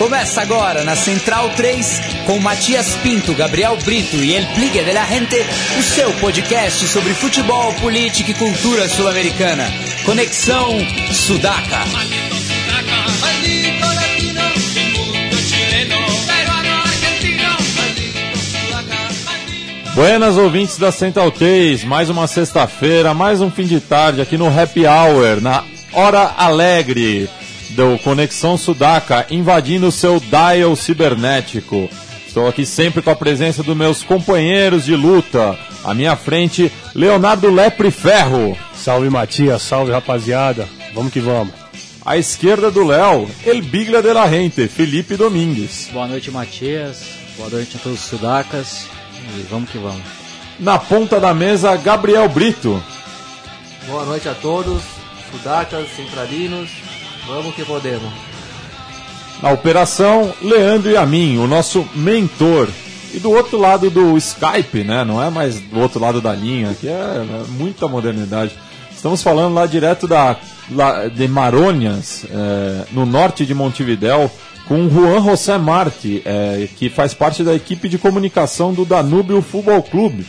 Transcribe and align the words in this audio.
Começa 0.00 0.40
agora 0.40 0.82
na 0.82 0.96
Central 0.96 1.50
3 1.50 2.00
com 2.24 2.38
Matias 2.38 2.96
Pinto, 3.02 3.34
Gabriel 3.34 3.76
Brito 3.84 4.16
e 4.16 4.34
El 4.34 4.46
Pligue 4.54 4.82
de 4.82 4.92
la 4.94 5.04
Gente, 5.04 5.36
o 5.78 5.82
seu 5.82 6.10
podcast 6.14 6.86
sobre 6.86 7.12
futebol, 7.12 7.74
política 7.74 8.30
e 8.30 8.34
cultura 8.34 8.88
sul-americana. 8.88 9.70
Conexão 10.06 10.78
Sudaca. 11.12 11.84
Buenas 19.94 20.38
ouvintes 20.38 20.78
da 20.78 20.90
Central 20.90 21.30
3, 21.30 21.84
mais 21.84 22.08
uma 22.08 22.26
sexta-feira, 22.26 23.12
mais 23.12 23.42
um 23.42 23.50
fim 23.50 23.66
de 23.66 23.78
tarde 23.80 24.22
aqui 24.22 24.38
no 24.38 24.48
Happy 24.48 24.86
Hour, 24.86 25.42
na 25.42 25.62
Hora 25.92 26.32
Alegre 26.38 27.28
do 27.70 27.98
Conexão 27.98 28.56
Sudaca, 28.56 29.26
invadindo 29.30 29.88
o 29.88 29.92
seu 29.92 30.20
dial 30.20 30.74
cibernético. 30.76 31.88
Estou 32.26 32.46
aqui 32.46 32.64
sempre 32.64 33.02
com 33.02 33.10
a 33.10 33.16
presença 33.16 33.62
dos 33.62 33.76
meus 33.76 34.02
companheiros 34.02 34.84
de 34.84 34.94
luta. 34.94 35.58
À 35.82 35.92
minha 35.94 36.14
frente, 36.14 36.70
Leonardo 36.94 37.50
Lepre 37.50 37.90
Ferro. 37.90 38.56
Salve 38.74 39.10
Matias, 39.10 39.62
salve 39.62 39.92
rapaziada, 39.92 40.68
vamos 40.94 41.12
que 41.12 41.20
vamos. 41.20 41.52
À 42.04 42.16
esquerda 42.16 42.70
do 42.70 42.84
Léo, 42.84 43.28
El 43.44 43.62
Bigla 43.62 44.00
de 44.00 44.12
la 44.12 44.28
Gente, 44.28 44.68
Felipe 44.68 45.16
Domingues. 45.16 45.90
Boa 45.92 46.06
noite, 46.06 46.30
Matias. 46.30 47.04
Boa 47.36 47.50
noite 47.50 47.76
a 47.76 47.80
todos 47.80 47.98
os 47.98 48.06
sudacas. 48.06 48.86
E 49.38 49.42
vamos 49.50 49.70
que 49.70 49.78
vamos. 49.78 50.02
Na 50.58 50.78
ponta 50.78 51.18
da 51.18 51.34
mesa, 51.34 51.76
Gabriel 51.76 52.28
Brito. 52.28 52.82
Boa 53.86 54.04
noite 54.04 54.28
a 54.28 54.34
todos, 54.34 54.82
sudacas, 55.30 55.88
centralinos. 55.96 56.70
Vamos 57.26 57.54
que 57.54 57.64
podemos. 57.64 58.10
Na 59.42 59.50
operação, 59.50 60.34
Leandro 60.42 60.90
e 60.90 60.96
a 60.96 61.06
mim, 61.06 61.38
o 61.38 61.46
nosso 61.46 61.88
mentor. 61.94 62.68
E 63.12 63.18
do 63.18 63.30
outro 63.30 63.58
lado 63.58 63.90
do 63.90 64.16
Skype, 64.16 64.84
né? 64.84 65.04
Não 65.04 65.20
é 65.20 65.30
mais 65.30 65.58
do 65.58 65.80
outro 65.80 65.98
lado 65.98 66.20
da 66.20 66.32
linha, 66.32 66.76
que 66.78 66.86
é, 66.86 66.92
é 66.92 67.44
muita 67.48 67.88
modernidade. 67.88 68.52
Estamos 68.94 69.22
falando 69.22 69.54
lá 69.54 69.66
direto 69.66 70.06
da, 70.06 70.36
lá, 70.70 71.08
de 71.08 71.26
Marônias, 71.26 72.24
é, 72.30 72.84
no 72.92 73.06
norte 73.06 73.46
de 73.46 73.54
Montevidéu, 73.54 74.30
com 74.68 74.88
Juan 74.88 75.22
José 75.22 75.58
Marte, 75.58 76.22
é, 76.24 76.68
que 76.76 76.88
faz 76.88 77.14
parte 77.14 77.42
da 77.42 77.54
equipe 77.54 77.88
de 77.88 77.98
comunicação 77.98 78.72
do 78.72 78.84
Danúbio 78.84 79.42
Futebol 79.42 79.82
Clube. 79.82 80.24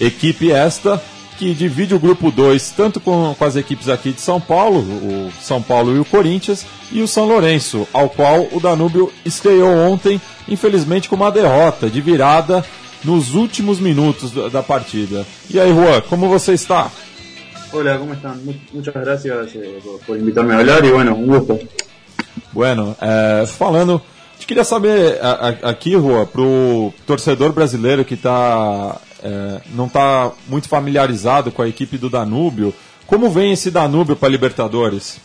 Equipe 0.00 0.52
esta 0.52 1.02
que 1.40 1.54
divide 1.54 1.94
o 1.94 1.98
grupo 1.98 2.30
2 2.30 2.72
tanto 2.72 3.00
com, 3.00 3.34
com, 3.34 3.44
as 3.46 3.56
equipes 3.56 3.88
aqui 3.88 4.12
de 4.12 4.20
São 4.20 4.38
Paulo, 4.38 4.80
o 4.80 5.32
São 5.40 5.62
Paulo 5.62 5.96
e 5.96 5.98
o 5.98 6.04
Corinthians, 6.04 6.66
e 6.92 7.00
o 7.00 7.08
São 7.08 7.26
Lourenço, 7.26 7.88
ao 7.94 8.10
qual 8.10 8.46
o 8.52 8.60
Danúbio 8.60 9.10
estreou 9.24 9.74
ontem, 9.74 10.20
infelizmente 10.46 11.08
com 11.08 11.16
uma 11.16 11.30
derrota 11.30 11.88
de 11.88 11.98
virada 12.02 12.62
nos 13.02 13.34
últimos 13.34 13.80
minutos 13.80 14.32
da 14.52 14.62
partida. 14.62 15.24
E 15.48 15.58
aí, 15.58 15.72
Juan, 15.72 16.02
como 16.02 16.28
você 16.28 16.52
está? 16.52 16.90
Hola, 17.72 17.96
¿cómo 17.96 18.12
están? 18.12 18.38
Muchas 18.74 18.92
gracias 18.92 19.54
eh, 19.54 19.78
por 20.06 20.18
invitarme 20.18 20.52
a 20.54 20.58
hablar 20.58 20.84
y 20.84 20.90
bueno, 20.90 21.14
un 21.14 21.26
gusto. 21.26 21.58
Bueno, 22.52 22.94
é, 23.00 23.46
falando, 23.46 23.94
a 23.94 24.32
gente 24.34 24.46
queria 24.46 24.64
saber 24.64 25.18
a, 25.22 25.30
a, 25.30 25.70
aqui, 25.70 25.94
Rua, 25.94 26.26
para 26.26 26.42
o 26.42 26.92
torcedor 27.06 27.52
brasileiro 27.52 28.04
que 28.04 28.16
tá, 28.16 29.00
é, 29.22 29.60
não 29.74 29.86
está 29.86 30.32
muito 30.48 30.68
familiarizado 30.68 31.50
com 31.50 31.62
a 31.62 31.68
equipe 31.68 31.98
do 31.98 32.10
Danúbio, 32.10 32.72
como 33.06 33.30
vem 33.30 33.52
esse 33.52 33.70
Danúbio 33.70 34.16
para 34.16 34.28
Libertadores? 34.28 35.20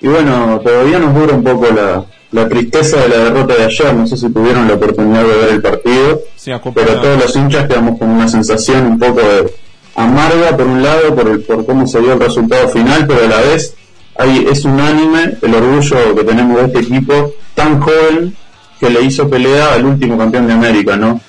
Y 0.00 0.08
bueno, 0.08 0.60
todavía 0.64 0.98
nos 0.98 1.14
dura 1.14 1.34
un 1.34 1.44
poco 1.44 1.66
la, 1.70 2.04
la 2.32 2.48
tristeza 2.48 2.96
de 2.98 3.08
la 3.08 3.16
derrota 3.18 3.54
de 3.54 3.64
ayer, 3.64 3.94
no 3.94 4.06
sé 4.06 4.16
si 4.16 4.28
tuvieron 4.30 4.66
la 4.66 4.74
oportunidad 4.74 5.22
de 5.22 5.36
ver 5.36 5.48
el 5.50 5.62
partido, 5.62 6.22
Sí, 6.34 6.50
pero 6.74 7.00
todos 7.00 7.22
los 7.22 7.36
hinchas 7.36 7.68
quedamos 7.68 7.98
con 7.98 8.10
una 8.10 8.26
sensación 8.26 8.86
un 8.86 8.98
poco 8.98 9.20
de 9.20 9.54
amarga 9.94 10.56
por 10.56 10.66
un 10.66 10.82
lado 10.82 11.14
por, 11.14 11.28
el, 11.28 11.42
por 11.42 11.64
cómo 11.64 11.86
se 11.86 12.00
dio 12.00 12.14
el 12.14 12.20
resultado 12.20 12.68
final, 12.68 13.06
pero 13.06 13.24
a 13.24 13.28
la 13.28 13.40
vez 13.42 13.76
hay, 14.16 14.46
es 14.50 14.64
unánime 14.64 15.36
el 15.40 15.54
orgullo 15.54 16.14
que 16.16 16.24
tenemos 16.24 16.56
de 16.56 16.66
este 16.66 16.78
equipo 16.80 17.32
tan 17.54 17.80
joven 17.80 18.34
que 18.80 18.90
le 18.90 19.02
hizo 19.02 19.28
pelea 19.28 19.74
al 19.74 19.84
último 19.84 20.18
campeón 20.18 20.48
de 20.48 20.54
América, 20.54 20.96
¿no? 20.96 21.20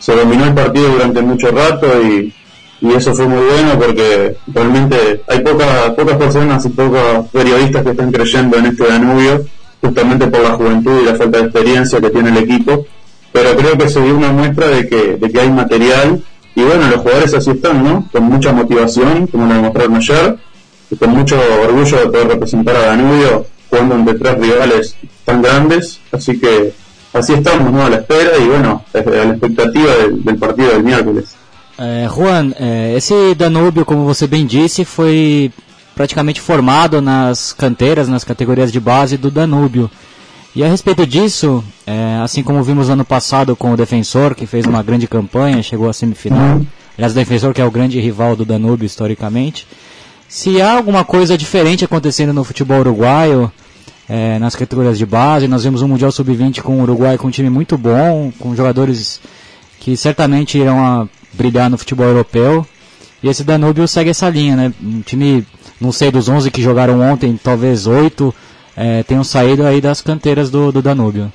Se 0.00 0.16
dominó 0.16 0.46
el 0.46 0.54
partido 0.54 0.88
durante 0.88 1.22
mucho 1.22 1.52
rato 1.52 1.86
y, 2.02 2.34
y 2.80 2.92
eso 2.92 3.14
fue 3.14 3.26
muy 3.28 3.44
bueno 3.44 3.78
porque 3.78 4.36
realmente 4.48 5.22
hay 5.28 5.40
pocas 5.40 5.90
pocas 5.90 6.16
personas 6.16 6.66
y 6.66 6.70
pocos 6.70 7.28
periodistas 7.32 7.84
que 7.84 7.90
están 7.90 8.10
creyendo 8.10 8.56
en 8.58 8.66
este 8.66 8.88
Danubio, 8.88 9.44
justamente 9.80 10.26
por 10.26 10.42
la 10.42 10.54
juventud 10.54 11.02
y 11.02 11.04
la 11.04 11.14
falta 11.14 11.38
de 11.38 11.44
experiencia 11.44 12.00
que 12.00 12.10
tiene 12.10 12.30
el 12.30 12.38
equipo, 12.38 12.86
pero 13.32 13.56
creo 13.56 13.78
que 13.78 13.88
se 13.88 14.00
dio 14.00 14.16
una 14.16 14.32
muestra 14.32 14.66
de 14.66 14.88
que, 14.88 15.16
de 15.16 15.30
que 15.30 15.40
hay 15.40 15.50
material 15.50 16.22
y 16.54 16.62
bueno, 16.62 16.88
los 16.88 17.00
jugadores 17.00 17.32
así 17.34 17.50
están, 17.50 17.84
¿no? 17.84 18.08
Con 18.10 18.24
mucha 18.24 18.52
motivación, 18.52 19.26
como 19.28 19.46
lo 19.46 19.54
demostraron 19.54 19.96
ayer, 19.96 20.36
y 20.90 20.96
con 20.96 21.10
mucho 21.10 21.40
orgullo 21.62 22.00
de 22.00 22.06
poder 22.06 22.28
representar 22.28 22.76
a 22.76 22.86
Danubio 22.86 23.46
jugando 23.68 23.94
entre 23.94 24.14
tres 24.14 24.38
rivales 24.38 24.96
tan 25.24 25.42
grandes, 25.42 26.00
así 26.10 26.40
que 26.40 26.72
así 27.12 27.32
estamos, 27.32 27.72
¿no? 27.72 27.82
A 27.84 27.90
la 27.90 27.96
espera 27.96 28.36
y 28.38 28.46
bueno, 28.46 28.84
a 28.92 28.98
la 28.98 29.32
expectativa 29.32 29.94
del, 29.94 30.24
del 30.24 30.38
partido 30.38 30.70
del 30.72 30.82
miércoles. 30.82 31.36
É, 31.78 32.06
Juan, 32.08 32.52
é, 32.58 32.94
esse 32.94 33.34
Danúbio, 33.34 33.86
como 33.86 34.04
você 34.04 34.26
bem 34.26 34.44
disse, 34.44 34.84
foi 34.84 35.50
praticamente 35.94 36.38
formado 36.38 37.00
nas 37.00 37.54
canteiras, 37.54 38.06
nas 38.06 38.22
categorias 38.22 38.70
de 38.70 38.78
base 38.78 39.16
do 39.16 39.30
Danúbio. 39.30 39.90
E 40.54 40.62
a 40.62 40.68
respeito 40.68 41.06
disso, 41.06 41.64
é, 41.86 42.20
assim 42.22 42.42
como 42.42 42.62
vimos 42.62 42.90
ano 42.90 43.04
passado 43.04 43.56
com 43.56 43.72
o 43.72 43.76
Defensor, 43.76 44.34
que 44.34 44.46
fez 44.46 44.66
uma 44.66 44.82
grande 44.82 45.06
campanha, 45.06 45.62
chegou 45.62 45.88
à 45.88 45.92
semifinal, 45.92 46.60
aliás, 46.98 47.12
o 47.12 47.14
Defensor 47.14 47.54
que 47.54 47.62
é 47.62 47.64
o 47.64 47.70
grande 47.70 47.98
rival 47.98 48.36
do 48.36 48.44
Danúbio 48.44 48.84
historicamente, 48.84 49.66
se 50.28 50.60
há 50.60 50.72
alguma 50.72 51.04
coisa 51.04 51.38
diferente 51.38 51.84
acontecendo 51.84 52.32
no 52.32 52.44
futebol 52.44 52.80
uruguaio, 52.80 53.50
é, 54.10 54.40
nas 54.40 54.56
categorias 54.56 54.98
de 54.98 55.06
base, 55.06 55.46
nós 55.46 55.62
vimos 55.62 55.82
um 55.82 55.88
Mundial 55.88 56.10
Sub-20 56.10 56.62
com 56.62 56.80
o 56.80 56.82
Uruguai 56.82 57.16
com 57.16 57.28
um 57.28 57.30
time 57.30 57.48
muito 57.48 57.78
bom, 57.78 58.32
com 58.40 58.56
jogadores 58.56 59.20
que 59.78 59.96
certamente 59.96 60.58
irão 60.58 61.08
brilhar 61.32 61.70
no 61.70 61.78
futebol 61.78 62.06
europeu, 62.06 62.66
e 63.22 63.28
esse 63.28 63.44
Danúbio 63.44 63.86
segue 63.86 64.10
essa 64.10 64.28
linha, 64.28 64.56
né? 64.56 64.72
Um 64.82 65.00
time, 65.02 65.46
não 65.80 65.92
sei, 65.92 66.10
dos 66.10 66.28
11 66.28 66.50
que 66.50 66.60
jogaram 66.60 67.00
ontem, 67.00 67.38
talvez 67.40 67.86
8, 67.86 68.34
eh, 68.76 69.04
tenham 69.04 69.22
saído 69.22 69.64
aí 69.64 69.80
das 69.80 70.00
canteiras 70.00 70.50
do, 70.50 70.72
do 70.72 70.82
Danúbio. 70.82 71.32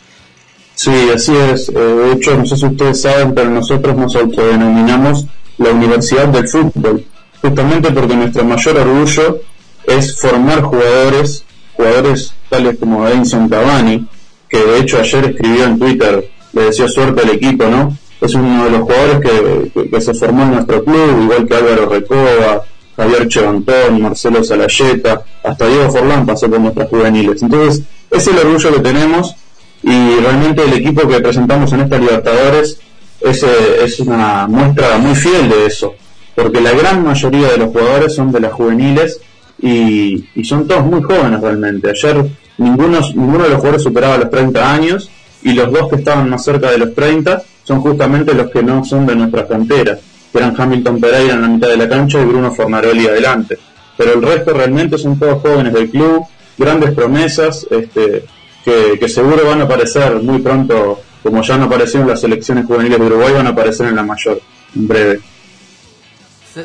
Sí, 0.75 0.91
así 1.13 1.31
es. 1.31 1.69
Eh, 1.69 1.71
de 1.73 2.11
hecho, 2.11 2.35
no 2.35 2.45
sé 2.45 2.57
si 2.57 2.65
ustedes 2.65 3.01
saben, 3.01 3.33
pero 3.33 3.49
nosotros 3.49 3.95
nos 3.95 4.13
autodenominamos 4.17 5.25
la 5.57 5.69
Universidad 5.69 6.27
del 6.27 6.49
Fútbol, 6.49 7.05
justamente 7.41 7.89
porque 7.91 8.15
nuestro 8.15 8.43
mayor 8.43 8.77
orgullo 8.77 9.39
es 9.87 10.19
formar 10.19 10.61
jugadores, 10.61 11.45
jugadores 11.77 12.33
tales 12.49 12.77
como 12.79 13.07
Edinson 13.07 13.49
Cavani, 13.49 14.07
que 14.49 14.57
de 14.57 14.79
hecho 14.79 14.99
ayer 14.99 15.25
escribió 15.25 15.65
en 15.65 15.79
Twitter, 15.79 16.29
le 16.53 16.61
deseó 16.61 16.87
suerte 16.87 17.21
al 17.21 17.29
equipo, 17.31 17.65
¿no? 17.65 17.97
Es 18.21 18.33
uno 18.33 18.65
de 18.65 18.71
los 18.71 18.81
jugadores 18.81 19.19
que, 19.19 19.89
que, 19.89 20.01
se 20.01 20.13
formó 20.13 20.43
en 20.43 20.51
nuestro 20.55 20.83
club, 20.83 21.23
igual 21.23 21.47
que 21.47 21.55
Álvaro 21.55 21.89
Recoba, 21.89 22.63
Javier 22.95 23.27
Chevantón, 23.27 24.01
Marcelo 24.01 24.43
Salayeta, 24.43 25.21
hasta 25.43 25.67
Diego 25.67 25.91
Forlán 25.91 26.25
pasó 26.25 26.49
por 26.49 26.59
nuestras 26.59 26.89
juveniles. 26.89 27.41
Entonces, 27.43 27.83
es 28.09 28.27
el 28.27 28.37
orgullo 28.37 28.73
que 28.73 28.79
tenemos 28.79 29.35
y 29.83 30.15
realmente 30.15 30.63
el 30.63 30.73
equipo 30.73 31.07
que 31.07 31.19
presentamos 31.19 31.71
en 31.73 31.81
esta 31.81 31.97
Libertadores 31.97 32.79
es, 33.19 33.43
eh, 33.43 33.83
es 33.83 33.99
una 33.99 34.47
muestra 34.47 34.97
muy 34.97 35.15
fiel 35.15 35.49
de 35.49 35.65
eso, 35.65 35.93
porque 36.33 36.61
la 36.61 36.71
gran 36.71 37.03
mayoría 37.03 37.49
de 37.49 37.57
los 37.57 37.69
jugadores 37.69 38.15
son 38.15 38.31
de 38.31 38.39
las 38.39 38.53
juveniles 38.53 39.19
y, 39.65 40.29
y 40.35 40.43
son 40.43 40.67
todos 40.67 40.85
muy 40.85 41.01
jóvenes 41.01 41.41
realmente. 41.41 41.89
Ayer 41.89 42.23
ninguno, 42.59 42.99
ninguno 43.15 43.43
de 43.43 43.49
los 43.49 43.57
jugadores 43.57 43.83
superaba 43.83 44.17
los 44.17 44.29
30 44.29 44.73
años 44.73 45.09
y 45.41 45.53
los 45.53 45.71
dos 45.71 45.89
que 45.89 45.95
estaban 45.95 46.29
más 46.29 46.43
cerca 46.43 46.69
de 46.69 46.77
los 46.77 46.93
30 46.93 47.41
son 47.63 47.81
justamente 47.81 48.33
los 48.35 48.51
que 48.51 48.61
no 48.61 48.85
son 48.85 49.07
de 49.07 49.15
nuestra 49.15 49.47
cantera, 49.47 49.97
que 50.31 50.37
eran 50.37 50.53
Hamilton 50.55 51.01
Pereira 51.01 51.33
en 51.33 51.41
la 51.41 51.47
mitad 51.47 51.67
de 51.67 51.77
la 51.77 51.89
cancha 51.89 52.21
y 52.21 52.25
Bruno 52.25 52.51
Fornaroli 52.51 53.07
adelante. 53.07 53.57
Pero 53.97 54.13
el 54.13 54.21
resto 54.21 54.53
realmente 54.53 54.99
son 54.99 55.17
todos 55.17 55.41
jóvenes 55.41 55.73
del 55.73 55.89
club, 55.89 56.25
grandes 56.57 56.93
promesas, 56.93 57.65
este, 57.71 58.23
que, 58.63 59.09
seguro 59.09 59.47
van 59.47 59.61
a 59.61 59.63
aparecer 59.63 60.15
muy 60.21 60.39
pronto, 60.39 61.01
como 61.23 61.41
ya 61.41 61.55
han 61.55 61.63
aparecido 61.63 62.03
en 62.03 62.09
las 62.09 62.21
selecciones 62.21 62.65
juveniles 62.65 62.99
de 62.99 63.05
Uruguay, 63.05 63.33
van 63.33 63.47
a 63.47 63.51
aparecer 63.51 63.87
en 63.87 63.95
la 63.95 64.03
mayor, 64.03 64.39
en 64.75 64.87
breve. 64.87 65.19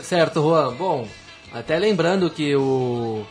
Certo, 0.02 0.43
Juan. 0.43 1.05
Até 1.52 1.79
lembrando 1.79 2.31
que 2.31 2.55
o 2.55 3.25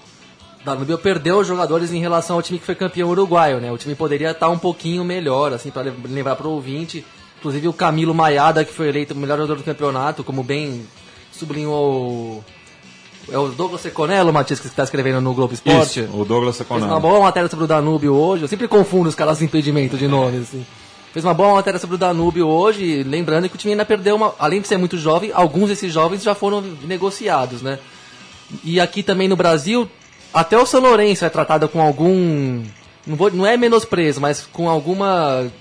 Danúbio 0.64 0.98
perdeu 0.98 1.44
jogadores 1.44 1.92
em 1.94 2.00
relação 2.00 2.36
ao 2.36 2.42
time 2.42 2.60
que 2.60 2.66
foi 2.66 2.76
campeão 2.76 3.10
uruguaio, 3.10 3.60
né? 3.60 3.72
O 3.72 3.78
time 3.78 3.96
poderia 3.96 4.32
estar 4.32 4.50
um 4.50 4.60
pouquinho 4.60 5.04
melhor, 5.04 5.54
assim, 5.54 5.72
para 5.72 5.94
lembrar 6.06 6.36
para 6.36 6.48
o 6.48 6.52
ouvinte. 6.52 7.06
Inclusive 7.40 7.68
o 7.68 7.74
Camilo 7.74 8.14
Maiada, 8.14 8.66
que 8.66 8.74
foi 8.74 8.90
eleito 8.90 9.14
o 9.14 9.18
melhor 9.18 9.38
jogador 9.38 9.56
do 9.56 9.64
campeonato, 9.64 10.24
como 10.24 10.44
bem 10.44 10.86
sublinhou 11.32 11.96
o, 11.96 12.44
é 13.32 13.38
o 13.38 13.48
Douglas 13.50 13.82
Seconello, 13.82 14.34
Matias, 14.34 14.60
que 14.60 14.68
está 14.68 14.84
escrevendo 14.84 15.22
no 15.22 15.34
Globo 15.34 15.54
Esporte. 15.54 16.02
Isso, 16.02 16.18
o 16.18 16.26
Douglas 16.26 16.58
Fez 16.58 16.70
uma 16.70 16.80
Seconello. 16.80 17.00
boa 17.00 17.22
matéria 17.22 17.50
sobre 17.50 17.66
o 17.66 17.68
Danúbio 17.68 18.14
hoje. 18.14 18.44
Eu 18.44 18.48
sempre 18.48 18.68
confundo 18.68 19.08
os 19.08 19.16
caras 19.16 19.40
de 19.40 19.46
impedimento 19.46 19.98
de 19.98 20.08
nomes, 20.08 20.42
assim. 20.42 20.66
Fez 21.14 21.26
uma 21.26 21.34
boa 21.34 21.56
matéria 21.56 21.80
sobre 21.80 21.96
o 21.96 22.00
Danúbio 22.00 22.48
hoje, 22.48 23.04
lembrando 23.04 23.50
que 23.50 23.56
o 23.56 23.58
time 23.58 23.72
ainda 23.72 23.86
perdeu 23.86 24.16
uma. 24.16 24.34
Além 24.38 24.62
de 24.62 24.68
ser 24.68 24.78
muito 24.78 24.98
jovem, 24.98 25.32
alguns 25.34 25.70
desses 25.70 25.92
jovens 25.92 26.22
já 26.22 26.36
foram 26.36 26.62
negociados, 26.84 27.62
né? 27.62 27.80
E 28.64 28.80
aqui 28.80 29.04
também 29.04 29.28
no 29.28 29.36
Brasil, 29.36 29.90
até 30.34 30.58
o 30.58 30.66
São 30.66 30.82
Lourenço 30.82 31.26
é 31.26 31.30
tratado 31.30 31.68
com 31.68 31.82
algum. 31.82 32.64
Não, 33.06 33.16
vou, 33.16 33.32
não 33.32 33.46
é 33.46 33.58
menosprezo, 33.58 34.20
mas 34.22 34.48
com 34.52 34.70
alguma. 34.70 35.52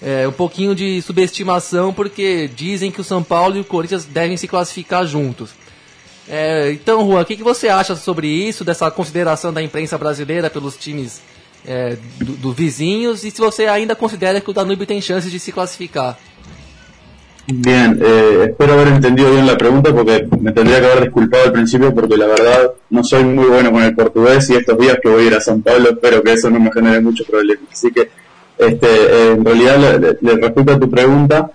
é, 0.00 0.26
um 0.28 0.32
pouquinho 0.32 0.74
de 0.74 1.02
subestimação, 1.02 1.92
porque 1.92 2.48
dizem 2.54 2.90
que 2.90 3.00
o 3.00 3.04
São 3.04 3.22
Paulo 3.22 3.56
e 3.56 3.60
o 3.60 3.64
Corinthians 3.64 4.04
devem 4.04 4.36
se 4.36 4.46
classificar 4.46 5.06
juntos. 5.06 5.50
É, 6.28 6.70
então, 6.72 7.06
Juan, 7.06 7.22
o 7.22 7.24
que, 7.24 7.36
que 7.36 7.42
você 7.42 7.68
acha 7.68 7.96
sobre 7.96 8.28
isso, 8.28 8.64
dessa 8.64 8.90
consideração 8.90 9.52
da 9.52 9.62
imprensa 9.62 9.96
brasileira 9.96 10.50
pelos 10.50 10.76
times 10.76 11.22
é, 11.66 11.96
do, 12.18 12.32
do 12.32 12.52
vizinhos, 12.52 13.24
e 13.24 13.30
se 13.30 13.40
você 13.40 13.66
ainda 13.66 13.96
considera 13.96 14.40
que 14.40 14.50
o 14.50 14.52
Danúbio 14.52 14.86
tem 14.86 15.00
chances 15.00 15.30
de 15.32 15.40
se 15.40 15.50
classificar? 15.52 16.18
Bien, 17.50 17.98
eh, 18.04 18.44
espero 18.50 18.74
haber 18.74 18.88
entendido 18.88 19.30
bien 19.30 19.46
la 19.46 19.56
pregunta 19.56 19.94
porque 19.94 20.28
me 20.38 20.52
tendría 20.52 20.80
que 20.80 20.86
haber 20.86 21.04
disculpado 21.04 21.44
al 21.44 21.52
principio 21.52 21.94
porque 21.94 22.16
la 22.18 22.26
verdad 22.26 22.72
no 22.90 23.02
soy 23.02 23.24
muy 23.24 23.46
bueno 23.46 23.72
con 23.72 23.82
el 23.82 23.94
portugués 23.94 24.50
y 24.50 24.56
estos 24.56 24.78
días 24.78 24.98
que 25.02 25.08
voy 25.08 25.24
a 25.24 25.26
ir 25.28 25.34
a 25.34 25.40
San 25.40 25.62
Pablo 25.62 25.90
espero 25.90 26.22
que 26.22 26.34
eso 26.34 26.50
no 26.50 26.60
me 26.60 26.70
genere 26.70 27.00
muchos 27.00 27.26
problemas. 27.26 27.64
Así 27.72 27.90
que, 27.90 28.10
este, 28.58 28.86
eh, 28.86 29.32
en 29.32 29.44
realidad, 29.46 29.78
le, 29.78 29.98
le- 29.98 30.18
le 30.20 30.36
respecto 30.36 30.72
a 30.74 30.78
tu 30.78 30.90
pregunta, 30.90 31.50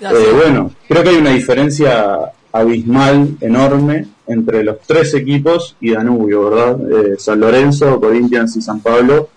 eh, 0.00 0.32
bueno, 0.34 0.70
creo 0.88 1.02
que 1.02 1.08
hay 1.10 1.16
una 1.16 1.30
diferencia 1.30 2.16
abismal, 2.50 3.36
enorme, 3.42 4.06
entre 4.26 4.64
los 4.64 4.78
tres 4.86 5.12
equipos 5.12 5.76
y 5.78 5.90
Danubio, 5.90 6.48
¿verdad? 6.48 6.78
Eh, 6.90 7.14
San 7.18 7.38
Lorenzo, 7.40 8.00
Corinthians 8.00 8.56
y 8.56 8.62
San 8.62 8.80
Pablo, 8.80 9.28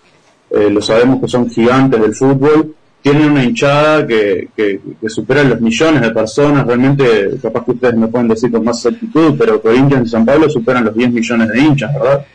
eh, 0.52 0.70
lo 0.70 0.82
sabemos 0.82 1.20
que 1.20 1.28
son 1.28 1.50
gigantes 1.50 2.00
del 2.00 2.16
fútbol, 2.16 2.76
tienen 3.12 3.32
una 3.32 3.44
hinchada 3.44 4.06
que, 4.06 4.50
que, 4.56 4.80
que 5.00 5.10
supera 5.10 5.44
los 5.44 5.62
millones 5.62 6.02
de 6.02 6.12
personas, 6.12 6.66
realmente, 6.68 7.32
capaz 7.42 7.64
que 7.66 7.72
ustedes 7.72 7.96
me 7.96 8.08
pueden 8.08 8.28
decir 8.28 8.52
con 8.52 8.64
más 8.64 8.78
exactitud, 8.86 9.36
pero 9.38 9.62
Corinthians 9.62 10.08
y 10.08 10.12
San 10.12 10.26
Pablo 10.26 10.50
superan 10.50 10.86
los 10.86 10.96
10 10.96 11.12
millones 11.12 11.48
de 11.50 11.60
hinchas, 11.60 11.94
¿verdad? 11.94 12.26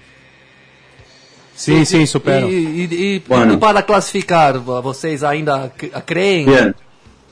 Sim, 1.55 1.85
superam. 2.07 2.49
E, 2.49 2.85
e- 2.85 3.17
e- 3.17 3.23
Bueno. 3.29 3.59
para 3.59 3.83
classificar, 3.83 4.59
vocês 4.59 5.23
ainda 5.23 5.71
c- 5.79 5.91
creem? 6.07 6.47
Bien, 6.47 6.75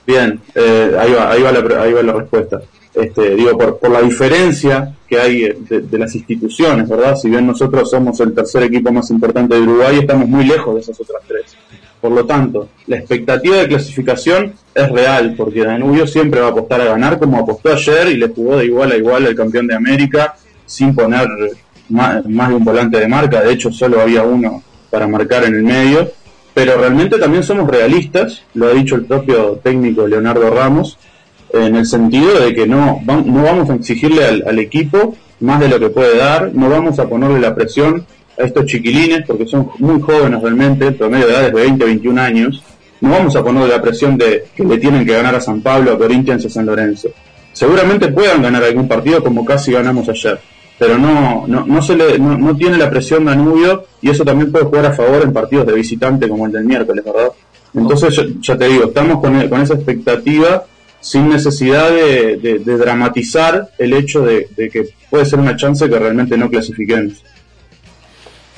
bien, 0.07 0.41
eh, 0.55 0.95
ahí, 1.01 1.13
va, 1.13 1.31
ahí, 1.33 1.43
va 1.43 1.53
la, 1.53 1.83
ahí 1.83 1.93
va 1.93 2.03
la 2.03 2.13
respuesta. 2.13 2.61
Este, 2.95 3.35
digo, 3.37 3.57
por, 3.57 3.79
por 3.79 3.91
la 3.91 4.03
diferencia 4.03 4.95
que 5.09 5.19
hay 5.19 5.41
de, 5.69 5.81
de 5.81 5.99
las 5.99 6.15
instituciones, 6.15 6.89
¿verdad? 6.89 7.17
Si 7.17 7.29
bien 7.31 7.47
nosotros 7.47 7.89
somos 7.91 8.19
el 8.21 8.35
tercer 8.35 8.65
equipo 8.65 8.93
más 8.93 9.11
importante 9.11 9.55
de 9.55 9.63
Uruguay, 9.63 9.99
estamos 10.01 10.29
muy 10.29 10.45
lejos 10.45 10.75
de 10.75 10.81
esas 10.81 11.01
otras 11.01 11.23
tres. 11.27 11.57
Por 12.01 12.13
lo 12.13 12.25
tanto, 12.25 12.69
la 12.87 12.97
expectativa 12.97 13.57
de 13.57 13.69
clasificación 13.69 14.55
es 14.75 14.91
real, 14.91 15.35
porque 15.37 15.65
Danubio 15.65 16.07
siempre 16.07 16.41
va 16.41 16.49
a 16.49 16.51
apostar 16.51 16.81
a 16.81 16.85
ganar 16.85 17.19
como 17.19 17.39
apostó 17.39 17.73
ayer 17.73 18.09
y 18.09 18.17
le 18.17 18.29
jugó 18.29 18.57
de 18.57 18.67
igual 18.67 18.93
a 18.93 18.97
igual 18.97 19.27
al 19.27 19.35
campeón 19.35 19.67
de 19.67 19.75
América 19.75 20.35
sin 20.65 20.95
poner 20.95 21.29
más, 21.91 22.23
de 22.25 22.55
un 22.55 22.65
volante 22.65 22.99
de 22.99 23.09
marca, 23.09 23.43
de 23.43 23.53
hecho 23.53 23.73
solo 23.73 24.01
había 24.01 24.23
uno 24.23 24.63
para 24.89 25.07
marcar 25.09 25.45
en 25.45 25.55
el 25.55 25.63
medio, 25.63 26.11
pero 26.55 26.77
realmente 26.79 27.19
también 27.19 27.43
somos 27.43 27.69
realistas, 27.69 28.43
lo 28.55 28.69
ha 28.69 28.73
dicho 28.73 28.95
el 28.95 29.05
propio 29.05 29.61
técnico 29.63 30.07
Leonardo 30.07 30.49
Ramos, 30.51 30.97
en 31.53 31.75
el 31.75 31.85
sentido 31.85 32.39
de 32.39 32.55
que 32.55 32.67
no, 32.67 33.03
no 33.05 33.43
vamos 33.43 33.69
a 33.71 33.75
exigirle 33.75 34.25
al, 34.25 34.45
al 34.47 34.59
equipo 34.61 35.17
más 35.41 35.59
de 35.59 35.69
lo 35.69 35.81
que 35.81 35.91
puede 35.91 36.17
dar, 36.17 36.53
no 36.55 36.71
vamos 36.71 36.99
a 36.99 37.09
ponerle 37.09 37.41
la 37.41 37.55
presión 37.55 38.07
a 38.41 38.47
estos 38.47 38.67
chiquilines, 38.67 39.25
porque 39.27 39.47
son 39.47 39.71
muy 39.79 40.01
jóvenes 40.01 40.41
realmente, 40.41 40.93
promedio 40.93 41.27
de 41.27 41.33
edad 41.33 41.47
es 41.47 41.53
de 41.53 41.61
20, 41.61 41.85
21 41.85 42.21
años, 42.21 42.63
no 43.01 43.11
vamos 43.11 43.35
a 43.37 43.43
ponerle 43.43 43.69
la 43.69 43.83
presión 43.83 44.17
de 44.19 44.45
que 44.55 44.65
le 44.65 44.79
tienen 44.79 45.07
que 45.07 45.13
ganar 45.13 45.35
a 45.35 45.41
San 45.41 45.61
Pablo, 45.61 45.93
a 45.93 45.99
Corinthians 45.99 46.45
y 46.45 46.47
a 46.47 46.51
San 46.51 46.67
Lorenzo. 46.67 47.09
Seguramente 47.53 48.09
puedan 48.09 48.43
ganar 48.43 48.63
algún 48.63 48.87
partido 48.89 49.23
como 49.23 49.45
casi 49.45 49.73
ganamos 49.73 50.09
ayer, 50.09 50.39
pero 50.79 50.99
no, 50.99 51.45
no, 51.47 51.67
no, 51.67 51.83
se 51.83 51.97
le, 51.97 52.19
no, 52.19 52.37
no 52.37 52.57
tiene 52.57 52.77
la 52.77 52.91
presión 52.91 53.25
Danubio 53.25 53.85
y 54.01 54.11
eso 54.11 54.25
también 54.25 54.53
puede 54.53 54.67
jugar 54.67 54.87
a 54.87 54.93
favor 54.93 55.23
en 55.23 55.33
partidos 55.33 55.67
de 55.67 55.75
visitante 55.75 56.29
como 56.29 56.47
el 56.47 56.53
del 56.53 56.65
miércoles, 56.65 57.05
¿verdad? 57.05 57.29
Entonces, 57.75 58.21
ya 58.41 58.57
te 58.57 58.69
digo, 58.69 58.85
estamos 58.85 59.21
con, 59.21 59.49
con 59.49 59.61
esa 59.61 59.75
expectativa 59.75 60.65
sin 61.01 61.31
necesidad 61.31 61.91
de 61.91 62.77
dramatizar 62.79 63.71
el 63.79 63.95
hecho 63.95 64.21
de, 64.23 64.49
de 64.55 64.69
que 64.69 64.89
puede 65.09 65.25
ser 65.25 65.39
una 65.39 65.57
chance 65.57 65.89
que 65.89 65.99
realmente 65.99 66.37
no 66.37 66.51
clasifiquemos. 66.51 67.23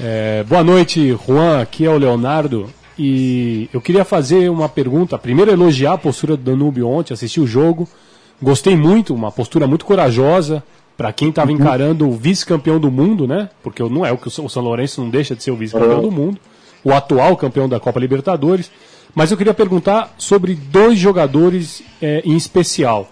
É, 0.01 0.45
boa 0.45 0.65
noite, 0.65 1.17
Juan. 1.27 1.61
Aqui 1.61 1.85
é 1.85 1.91
o 1.91 1.99
Leonardo. 1.99 2.69
E 2.99 3.69
eu 3.73 3.81
queria 3.81 4.05
fazer 4.05 4.51
uma 4.51 4.69
pergunta. 4.69 5.19
Primeiro, 5.19 5.51
elogiar 5.51 5.95
a 5.95 5.99
postura 5.99 6.37
do 6.37 6.43
Danúbio 6.43 6.89
ontem, 6.89 7.15
assisti 7.15 7.41
o 7.41 7.47
jogo. 7.47 7.89
Gostei 8.41 8.77
muito, 8.77 9.15
uma 9.15 9.31
postura 9.31 9.67
muito 9.67 9.85
corajosa 9.85 10.63
para 10.97 11.13
quem 11.13 11.31
estava 11.31 11.51
encarando 11.51 12.09
o 12.09 12.13
vice-campeão 12.13 12.79
do 12.79 12.91
mundo, 12.91 13.27
né? 13.27 13.49
Porque 13.63 13.83
não 13.83 14.05
é 14.05 14.13
o 14.13 14.19
que 14.19 14.29
o 14.29 14.31
São 14.31 14.63
Lourenço 14.63 15.01
não 15.01 15.09
deixa 15.09 15.35
de 15.35 15.43
ser 15.43 15.51
o 15.51 15.57
vice-campeão 15.57 15.97
Uhum. 15.97 16.03
do 16.03 16.11
mundo, 16.11 16.39
o 16.85 16.93
atual 16.93 17.37
campeão 17.37 17.69
da 17.69 17.81
Copa 17.81 17.99
Libertadores. 17.99 18.71
Mas 19.15 19.31
eu 19.31 19.37
queria 19.37 19.55
perguntar 19.55 20.15
sobre 20.19 20.55
dois 20.55 20.99
jogadores 20.99 21.83
é, 22.01 22.23
em 22.25 22.37
especial. 22.37 23.09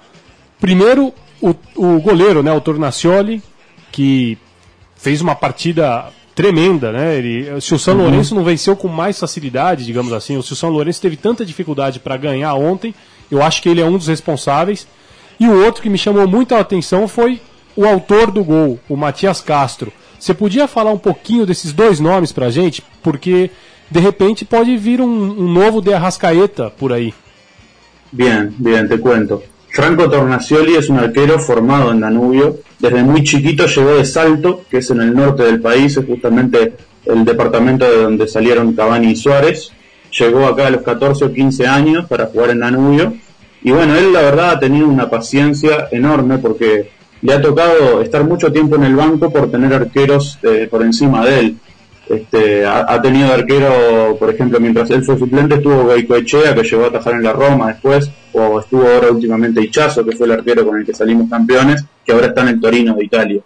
Primeiro, 0.60 1.12
o, 1.40 1.54
o 1.76 2.00
goleiro, 2.00 2.42
né, 2.42 2.52
o 2.52 2.60
Tornacioli, 2.60 3.42
que 3.90 4.36
fez 4.96 5.20
uma 5.20 5.34
partida 5.34 6.06
tremenda, 6.34 6.92
né? 6.92 7.16
Ele, 7.16 7.60
se 7.60 7.74
o 7.74 7.78
São 7.78 7.94
Lourenço 7.96 8.34
não 8.34 8.44
venceu 8.44 8.76
com 8.76 8.88
mais 8.88 9.18
facilidade, 9.18 9.84
digamos 9.84 10.12
assim, 10.12 10.36
ou 10.36 10.42
se 10.42 10.52
o 10.52 10.56
São 10.56 10.70
Lourenço 10.70 11.00
teve 11.00 11.16
tanta 11.16 11.44
dificuldade 11.44 12.00
para 12.00 12.16
ganhar 12.16 12.54
ontem, 12.54 12.94
eu 13.30 13.42
acho 13.42 13.62
que 13.62 13.68
ele 13.68 13.80
é 13.80 13.84
um 13.84 13.96
dos 13.96 14.06
responsáveis. 14.06 14.86
E 15.38 15.46
o 15.46 15.64
outro 15.64 15.82
que 15.82 15.88
me 15.88 15.98
chamou 15.98 16.26
muito 16.28 16.54
a 16.54 16.60
atenção 16.60 17.08
foi 17.08 17.40
o 17.76 17.86
autor 17.86 18.30
do 18.30 18.44
gol, 18.44 18.78
o 18.88 18.96
Matias 18.96 19.40
Castro. 19.40 19.92
Você 20.18 20.34
podia 20.34 20.68
falar 20.68 20.92
um 20.92 20.98
pouquinho 20.98 21.46
desses 21.46 21.72
dois 21.72 21.98
nomes 21.98 22.30
pra 22.30 22.50
gente? 22.50 22.82
Porque 23.02 23.50
de 23.90 24.00
repente 24.00 24.44
pode 24.44 24.76
vir 24.76 25.00
um, 25.00 25.06
um 25.06 25.50
novo 25.50 25.80
de 25.80 25.92
Arrascaeta 25.92 26.70
por 26.70 26.92
aí. 26.92 27.14
Bien, 28.12 28.52
bien, 28.58 28.86
te 28.86 28.98
cuento. 28.98 29.42
Franco 29.72 30.10
Tornacioli 30.10 30.74
es 30.74 30.88
un 30.88 30.98
arquero 30.98 31.38
formado 31.38 31.92
en 31.92 32.00
Danubio. 32.00 32.58
Desde 32.78 33.02
muy 33.04 33.22
chiquito 33.22 33.66
llegó 33.66 33.94
de 33.94 34.04
Salto, 34.04 34.64
que 34.68 34.78
es 34.78 34.90
en 34.90 35.00
el 35.00 35.14
norte 35.14 35.44
del 35.44 35.60
país, 35.60 35.96
es 35.96 36.04
justamente 36.04 36.74
el 37.06 37.24
departamento 37.24 37.88
de 37.88 38.02
donde 38.02 38.26
salieron 38.26 38.74
Cavani 38.74 39.12
y 39.12 39.16
Suárez. 39.16 39.72
Llegó 40.18 40.46
acá 40.46 40.66
a 40.66 40.70
los 40.70 40.82
14 40.82 41.24
o 41.24 41.32
15 41.32 41.66
años 41.66 42.06
para 42.06 42.26
jugar 42.26 42.50
en 42.50 42.60
Danubio. 42.60 43.14
Y 43.62 43.70
bueno, 43.70 43.94
él 43.96 44.12
la 44.12 44.22
verdad 44.22 44.50
ha 44.50 44.60
tenido 44.60 44.88
una 44.88 45.08
paciencia 45.08 45.88
enorme 45.92 46.38
porque 46.38 46.90
le 47.22 47.32
ha 47.32 47.40
tocado 47.40 48.00
estar 48.00 48.24
mucho 48.24 48.50
tiempo 48.50 48.76
en 48.76 48.84
el 48.84 48.96
banco 48.96 49.30
por 49.30 49.50
tener 49.50 49.72
arqueros 49.72 50.38
eh, 50.42 50.66
por 50.70 50.82
encima 50.82 51.24
de 51.24 51.38
él. 51.38 51.56
Este, 52.08 52.66
ha, 52.66 53.00
tenido 53.00 53.32
arquero, 53.32 54.16
por 54.18 54.30
ejemplo, 54.30 54.58
mientras 54.58 54.90
él 54.90 55.04
fue 55.04 55.16
suplente, 55.16 55.54
estuvo 55.54 55.84
Goicoechea, 55.84 56.56
que 56.56 56.64
llegó 56.64 56.84
a 56.84 56.88
atajar 56.88 57.14
en 57.14 57.22
la 57.22 57.32
Roma 57.32 57.68
después, 57.68 58.10
o 58.32 58.60
estuvo 58.60 58.86
ahora 58.86 59.10
últimamente 59.10 59.62
Ichazo, 59.62 60.04
que 60.04 60.16
fue 60.16 60.26
el 60.26 60.32
arquero 60.32 60.66
con 60.66 60.78
el 60.78 60.84
que 60.84 60.94
salimos 60.94 61.28
campeones, 61.28 61.84
que 62.04 62.12
ahora 62.12 62.28
está 62.28 62.42
en 62.42 62.48
el 62.48 62.60
Torino 62.60 62.94
de 62.94 63.04
Italia. 63.04 63.40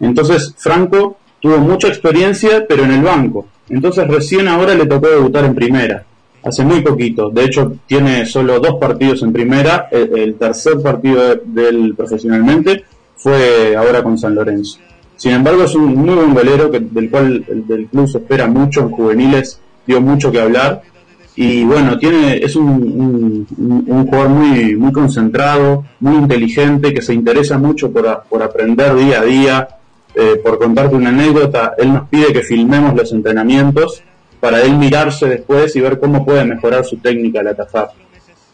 Entonces, 0.00 0.54
Franco 0.56 1.18
tuvo 1.40 1.58
mucha 1.58 1.88
experiencia, 1.88 2.64
pero 2.68 2.84
en 2.84 2.92
el 2.92 3.02
banco. 3.02 3.46
Entonces, 3.68 4.06
recién 4.08 4.48
ahora 4.48 4.74
le 4.74 4.86
tocó 4.86 5.08
debutar 5.08 5.44
en 5.44 5.54
primera. 5.54 6.04
Hace 6.42 6.64
muy 6.64 6.80
poquito. 6.80 7.30
De 7.30 7.44
hecho, 7.44 7.76
tiene 7.86 8.24
solo 8.26 8.58
dos 8.60 8.76
partidos 8.80 9.22
en 9.22 9.32
primera. 9.32 9.88
El, 9.90 10.34
tercer 10.36 10.80
partido 10.80 11.22
de, 11.22 11.42
de 11.44 11.68
él 11.68 11.94
profesionalmente 11.96 12.84
fue 13.16 13.76
ahora 13.76 14.02
con 14.02 14.16
San 14.16 14.34
Lorenzo. 14.34 14.78
Sin 15.16 15.32
embargo, 15.32 15.64
es 15.64 15.74
un 15.74 15.94
muy 15.96 16.14
buen 16.14 16.32
golero 16.32 16.70
que, 16.70 16.80
del 16.80 17.10
cual 17.10 17.44
el 17.46 17.66
del 17.66 17.86
club 17.88 18.08
se 18.08 18.18
espera 18.18 18.46
mucho. 18.46 18.80
En 18.80 18.90
juveniles 18.90 19.60
dio 19.86 20.00
mucho 20.00 20.32
que 20.32 20.40
hablar. 20.40 20.80
Y 21.42 21.64
bueno, 21.64 21.96
tiene 21.98 22.36
es 22.36 22.54
un, 22.54 23.46
un, 23.88 24.06
jugador 24.06 24.28
muy, 24.28 24.76
muy 24.76 24.92
concentrado, 24.92 25.84
muy 26.00 26.16
inteligente, 26.16 26.92
que 26.92 27.00
se 27.00 27.14
interesa 27.14 27.56
mucho 27.56 27.90
por, 27.90 28.06
a- 28.06 28.20
por 28.22 28.42
aprender 28.42 28.94
día 28.94 29.20
a 29.20 29.24
día. 29.24 29.68
Eh, 30.14 30.38
por 30.44 30.58
contarte 30.58 30.96
una 30.96 31.08
anécdota, 31.08 31.72
él 31.78 31.94
nos 31.94 32.08
pide 32.08 32.32
que 32.32 32.42
filmemos 32.42 32.94
los 32.94 33.10
entrenamientos 33.12 34.02
para 34.38 34.60
él 34.62 34.76
mirarse 34.76 35.26
después 35.28 35.74
y 35.76 35.80
ver 35.80 35.98
cómo 35.98 36.26
puede 36.26 36.44
mejorar 36.44 36.84
su 36.84 36.96
técnica 36.98 37.40
al 37.40 37.48
atajar. 37.48 37.88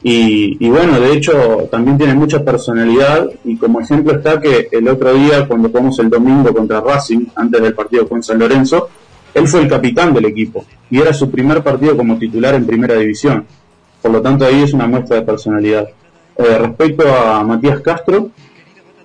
Y, 0.04 0.56
y 0.64 0.68
bueno, 0.70 1.00
de 1.00 1.12
hecho 1.14 1.66
también 1.70 1.96
tiene 1.98 2.14
mucha 2.14 2.44
personalidad 2.44 3.28
y 3.44 3.56
como 3.56 3.80
ejemplo 3.80 4.12
está 4.12 4.38
que 4.40 4.68
el 4.70 4.86
otro 4.86 5.12
día 5.14 5.48
cuando 5.48 5.70
jugamos 5.70 5.98
el 5.98 6.08
domingo 6.10 6.54
contra 6.54 6.80
Racing, 6.80 7.24
antes 7.34 7.60
del 7.62 7.74
partido 7.74 8.06
con 8.06 8.22
San 8.22 8.38
Lorenzo, 8.38 8.88
él 9.36 9.46
fue 9.46 9.60
el 9.60 9.68
capitán 9.68 10.14
del 10.14 10.24
equipo 10.24 10.64
y 10.90 10.98
era 10.98 11.12
su 11.12 11.30
primer 11.30 11.62
partido 11.62 11.94
como 11.94 12.18
titular 12.18 12.54
en 12.54 12.66
primera 12.66 12.94
división. 12.94 13.44
Por 14.00 14.10
lo 14.10 14.22
tanto 14.22 14.46
ahí 14.46 14.62
es 14.62 14.72
una 14.72 14.86
muestra 14.86 15.16
de 15.16 15.22
personalidad. 15.22 15.86
Eh, 16.38 16.58
respecto 16.58 17.04
a 17.14 17.44
Matías 17.44 17.80
Castro, 17.80 18.30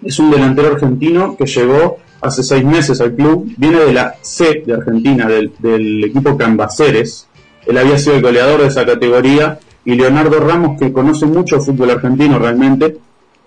es 0.01 0.17
un 0.19 0.31
delantero 0.31 0.69
argentino 0.69 1.35
que 1.35 1.45
llegó 1.45 1.97
hace 2.21 2.43
seis 2.43 2.63
meses 2.63 3.01
al 3.01 3.13
club, 3.13 3.51
viene 3.57 3.79
de 3.81 3.91
la 3.91 4.15
C 4.21 4.63
de 4.65 4.73
Argentina, 4.73 5.27
del, 5.27 6.03
equipo 6.05 6.37
Cambaceres. 6.37 7.27
Él 7.65 7.77
había 7.77 7.97
sido 7.97 8.15
el 8.15 8.21
goleador 8.21 8.61
de 8.61 8.67
esa 8.67 8.85
categoría 8.85 9.59
y 9.83 9.95
Leonardo 9.95 10.39
Ramos, 10.39 10.79
que 10.79 10.93
conoce 10.93 11.25
mucho 11.25 11.57
el 11.57 11.61
fútbol 11.61 11.89
argentino 11.89 12.39
realmente, 12.39 12.97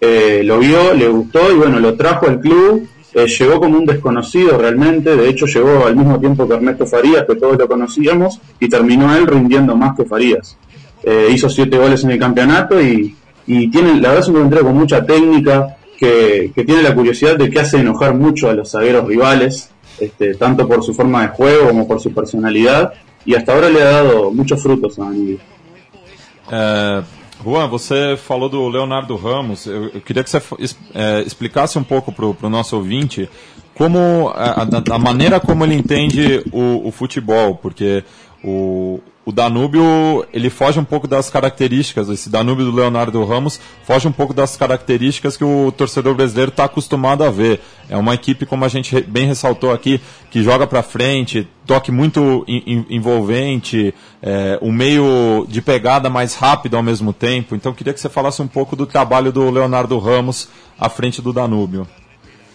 eh, 0.03 0.43
lo 0.45 0.59
vio, 0.59 0.93
le 0.93 1.09
gustó 1.09 1.51
y 1.51 1.55
bueno, 1.55 1.81
lo 1.81 1.95
trajo 1.95 2.27
al 2.27 2.41
club. 2.41 2.87
Eh, 3.15 3.27
llegó 3.27 3.61
como 3.61 3.79
un 3.79 3.87
desconocido 3.87 4.59
realmente, 4.59 5.17
de 5.17 5.29
hecho 5.29 5.47
llegó 5.47 5.87
al 5.87 5.97
mismo 5.97 6.19
tiempo 6.19 6.49
que 6.49 6.55
Ernesto 6.55 6.87
Farías, 6.87 7.25
que 7.27 7.37
todos 7.37 7.57
lo 7.57 7.69
conocíamos, 7.69 8.41
y 8.59 8.69
terminó 8.69 9.15
él 9.15 9.27
rindiendo 9.27 9.77
más 9.77 9.97
que 9.97 10.05
Farías. 10.05 10.57
Eh, 11.03 11.29
hizo 11.33 11.49
siete 11.49 11.79
goles 11.79 12.03
en 12.05 12.11
el 12.11 12.19
campeonato 12.19 12.81
y, 12.81 13.15
y 13.47 13.71
tiene, 13.71 14.01
la 14.01 14.09
verdad 14.09 14.21
es 14.21 14.29
un 14.29 14.35
delantero 14.35 14.65
con 14.65 14.77
mucha 14.77 15.05
técnica, 15.05 15.77
que, 15.97 16.51
que, 16.55 16.65
tiene 16.65 16.83
la 16.83 16.95
curiosidad 16.95 17.37
de 17.37 17.49
que 17.49 17.61
hace 17.61 17.79
enojar 17.79 18.15
mucho 18.15 18.51
a 18.51 18.53
los 18.53 18.73
zagueros 18.73 19.07
rivales, 19.07 19.71
este, 20.01 20.35
tanto 20.35 20.67
por 20.67 20.83
su 20.83 20.93
forma 20.93 21.23
de 21.23 21.29
juego 21.29 21.69
como 21.69 21.87
por 21.87 22.01
su 22.01 22.13
personalidad, 22.13 22.93
y 23.25 23.35
hasta 23.35 23.55
ahora 23.55 23.69
le 23.69 23.81
ha 23.81 23.91
dado 23.91 24.33
muchos 24.33 24.61
frutos 24.61 24.99
a 24.99 25.05
Danilo. 25.05 25.39
É, 26.51 27.03
Juan, 27.43 27.69
você 27.69 28.17
falou 28.17 28.49
do 28.49 28.69
Leonardo 28.69 29.17
Ramos. 29.17 29.67
Eu, 29.67 29.89
eu 29.89 30.01
queria 30.01 30.23
que 30.23 30.31
você 30.31 30.41
é, 30.95 31.23
explicasse 31.23 31.79
um 31.79 31.85
pouco 31.85 32.13
para 32.13 32.27
o 32.27 32.51
nosso 32.51 32.77
ouvinte 32.77 33.29
como 33.75 34.29
a, 34.35 34.67
a, 34.93 34.99
maneira 34.99 35.41
como 35.41 35.65
ele 35.65 35.75
entende 35.75 36.45
o, 36.53 36.87
o 36.89 36.93
futebol, 36.93 37.57
porque 37.57 38.05
o, 38.43 39.01
o 39.27 39.33
Danúbio 39.33 40.27
ele 40.33 40.51
foge 40.51 40.79
um 40.79 40.85
pouco 40.85 41.09
das 41.09 41.31
características, 41.31 42.09
esse 42.11 42.29
Danúbio 42.29 42.67
do 42.67 42.73
Leonardo 42.73 43.25
Ramos 43.25 43.59
foge 43.85 44.07
um 44.07 44.13
pouco 44.13 44.35
das 44.35 44.57
características 44.57 45.37
que 45.37 45.45
o 45.45 45.73
torcedor 45.73 46.15
brasileiro 46.15 46.51
está 46.51 46.65
acostumado 46.65 47.25
a 47.25 47.31
ver. 47.31 47.61
É 47.89 47.97
uma 47.97 48.15
equipe, 48.15 48.45
como 48.45 48.65
a 48.65 48.69
gente 48.69 49.01
bem 49.03 49.27
ressaltou 49.27 49.73
aqui, 49.73 50.01
que 50.31 50.43
joga 50.43 50.67
para 50.67 50.83
frente, 50.83 51.49
toque 51.67 51.91
muito 51.91 52.45
envolvente, 52.47 53.95
é, 54.23 54.59
um 54.61 54.71
meio 54.71 55.47
de 55.49 55.63
pegada 55.63 56.11
mais 56.11 56.35
rápido 56.35 56.77
ao 56.77 56.83
mesmo 56.83 57.13
tempo. 57.13 57.55
Então 57.55 57.73
queria 57.73 57.95
que 57.95 58.01
você 58.01 58.11
falasse 58.11 58.43
um 58.43 58.49
pouco 58.49 58.77
do 58.77 58.87
trabalho 58.87 59.33
do 59.33 59.51
Leonardo 59.51 59.99
Ramos 59.99 60.49
à 60.79 60.89
frente 60.91 61.23
do 61.23 61.33
Danúbio. 61.33 61.87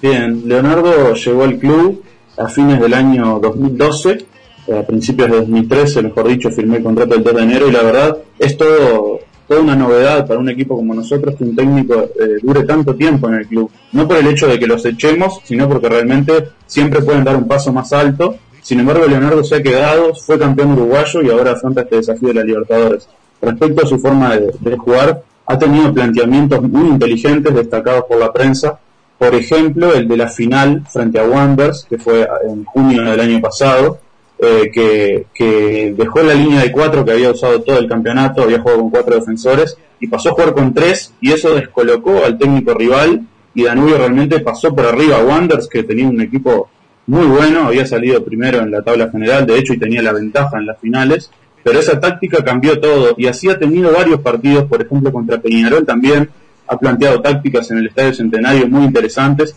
Bien, 0.02 0.42
Leonardo 0.46 1.16
chegou 1.16 1.46
ao 1.46 1.52
clube 1.52 2.02
a 2.38 2.48
fines 2.48 2.78
do 2.78 2.86
ano 2.86 3.40
2012 3.40 4.29
a 4.72 4.84
principios 4.84 5.30
de 5.30 5.38
2013, 5.38 6.02
mejor 6.04 6.28
dicho, 6.28 6.52
firmé 6.52 6.78
el 6.78 6.84
contrato 6.84 7.16
el 7.16 7.24
2 7.24 7.36
de 7.36 7.42
enero 7.42 7.68
y 7.68 7.72
la 7.72 7.82
verdad 7.82 8.18
es 8.38 8.58
todo, 8.58 9.20
toda 9.48 9.62
una 9.62 9.76
novedad 9.76 10.28
para 10.28 10.40
un 10.40 10.50
equipo 10.50 10.76
como 10.76 10.94
nosotros 10.94 11.36
que 11.36 11.44
un 11.44 11.56
técnico 11.56 12.10
eh, 12.20 12.38
dure 12.42 12.64
tanto 12.64 12.96
tiempo 12.96 13.28
en 13.30 13.36
el 13.36 13.48
club. 13.48 13.72
No 13.94 14.08
por 14.08 14.18
el 14.18 14.28
hecho 14.28 14.48
de 14.48 14.60
que 14.60 14.68
los 14.68 14.86
echemos, 14.86 15.42
sino 15.44 15.68
porque 15.68 15.90
realmente 15.90 16.50
siempre 16.68 17.02
pueden 17.02 17.24
dar 17.24 17.36
un 17.36 17.48
paso 17.48 17.74
más 17.74 17.92
alto. 17.94 18.36
Sin 18.62 18.80
embargo, 18.80 19.08
Leonardo 19.08 19.44
se 19.44 19.56
ha 19.56 19.64
quedado, 19.64 20.14
fue 20.14 20.38
campeón 20.38 20.74
uruguayo 20.74 21.22
y 21.22 21.30
ahora 21.30 21.54
afronta 21.54 21.82
este 21.82 21.98
desafío 21.98 22.28
de 22.30 22.34
la 22.36 22.44
Libertadores. 22.44 23.08
Respecto 23.42 23.84
a 23.84 23.88
su 23.88 24.00
forma 24.00 24.36
de, 24.36 24.54
de 24.60 24.78
jugar, 24.78 25.24
ha 25.46 25.58
tenido 25.58 25.92
planteamientos 25.92 26.62
muy 26.62 26.90
inteligentes 26.90 27.56
destacados 27.56 28.04
por 28.08 28.20
la 28.20 28.32
prensa. 28.32 28.80
Por 29.18 29.34
ejemplo, 29.34 29.94
el 29.94 30.08
de 30.08 30.18
la 30.18 30.28
final 30.28 30.86
frente 30.88 31.20
a 31.20 31.24
Wanderers, 31.24 31.88
que 31.90 31.98
fue 31.98 32.28
en 32.48 32.64
junio 32.66 33.04
del 33.04 33.20
año 33.20 33.42
pasado, 33.42 33.98
eh, 34.42 34.72
que, 34.74 35.26
que, 35.34 35.94
dejó 35.98 36.24
la 36.24 36.34
línea 36.34 36.62
de 36.62 36.72
cuatro 36.72 37.04
que 37.04 37.12
había 37.12 37.32
usado 37.32 37.62
todo 37.62 37.78
el 37.78 37.90
campeonato, 37.90 38.42
había 38.42 38.62
jugado 38.62 38.80
con 38.80 38.90
cuatro 38.90 39.16
defensores 39.16 39.78
y 40.00 40.08
pasó 40.08 40.30
a 40.30 40.32
jugar 40.32 40.54
con 40.54 40.74
tres 40.74 41.14
y 41.20 41.32
eso 41.32 41.54
descolocó 41.56 42.24
al 42.24 42.38
técnico 42.38 42.74
rival 42.74 43.28
y 43.54 43.64
Danubio 43.64 43.98
realmente 43.98 44.40
pasó 44.40 44.74
por 44.74 44.86
arriba 44.86 45.18
a 45.18 45.24
Wanderers 45.26 45.68
que 45.68 45.84
tenía 45.84 46.08
un 46.08 46.22
equipo 46.22 46.70
muy 47.08 47.26
bueno, 47.26 47.64
había 47.66 47.86
salido 47.86 48.24
primero 48.24 48.60
en 48.60 48.72
la 48.72 48.82
tabla 48.82 49.10
general 49.10 49.46
de 49.46 49.58
hecho 49.58 49.74
y 49.74 49.80
tenía 49.80 50.02
la 50.02 50.14
ventaja 50.14 50.58
en 50.58 50.68
las 50.68 50.80
finales, 50.80 51.32
pero 51.64 51.80
esa 51.80 52.00
táctica 52.00 52.44
cambió 52.44 52.80
todo 52.80 53.16
y 53.18 53.28
así 53.28 53.50
ha 53.50 53.60
tenido 53.60 53.92
varios 53.92 54.22
partidos, 54.22 54.66
por 54.66 54.82
ejemplo 54.82 55.12
contra 55.12 55.42
Peñarol 55.42 55.86
también, 55.86 56.30
ha 56.68 56.78
planteado 56.78 57.22
tácticas 57.22 57.70
en 57.72 57.80
el 57.80 57.88
Estadio 57.88 58.14
Centenario 58.14 58.68
muy 58.68 58.86
interesantes. 58.86 59.56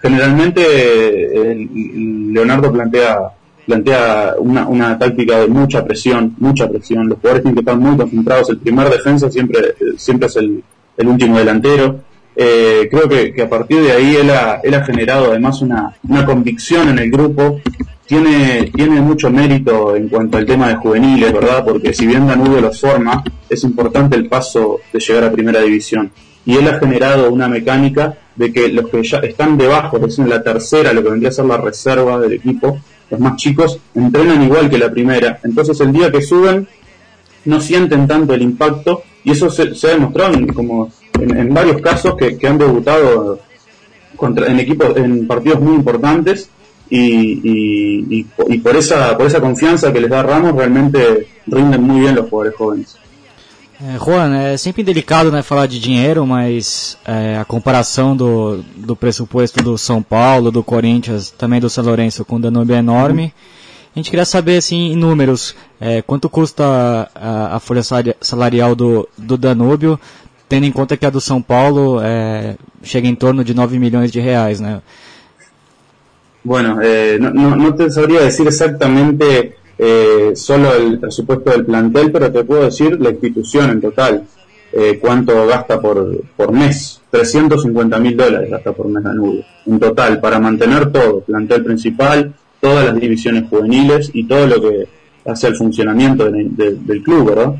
Generalmente 0.00 0.62
eh, 0.62 1.68
Leonardo 1.72 2.72
plantea 2.72 3.18
plantea 3.66 4.34
una, 4.38 4.66
una 4.68 4.98
táctica 4.98 5.38
de 5.38 5.48
mucha 5.48 5.84
presión, 5.84 6.34
mucha 6.38 6.68
presión. 6.68 7.08
Los 7.08 7.18
jugadores 7.18 7.42
tienen 7.42 7.54
que 7.54 7.60
estar 7.60 7.76
muy 7.76 7.96
concentrados. 7.96 8.50
El 8.50 8.58
primer 8.58 8.90
defensa 8.90 9.30
siempre, 9.30 9.74
siempre 9.96 10.28
es 10.28 10.36
el, 10.36 10.62
el 10.96 11.08
último 11.08 11.38
delantero. 11.38 12.00
Eh, 12.36 12.88
creo 12.90 13.08
que, 13.08 13.40
a 13.40 13.48
partir 13.48 13.80
de 13.80 13.92
ahí 13.92 14.16
él 14.16 14.30
ha, 14.30 14.60
él 14.62 14.74
ha 14.74 14.84
generado 14.84 15.30
además 15.30 15.62
una, 15.62 15.94
una 16.08 16.24
convicción 16.24 16.88
en 16.88 16.98
el 16.98 17.10
grupo. 17.10 17.60
Tiene, 18.06 18.70
tiene 18.74 19.00
mucho 19.00 19.30
mérito 19.30 19.96
en 19.96 20.08
cuanto 20.08 20.36
al 20.36 20.44
tema 20.44 20.68
de 20.68 20.76
juveniles, 20.76 21.32
¿verdad? 21.32 21.64
Porque 21.64 21.94
si 21.94 22.06
bien 22.06 22.26
Danubio 22.26 22.60
los 22.60 22.78
forma, 22.78 23.24
es 23.48 23.64
importante 23.64 24.14
el 24.16 24.28
paso 24.28 24.80
de 24.92 25.00
llegar 25.00 25.24
a 25.24 25.32
primera 25.32 25.60
división. 25.62 26.10
Y 26.44 26.56
él 26.56 26.68
ha 26.68 26.78
generado 26.78 27.32
una 27.32 27.48
mecánica 27.48 28.18
de 28.36 28.52
que 28.52 28.68
los 28.68 28.90
que 28.90 29.02
ya 29.02 29.18
están 29.18 29.56
debajo, 29.56 29.98
que 29.98 30.20
en 30.20 30.28
la 30.28 30.42
tercera, 30.42 30.92
lo 30.92 31.02
que 31.02 31.08
vendría 31.08 31.30
a 31.30 31.32
ser 31.32 31.46
la 31.46 31.56
reserva 31.56 32.20
del 32.20 32.34
equipo, 32.34 32.78
los 33.10 33.20
más 33.20 33.36
chicos 33.36 33.78
entrenan 33.94 34.42
igual 34.42 34.70
que 34.70 34.78
la 34.78 34.90
primera. 34.90 35.40
Entonces 35.44 35.80
el 35.80 35.92
día 35.92 36.10
que 36.10 36.22
suben 36.22 36.66
no 37.44 37.60
sienten 37.60 38.06
tanto 38.06 38.34
el 38.34 38.42
impacto 38.42 39.02
y 39.22 39.32
eso 39.32 39.50
se, 39.50 39.62
ha 39.62 39.90
demostrado 39.90 40.34
en, 40.34 40.46
como 40.48 40.90
en, 41.20 41.52
varios 41.52 41.80
casos 41.80 42.14
que, 42.16 42.38
han 42.46 42.58
debutado 42.58 43.40
en 44.20 44.60
equipos 44.60 44.96
en 44.96 45.26
partidos 45.26 45.60
muy 45.60 45.74
importantes 45.74 46.48
y, 46.88 48.24
y, 48.48 48.58
por 48.58 48.76
esa 48.76 49.16
por 49.16 49.26
esa 49.26 49.40
confianza 49.40 49.92
que 49.92 50.00
les 50.00 50.10
da 50.10 50.22
Ramos 50.22 50.54
realmente 50.54 51.26
rinden 51.46 51.82
muy 51.82 52.00
bien 52.00 52.14
los 52.14 52.28
jugadores 52.28 52.56
jóvenes. 52.56 52.96
É, 53.82 53.98
Juan, 53.98 54.36
é 54.36 54.56
sempre 54.56 54.82
delicado 54.82 55.32
né, 55.32 55.42
falar 55.42 55.66
de 55.66 55.80
dinheiro, 55.80 56.26
mas 56.26 56.96
é, 57.04 57.36
a 57.38 57.44
comparação 57.44 58.16
do, 58.16 58.62
do 58.76 58.94
pressuposto 58.94 59.62
do 59.62 59.76
São 59.76 60.02
Paulo, 60.02 60.50
do 60.50 60.62
Corinthians, 60.62 61.30
também 61.30 61.60
do 61.60 61.68
São 61.68 61.84
Lourenço 61.84 62.24
com 62.24 62.36
o 62.36 62.40
Danúbio 62.40 62.76
é 62.76 62.78
enorme. 62.78 63.34
A 63.94 63.98
gente 63.98 64.10
queria 64.10 64.24
saber, 64.24 64.58
assim, 64.58 64.92
em 64.92 64.96
números, 64.96 65.54
é, 65.80 66.02
quanto 66.02 66.28
custa 66.28 66.64
a, 67.14 67.56
a, 67.56 67.60
folha 67.60 67.82
salarial 68.20 68.74
do, 68.74 69.08
do 69.16 69.36
Danúbio, 69.36 69.98
tendo 70.48 70.66
em 70.66 70.72
conta 70.72 70.96
que 70.96 71.06
a 71.06 71.10
do 71.10 71.20
São 71.20 71.42
Paulo 71.42 72.00
é, 72.02 72.56
chega 72.82 73.08
em 73.08 73.14
torno 73.14 73.44
de 73.44 73.54
9 73.54 73.78
milhões 73.78 74.10
de 74.10 74.20
reais, 74.20 74.60
né? 74.60 74.80
Bueno, 76.44 76.78
eh, 76.82 77.16
no, 77.18 77.30
no, 77.30 77.56
no 77.56 77.74
te 77.74 77.90
sabría 77.90 78.20
decir 78.20 78.46
exactamente 78.46 79.56
eh, 79.78 80.32
solo 80.34 80.74
el 80.74 80.98
presupuesto 80.98 81.50
del 81.50 81.64
plantel, 81.64 82.12
pero 82.12 82.30
te 82.30 82.44
puedo 82.44 82.64
decir 82.64 83.00
la 83.00 83.10
institución 83.10 83.70
en 83.70 83.80
total, 83.80 84.24
eh, 84.72 84.98
cuánto 85.00 85.46
gasta 85.46 85.80
por, 85.80 86.22
por 86.36 86.52
mes. 86.52 87.00
350 87.10 87.98
mil 87.98 88.16
dólares 88.16 88.50
gasta 88.50 88.72
por 88.72 88.88
mes 88.88 89.02
Danubio, 89.04 89.44
en 89.66 89.78
total, 89.78 90.20
para 90.20 90.38
mantener 90.40 90.90
todo, 90.90 91.20
plantel 91.20 91.62
principal, 91.62 92.34
todas 92.60 92.86
las 92.86 93.00
divisiones 93.00 93.48
juveniles 93.48 94.10
y 94.12 94.26
todo 94.26 94.46
lo 94.46 94.60
que 94.60 94.88
hace 95.26 95.48
el 95.48 95.56
funcionamiento 95.56 96.30
de, 96.30 96.44
de, 96.50 96.74
del 96.74 97.02
club, 97.02 97.28
¿verdad? 97.28 97.54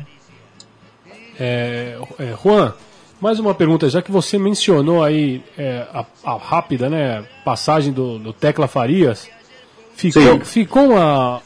É, 1.39 1.97
é, 2.19 2.33
Juan, 2.33 2.73
mais 3.19 3.39
uma 3.39 3.53
pergunta, 3.53 3.89
já 3.89 4.01
que 4.01 4.11
você 4.11 4.37
mencionou 4.37 5.03
aí 5.03 5.41
é, 5.57 5.85
a, 5.93 6.05
a, 6.23 6.37
rápida 6.37 6.89
né, 6.89 7.25
passagem 7.43 7.91
do, 7.91 8.17
do 8.19 8.31
Tecla 8.31 8.67
Farias, 8.67 9.29
ficou, 9.95 10.39
ficou 10.41 10.91
uma, 10.91 11.41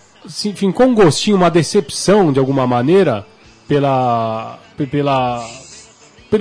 enfim, 0.45 0.71
com 0.71 0.85
um 0.85 0.95
gostinho, 0.95 1.37
uma 1.37 1.49
decepção 1.49 2.31
de 2.31 2.39
alguma 2.39 2.67
maneira 2.67 3.25
pela, 3.67 4.59
pela 4.91 5.45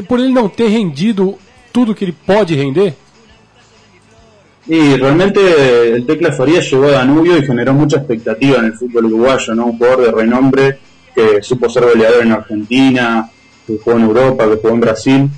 por 0.06 0.18
ele 0.18 0.32
não 0.32 0.48
ter 0.48 0.68
rendido 0.68 1.38
tudo 1.72 1.94
que 1.94 2.04
ele 2.04 2.16
pode 2.26 2.54
render? 2.54 2.94
Y 4.66 4.96
realmente 4.96 5.40
el 5.94 6.04
Tecla 6.04 6.30
Farías 6.30 6.70
llegó 6.70 6.88
a 6.88 6.90
Danubio 6.90 7.38
y 7.38 7.42
generó 7.42 7.72
mucha 7.72 7.96
expectativa 7.96 8.58
en 8.58 8.66
el 8.66 8.74
fútbol 8.74 9.06
uruguayo, 9.06 9.54
¿no? 9.54 9.66
Un 9.66 9.78
jugador 9.78 10.04
de 10.04 10.12
renombre 10.12 10.78
que 11.14 11.42
supo 11.42 11.70
ser 11.70 11.84
goleador 11.84 12.22
en 12.22 12.32
Argentina, 12.32 13.30
que 13.66 13.78
jugó 13.82 13.96
en 13.96 14.04
Europa, 14.04 14.46
que 14.46 14.56
jugó 14.56 14.74
en 14.74 14.80
Brasil, 14.80 15.30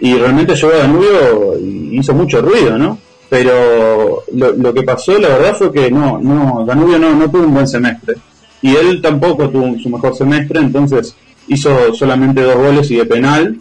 y 0.00 0.14
realmente 0.14 0.54
llegó 0.54 0.74
a 0.74 0.78
Danubio 0.78 1.58
y 1.58 1.98
hizo 1.98 2.12
mucho 2.12 2.42
ruido, 2.42 2.76
¿no? 2.76 2.98
Pero 3.28 4.22
lo, 4.32 4.74
que 4.74 4.82
pasó 4.82 5.18
la 5.18 5.28
verdad 5.28 5.56
fue 5.56 5.72
que 5.72 5.90
no, 5.90 6.18
no, 6.18 6.64
Danubio 6.66 6.98
no, 6.98 7.14
no 7.14 7.30
tuvo 7.30 7.44
un 7.44 7.54
buen 7.54 7.68
semestre. 7.68 8.14
Y 8.62 8.74
él 8.76 9.02
tampoco 9.02 9.50
tuvo 9.50 9.78
su 9.78 9.88
mejor 9.90 10.14
semestre, 10.14 10.60
entonces 10.60 11.14
hizo 11.48 11.94
solamente 11.94 12.42
dos 12.42 12.56
goles 12.56 12.90
y 12.90 12.96
de 12.96 13.04
penal. 13.04 13.56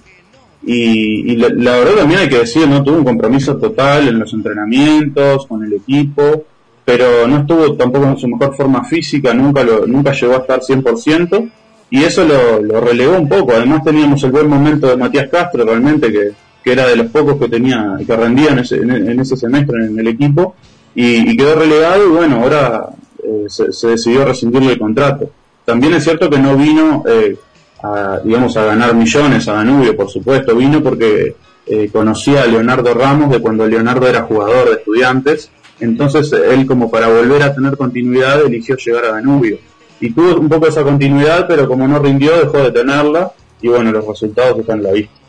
Y, 0.65 1.35
la, 1.35 1.49
verdad 1.49 1.95
también 1.97 2.21
hay 2.21 2.29
que 2.29 2.39
decir, 2.39 2.67
no 2.67 2.83
tuvo 2.83 2.99
un 2.99 3.03
compromiso 3.03 3.57
total 3.57 4.07
en 4.07 4.19
los 4.19 4.31
entrenamientos, 4.31 5.45
con 5.45 5.63
el 5.63 5.73
equipo, 5.73 6.45
pero 6.85 7.27
no 7.27 7.39
estuvo 7.39 7.75
tampoco 7.75 8.05
en 8.05 8.17
su 8.17 8.29
mejor 8.29 8.55
forma 8.55 8.85
física, 8.85 9.33
nunca, 9.33 9.61
lo, 9.63 9.85
nunca 9.85 10.13
llegó 10.13 10.35
a 10.35 10.37
estar 10.37 10.61
100%, 10.61 11.49
y 11.89 12.03
eso 12.03 12.23
lo, 12.23 12.61
lo 12.61 12.79
relegó 12.79 13.17
un 13.17 13.27
poco. 13.27 13.51
Además 13.51 13.83
teníamos 13.83 14.23
el 14.23 14.31
buen 14.31 14.47
momento 14.47 14.87
de 14.87 14.95
Matías 14.95 15.29
Castro, 15.29 15.65
realmente, 15.65 16.11
que, 16.11 16.31
que 16.63 16.71
era 16.71 16.87
de 16.87 16.95
los 16.95 17.07
pocos 17.07 17.37
que 17.37 17.49
tenía 17.49 17.97
que 18.05 18.15
rendía 18.15 18.51
en 18.51 18.59
ese, 18.59 18.77
en 18.77 19.19
ese 19.19 19.35
semestre 19.35 19.85
en 19.85 19.99
el 19.99 20.07
equipo 20.07 20.55
y, 20.95 21.35
quedó 21.35 21.55
relegado 21.55 22.07
y 22.07 22.11
bueno, 22.11 22.41
ahora 22.41 22.89
eh, 23.23 23.45
se, 23.47 23.71
se, 23.73 23.87
decidió 23.87 24.25
rescindirle 24.25 24.73
el 24.73 24.79
contrato. 24.79 25.29
También 25.65 25.93
es 25.93 26.03
cierto 26.03 26.29
que 26.29 26.37
no 26.37 26.55
vino 26.55 27.03
eh, 27.07 27.37
a, 27.81 28.19
digamos, 28.23 28.55
a 28.57 28.65
ganar 28.65 28.93
millones 28.95 29.47
a 29.47 29.53
Danubio, 29.53 29.95
por 29.95 30.09
supuesto, 30.09 30.55
vino 30.55 30.83
porque 30.83 31.35
eh, 31.65 31.89
conocía 31.91 32.43
a 32.43 32.47
Leonardo 32.47 32.93
Ramos 32.93 33.31
de 33.31 33.39
cuando 33.39 33.67
Leonardo 33.67 34.07
era 34.07 34.23
jugador 34.23 34.69
de 34.69 34.75
estudiantes, 34.75 35.49
entonces 35.79 36.31
él 36.31 36.65
como 36.65 36.91
para 36.91 37.07
volver 37.07 37.43
a 37.43 37.53
tener 37.53 37.75
continuidad 37.77 38.45
eligió 38.45 38.75
llegar 38.77 39.05
a 39.05 39.11
Danubio. 39.13 39.57
Y 39.99 40.11
tuvo 40.11 40.35
un 40.35 40.49
poco 40.49 40.67
esa 40.67 40.83
continuidad, 40.83 41.47
pero 41.47 41.67
como 41.67 41.87
no 41.87 41.99
rindió 41.99 42.37
dejó 42.37 42.57
de 42.57 42.71
tenerla 42.71 43.31
y 43.61 43.69
bueno, 43.69 43.91
los 43.91 44.05
resultados 44.05 44.59
están 44.59 44.79
en 44.79 44.83
la 44.83 44.91
vista. 44.91 45.22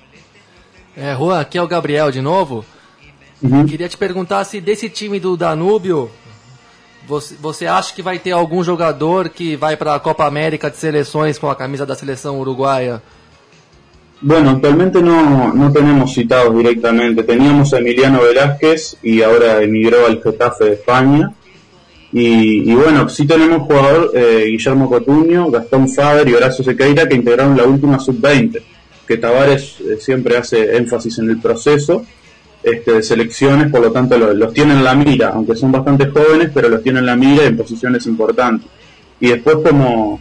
É, 0.97 1.15
Juan, 1.15 1.41
aqui 1.41 1.59
é 1.59 1.63
o 1.63 1.67
Gabriel 1.67 2.11
de 2.11 2.21
novo. 2.21 2.65
Uhum. 3.43 3.67
Queria 3.67 3.89
te 3.89 3.97
perguntar 3.97 4.45
se 4.45 4.61
desse 4.61 4.89
time 4.89 5.19
do 5.19 5.37
Danúbio, 5.37 6.11
você, 7.07 7.35
você 7.41 7.67
acha 7.67 7.95
que 7.95 8.01
vai 8.01 8.19
ter 8.19 8.31
algum 8.31 8.63
jogador 8.63 9.29
que 9.29 9.57
vai 9.57 9.77
para 9.77 9.95
a 9.95 10.01
Copa 10.01 10.25
América 10.25 10.71
de 10.71 10.77
Seleções 10.77 11.39
com 11.39 11.51
a 11.51 11.57
camisa 11.57 11.85
da 11.85 11.95
seleção 11.95 12.41
uruguaia? 12.41 13.03
Bueno, 14.23 14.51
actualmente 14.51 15.03
no, 15.03 15.53
no 15.53 15.71
tenemos 15.71 16.15
citados 16.15 16.57
directamente. 16.57 17.23
Teníamos 17.25 17.75
a 17.75 17.79
Emiliano 17.79 18.23
Velázquez 18.23 18.97
y 19.03 19.23
ahora 19.23 19.63
emigró 19.63 20.07
al 20.07 20.23
Getafe 20.23 20.65
de 20.65 20.73
España. 20.75 21.35
Y, 22.11 22.71
y 22.71 22.75
bueno, 22.75 23.09
sí 23.09 23.27
tenemos 23.27 23.63
jugador 23.63 24.13
eh, 24.15 24.47
Guillermo 24.47 24.89
Cotuño, 24.89 25.51
Gastón 25.51 25.89
Faber 25.89 26.27
y 26.29 26.35
Horacio 26.35 26.65
Sequeira 26.65 27.09
que 27.09 27.17
integraron 27.17 27.57
la 27.57 27.65
última 27.65 27.99
sub-20, 27.99 28.63
que 29.07 29.17
Tavares 29.19 29.77
eh, 29.81 29.97
siempre 30.01 30.37
hace 30.37 30.77
énfasis 30.77 31.19
en 31.19 31.31
el 31.31 31.41
proceso 31.41 32.05
este, 32.63 32.93
de 32.93 33.03
selecciones, 33.03 33.71
por 33.71 33.81
lo 33.83 33.93
tanto 33.93 34.17
lo- 34.19 34.33
los 34.33 34.53
tiene 34.53 34.73
en 34.73 34.85
la 34.85 34.95
mira, 34.95 35.31
aunque 35.35 35.55
son 35.55 35.71
bastante 35.73 36.07
jóvenes, 36.09 36.51
pero 36.55 36.69
los 36.69 36.83
tiene 36.83 37.01
en 37.01 37.07
la 37.07 37.17
mira 37.17 37.45
en 37.45 37.57
posiciones 37.57 38.07
importantes. 38.07 38.69
Y 39.21 39.29
después 39.29 39.57
como, 39.63 40.21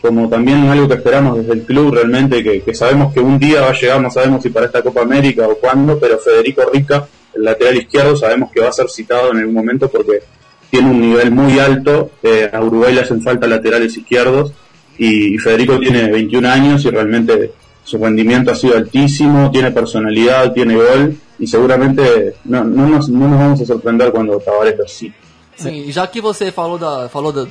como 0.00 0.28
también 0.28 0.68
algo 0.68 0.86
que 0.88 0.94
esperamos 0.94 1.38
desde 1.38 1.52
el 1.54 1.62
club 1.62 1.92
realmente, 1.94 2.42
que, 2.62 2.74
sabemos 2.74 3.12
que 3.12 3.20
un 3.20 3.38
día 3.38 3.62
va 3.62 3.70
a 3.70 3.74
llegar, 3.74 4.00
no 4.00 4.10
sabemos 4.10 4.42
si 4.42 4.50
para 4.50 4.66
esta 4.66 4.82
Copa 4.82 5.02
América 5.02 5.46
o 5.48 5.56
cuándo, 5.56 5.98
pero 5.98 6.18
Federico 6.18 6.62
Rica, 6.72 7.06
el 7.34 7.42
lateral 7.44 7.76
izquierdo, 7.76 8.16
sabemos 8.16 8.50
que 8.52 8.60
va 8.60 8.68
a 8.68 8.72
ser 8.72 8.88
citado 8.88 9.32
en 9.32 9.38
algún 9.38 9.54
momento 9.54 9.88
porque 9.88 10.22
tiene 10.70 10.88
un 10.90 11.00
nivel 11.00 11.32
muy 11.32 11.58
alto, 11.58 12.12
eh, 12.22 12.48
a 12.52 12.60
Uruguay 12.62 12.94
le 12.94 13.00
hacen 13.00 13.20
falta 13.22 13.46
laterales 13.48 13.96
izquierdos 13.96 14.52
y, 14.96 15.34
y 15.34 15.38
Federico 15.38 15.78
tiene 15.80 16.08
21 16.10 16.48
años 16.48 16.84
y 16.84 16.90
realmente 16.90 17.50
su 17.84 17.98
rendimiento 17.98 18.50
ha 18.50 18.54
sido 18.54 18.76
altísimo, 18.76 19.50
tiene 19.50 19.70
personalidad, 19.70 20.52
tiene 20.52 20.74
gol 20.76 21.16
y 21.38 21.46
seguramente 21.46 22.34
no, 22.44 22.62
no, 22.64 22.86
nos, 22.88 23.08
no 23.08 23.28
nos 23.28 23.38
vamos 23.38 23.60
a 23.60 23.66
sorprender 23.66 24.12
cuando 24.12 24.38
Tavares 24.38 24.78
lo 24.78 24.86
cite. 24.88 25.14
Sim, 25.56 25.84
e 25.88 25.92
já 25.92 26.06
que 26.06 26.20
você 26.20 26.50
falou, 26.52 26.78
da, 26.78 27.08
falou 27.08 27.32
da, 27.32 27.46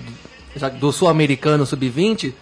do 0.80 0.92
Sul-Americano 0.92 1.66
Sub-20, 1.66 2.34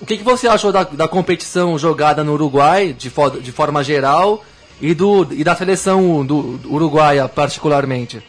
o 0.00 0.06
que, 0.06 0.16
que 0.16 0.24
você 0.24 0.48
achou 0.48 0.72
da, 0.72 0.84
da 0.84 1.08
competição 1.08 1.78
jogada 1.78 2.24
no 2.24 2.32
Uruguai, 2.32 2.94
de, 2.94 3.10
fo- 3.10 3.28
de 3.38 3.52
forma 3.52 3.84
geral, 3.84 4.42
e, 4.80 4.94
do, 4.94 5.26
e 5.32 5.44
da 5.44 5.54
seleção 5.54 6.24
do, 6.24 6.56
do 6.56 6.72
uruguaia 6.72 7.28
particularmente? 7.28 8.22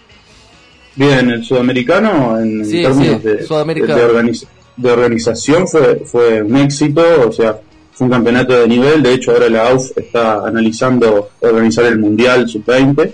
Bien, 0.98 1.30
el 1.30 1.44
sudamericano 1.46 2.38
en 2.41 2.65
Sí, 2.65 2.82
términos 2.82 3.22
sí, 3.22 3.27
de, 3.27 3.44
sudamericano. 3.44 3.96
de 3.96 4.03
organiz- 4.06 4.48
de 4.75 4.91
organización 4.91 5.68
fue, 5.70 6.01
fue 6.06 6.41
un 6.41 6.58
éxito, 6.58 7.01
o 7.25 7.32
sea, 7.32 7.58
un 8.05 8.10
campeonato 8.10 8.60
de 8.60 8.67
nivel, 8.67 9.01
de 9.03 9.13
hecho 9.13 9.31
ahora 9.31 9.50
la 9.50 9.70
AUF 9.70 9.91
está 9.98 10.46
analizando 10.46 11.29
organizar 11.39 11.86
el 11.86 12.00
Mundial 12.00 12.48
Sub-20 12.48 13.12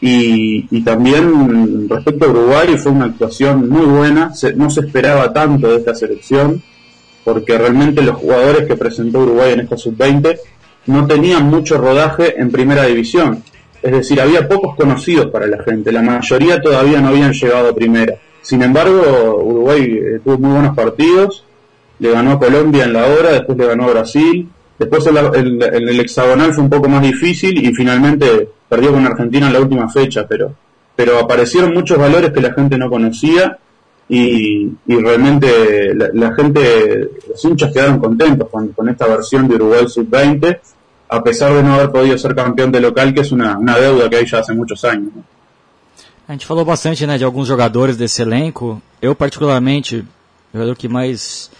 y, 0.00 0.80
también 0.82 1.88
respecto 1.88 2.26
a 2.26 2.28
Uruguay 2.28 2.76
fue 2.78 2.92
una 2.92 3.06
actuación 3.06 3.68
muy 3.68 3.84
buena, 3.84 4.32
se- 4.34 4.54
no 4.54 4.70
se 4.70 4.80
esperaba 4.80 5.32
tanto 5.32 5.68
de 5.70 5.76
esta 5.78 5.94
selección 5.94 6.62
porque 7.24 7.58
realmente 7.58 8.02
los 8.02 8.16
jugadores 8.16 8.66
que 8.66 8.76
presentó 8.76 9.20
Uruguay 9.20 9.52
en 9.52 9.60
esta 9.60 9.76
Sub-20 9.76 10.38
no 10.86 11.06
tenían 11.06 11.44
mucho 11.46 11.76
rodaje 11.78 12.40
en 12.40 12.50
primera 12.50 12.84
división. 12.86 13.42
Es 13.82 13.92
decir, 13.92 14.20
había 14.20 14.48
pocos 14.48 14.74
conocidos 14.76 15.26
para 15.30 15.46
la 15.46 15.62
gente, 15.62 15.92
la 15.92 16.02
mayoría 16.02 16.60
todavía 16.60 17.00
no 17.00 17.08
habían 17.08 17.32
llegado 17.32 17.68
a 17.68 17.74
primera. 17.74 18.14
Sin 18.40 18.62
embargo, 18.62 19.40
Uruguay 19.44 19.82
eh, 19.82 20.20
tuvo 20.24 20.38
muy 20.38 20.52
buenos 20.52 20.74
partidos, 20.74 21.44
le 21.98 22.10
ganó 22.10 22.32
a 22.32 22.38
Colombia 22.38 22.84
en 22.84 22.92
la 22.92 23.06
hora, 23.06 23.32
después 23.32 23.58
le 23.58 23.66
ganó 23.66 23.84
a 23.84 23.90
Brasil, 23.90 24.48
después 24.78 25.06
el, 25.06 25.62
el- 25.62 26.00
hexagonal 26.00 26.52
fue 26.54 26.64
un 26.64 26.70
poco 26.70 26.88
más 26.88 27.02
difícil 27.02 27.64
y 27.64 27.72
finalmente 27.74 28.48
perdió 28.68 28.92
con 28.92 29.04
Argentina 29.06 29.46
en 29.48 29.52
la 29.52 29.60
última 29.60 29.88
fecha, 29.88 30.26
pero, 30.28 30.52
pero 30.94 31.18
aparecieron 31.18 31.72
muchos 31.74 31.98
valores 31.98 32.32
que 32.32 32.40
la 32.40 32.52
gente 32.52 32.76
no 32.78 32.88
conocía 32.88 33.58
y, 34.08 34.68
y 34.86 34.96
realmente 34.96 35.94
la, 35.94 36.32
gente, 36.34 37.10
los 37.28 37.44
hinchas 37.44 37.72
quedaron 37.72 37.98
contentos 37.98 38.48
con, 38.50 38.68
con 38.68 38.88
esta 38.88 39.06
versión 39.06 39.48
de 39.48 39.56
Uruguay 39.56 39.86
Sub-20, 39.88 40.58
a 41.10 41.22
pesar 41.22 41.52
de 41.54 41.62
no 41.62 41.74
haber 41.74 41.90
podido 41.90 42.16
ser 42.18 42.34
campeón 42.34 42.70
de 42.70 42.80
local, 42.80 43.12
que 43.12 43.20
es 43.20 43.32
una, 43.32 43.58
una 43.58 43.76
deuda 43.78 44.08
que 44.08 44.16
hay 44.16 44.26
ya 44.26 44.38
hace 44.38 44.52
muchos 44.54 44.84
años. 44.84 45.10
A 46.26 46.32
gente 46.32 46.44
falou 46.44 46.62
bastante 46.64 47.06
né, 47.06 47.16
de 47.16 47.24
alguns 47.24 47.48
jogadores 47.48 47.96
desse 47.96 48.20
elenco. 48.20 48.82
Eu, 49.00 49.14
particularmente, 49.14 50.04
o 50.52 50.58
jogador 50.58 50.76
que 50.76 50.86
mais 50.86 51.50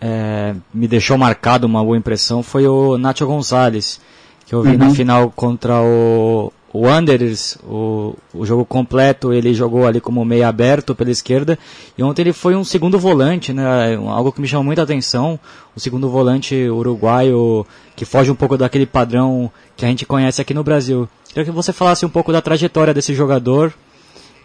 é, 0.00 0.54
me 0.72 0.86
deixou 0.86 1.16
marcado 1.16 1.66
uma 1.66 1.82
boa 1.82 1.96
impressão 1.96 2.42
foi 2.42 2.66
o 2.66 2.98
Nacho 2.98 3.26
Gonçalves, 3.26 4.00
que 4.46 4.54
eu 4.54 4.62
vi 4.62 4.76
na 4.76 4.90
final 4.90 5.30
contra 5.30 5.80
o, 5.82 6.52
o 6.72 6.80
Wanderers, 6.80 7.58
o, 7.64 8.14
o 8.32 8.46
jogo 8.46 8.64
completo, 8.64 9.32
ele 9.32 9.52
jogou 9.54 9.86
ali 9.86 10.00
como 10.00 10.24
meio 10.24 10.46
aberto 10.46 10.94
pela 10.94 11.10
esquerda, 11.10 11.58
e 11.96 12.02
ontem 12.02 12.22
ele 12.22 12.32
foi 12.32 12.54
um 12.54 12.62
segundo 12.62 12.98
volante, 12.98 13.52
né, 13.52 13.96
algo 14.08 14.30
que 14.30 14.40
me 14.40 14.46
chamou 14.46 14.64
muita 14.64 14.82
atenção, 14.82 15.38
o 15.74 15.80
segundo 15.80 16.08
volante 16.08 16.54
uruguaio, 16.68 17.66
que 17.96 18.04
foge 18.04 18.30
um 18.30 18.36
pouco 18.36 18.56
daquele 18.56 18.86
padrão 18.86 19.50
que 19.76 19.84
a 19.84 19.88
gente 19.88 20.06
conhece 20.06 20.40
aqui 20.40 20.54
no 20.54 20.62
Brasil. 20.62 21.08
Queria 21.28 21.44
que 21.44 21.50
você 21.50 21.72
falasse 21.72 22.06
um 22.06 22.10
pouco 22.10 22.32
da 22.32 22.40
trajetória 22.40 22.94
desse 22.94 23.14
jogador, 23.14 23.72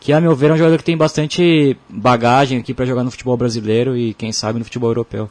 que 0.01 0.11
a 0.11 0.19
meu 0.19 0.35
ver 0.35 0.49
é 0.49 0.53
um 0.53 0.57
jogador 0.57 0.79
que 0.79 0.83
tem 0.83 0.97
bastante 0.97 1.77
bagagem 1.87 2.57
aqui 2.57 2.73
para 2.73 2.85
jogar 2.85 3.03
no 3.03 3.11
futebol 3.11 3.37
brasileiro 3.37 3.95
e 3.95 4.15
quem 4.15 4.31
sabe 4.31 4.57
no 4.57 4.65
futebol 4.65 4.89
europeu. 4.89 5.29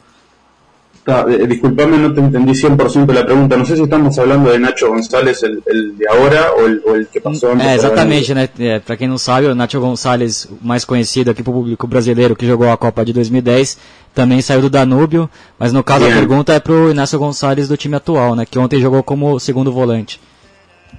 Tá, 1.04 1.24
eh, 1.28 1.44
disculpame, 1.44 1.96
no 1.96 2.14
te 2.14 2.20
entendí 2.20 2.52
100% 2.52 3.12
la 3.12 3.24
pregunta. 3.24 3.56
No 3.56 3.64
sé 3.64 3.74
si 3.74 3.82
estamos 3.82 4.16
hablando 4.16 4.52
de 4.52 4.60
Nacho 4.60 4.88
González, 4.88 5.42
el, 5.42 5.60
el 5.66 5.98
de 5.98 6.06
ahora, 6.06 6.52
o 6.52 6.66
el, 6.66 6.82
o 6.86 6.94
el 6.94 7.08
que 7.08 7.20
pasó 7.20 7.50
antes. 7.50 7.66
É, 7.66 7.74
exatamente, 7.74 8.32
né? 8.32 8.48
É, 8.60 8.78
para 8.78 8.96
quem 8.96 9.08
não 9.08 9.18
sabe, 9.18 9.46
o 9.48 9.54
Nacho 9.56 9.80
Gonçalves, 9.80 10.44
o 10.44 10.58
mais 10.62 10.84
conhecido 10.84 11.32
aqui 11.32 11.42
pro 11.42 11.52
público 11.52 11.88
brasileiro, 11.88 12.36
que 12.36 12.46
jogou 12.46 12.70
a 12.70 12.76
Copa 12.76 13.04
de 13.04 13.12
2010, 13.12 13.76
também 14.14 14.40
saiu 14.40 14.60
do 14.60 14.70
Danúbio, 14.70 15.28
mas 15.58 15.72
no 15.72 15.82
caso 15.82 16.04
a 16.04 16.10
pergunta 16.10 16.52
é 16.52 16.60
pro 16.60 16.92
Inácio 16.92 17.18
Gonçalves 17.18 17.66
do 17.66 17.76
time 17.76 17.96
atual, 17.96 18.36
né? 18.36 18.46
Que 18.48 18.58
ontem 18.58 18.80
jogou 18.80 19.02
como 19.02 19.40
segundo 19.40 19.72
volante. 19.72 20.20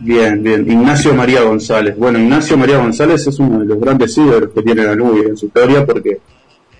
Bien, 0.03 0.41
bien. 0.41 0.69
Ignacio 0.69 1.13
María 1.13 1.43
González. 1.43 1.95
Bueno, 1.97 2.17
Ignacio 2.17 2.57
María 2.57 2.77
González 2.77 3.25
es 3.27 3.37
uno 3.39 3.59
de 3.59 3.65
los 3.65 3.79
grandes 3.79 4.17
ídolos 4.17 4.49
que 4.53 4.63
tiene 4.63 4.83
Danubio 4.83 5.27
en 5.27 5.37
su 5.37 5.45
historia 5.47 5.85
porque 5.85 6.19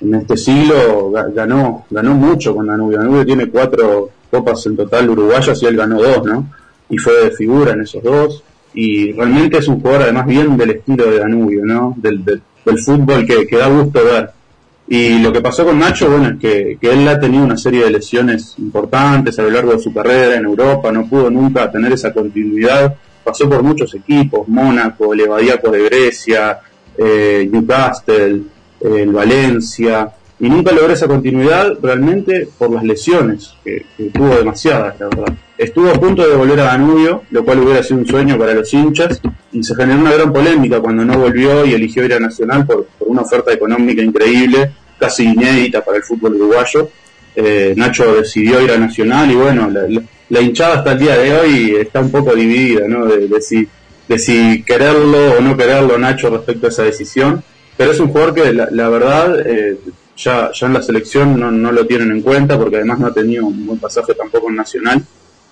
en 0.02 0.16
este 0.16 0.36
siglo 0.38 1.12
ga- 1.12 1.32
ganó, 1.34 1.86
ganó 1.90 2.16
mucho 2.16 2.56
con 2.56 2.66
Danubio. 2.68 2.98
Danubio 2.98 3.26
tiene 3.26 3.48
cuatro 3.48 4.10
copas 4.32 4.66
en 4.66 4.76
total 4.76 5.10
uruguayas 5.10 5.62
y 5.62 5.66
él 5.68 5.78
ganó 5.78 6.02
dos, 6.02 6.26
¿no? 6.26 6.48
Y 6.90 6.98
fue 6.98 7.14
de 7.26 7.32
figura 7.32 7.74
en 7.74 7.82
esos 7.82 8.02
dos. 8.02 8.44
Y 8.74 9.12
realmente 9.12 9.58
es 9.58 9.68
un 9.68 9.80
jugador 9.82 10.04
además 10.04 10.26
bien 10.26 10.58
del 10.58 10.72
estilo 10.72 11.06
de 11.12 11.20
Danubio, 11.20 11.64
¿no? 11.66 11.94
Del, 11.98 12.24
del, 12.26 12.42
del 12.66 12.80
fútbol 12.80 13.26
que, 13.28 13.46
que 13.46 13.58
da 13.58 13.68
gusto 13.68 14.04
ver. 14.04 14.32
Y 14.88 15.20
lo 15.20 15.32
que 15.32 15.42
pasó 15.42 15.64
con 15.64 15.78
Nacho, 15.78 16.10
bueno, 16.10 16.30
es 16.30 16.40
que, 16.40 16.78
que 16.82 16.92
él 16.92 17.08
ha 17.08 17.20
tenido 17.20 17.44
una 17.44 17.56
serie 17.58 17.84
de 17.84 17.92
lesiones 17.92 18.56
importantes 18.58 19.38
a 19.38 19.44
lo 19.44 19.52
largo 19.52 19.74
de 19.74 19.80
su 19.80 19.94
carrera 19.94 20.36
en 20.38 20.46
Europa, 20.46 20.92
no 20.92 21.06
pudo 21.08 21.30
nunca 21.30 21.72
tener 21.72 21.94
esa 21.94 22.12
continuidad, 22.12 22.96
pasó 23.24 23.50
por 23.50 23.64
muchos 23.64 23.94
equipos, 23.96 24.48
Mónaco, 24.48 25.14
Levadiaco 25.14 25.70
de 25.72 25.84
Grecia, 25.84 26.60
eh, 26.98 27.48
Newcastle, 27.52 28.42
el 28.82 29.12
Valencia, 29.12 30.12
y 30.40 30.50
nunca 30.50 30.72
logró 30.72 30.92
esa 30.92 31.08
continuidad 31.08 31.78
realmente 31.82 32.48
por 32.58 32.72
las 32.72 32.84
lesiones, 32.84 33.54
que, 33.64 33.86
tuvo 34.12 34.36
demasiadas, 34.36 35.00
la 35.00 35.08
verdad. 35.08 35.34
Estuvo 35.56 35.90
a 35.92 35.94
punto 35.94 36.28
de 36.28 36.36
volver 36.36 36.60
a 36.62 36.64
Danubio, 36.64 37.22
lo 37.30 37.46
cual 37.46 37.60
hubiera 37.60 37.84
sido 37.84 38.00
un 38.00 38.08
sueño 38.08 38.40
para 38.40 38.56
los 38.56 38.74
hinchas, 38.74 39.22
y 39.52 39.64
se 39.64 39.76
generó 39.76 40.00
una 40.00 40.14
gran 40.14 40.34
polémica 40.34 40.80
cuando 40.80 41.06
no 41.06 41.20
volvió 41.20 41.64
y 41.64 41.74
eligió 41.76 42.04
ir 42.04 42.16
a 42.16 42.20
Nacional 42.20 42.66
por, 42.66 42.88
una 43.02 43.22
oferta 43.22 43.54
económica 43.54 44.02
increíble, 44.02 44.72
casi 44.98 45.26
inédita 45.26 45.84
para 45.86 45.98
el 45.98 46.04
fútbol 46.04 46.36
uruguayo. 46.36 46.90
Eh, 47.36 47.74
Nacho 47.78 48.16
decidió 48.16 48.62
ir 48.62 48.72
a 48.72 48.78
Nacional 48.78 49.30
y 49.32 49.36
bueno, 49.36 49.70
la- 49.70 49.88
la 50.32 50.40
hinchada 50.40 50.78
hasta 50.78 50.94
el 50.94 51.00
día 51.00 51.18
de 51.18 51.38
hoy 51.38 51.76
está 51.76 52.00
un 52.00 52.10
poco 52.10 52.34
dividida, 52.34 52.88
¿no? 52.88 53.06
De, 53.06 53.42
si, 53.42 53.68
de 54.08 54.18
si 54.18 54.64
quererlo 54.64 55.34
o 55.38 55.42
no 55.42 55.58
quererlo 55.58 55.98
Nacho 55.98 56.30
respecto 56.30 56.68
a 56.68 56.70
esa 56.70 56.84
decisión. 56.84 57.44
Pero 57.76 57.92
es 57.92 58.00
un 58.00 58.08
jugador 58.08 58.34
que 58.34 58.54
la, 58.54 58.90
verdad 58.90 59.38
eh, 59.46 59.78
ya, 60.16 60.52
ya 60.54 60.68
en 60.68 60.74
la 60.74 60.82
selección 60.82 61.38
no, 61.38 61.52
no 61.52 61.74
lo 61.74 61.86
tienen 61.86 62.12
en 62.12 62.22
cuenta 62.22 62.58
porque 62.58 62.78
además 62.78 63.00
no 63.00 63.08
ha 63.08 63.14
tenido 63.14 63.46
un 63.46 63.66
buen 63.66 63.80
pasaje 63.80 64.14
tampoco 64.14 64.50
en 64.50 64.56
Nacional. 64.56 65.04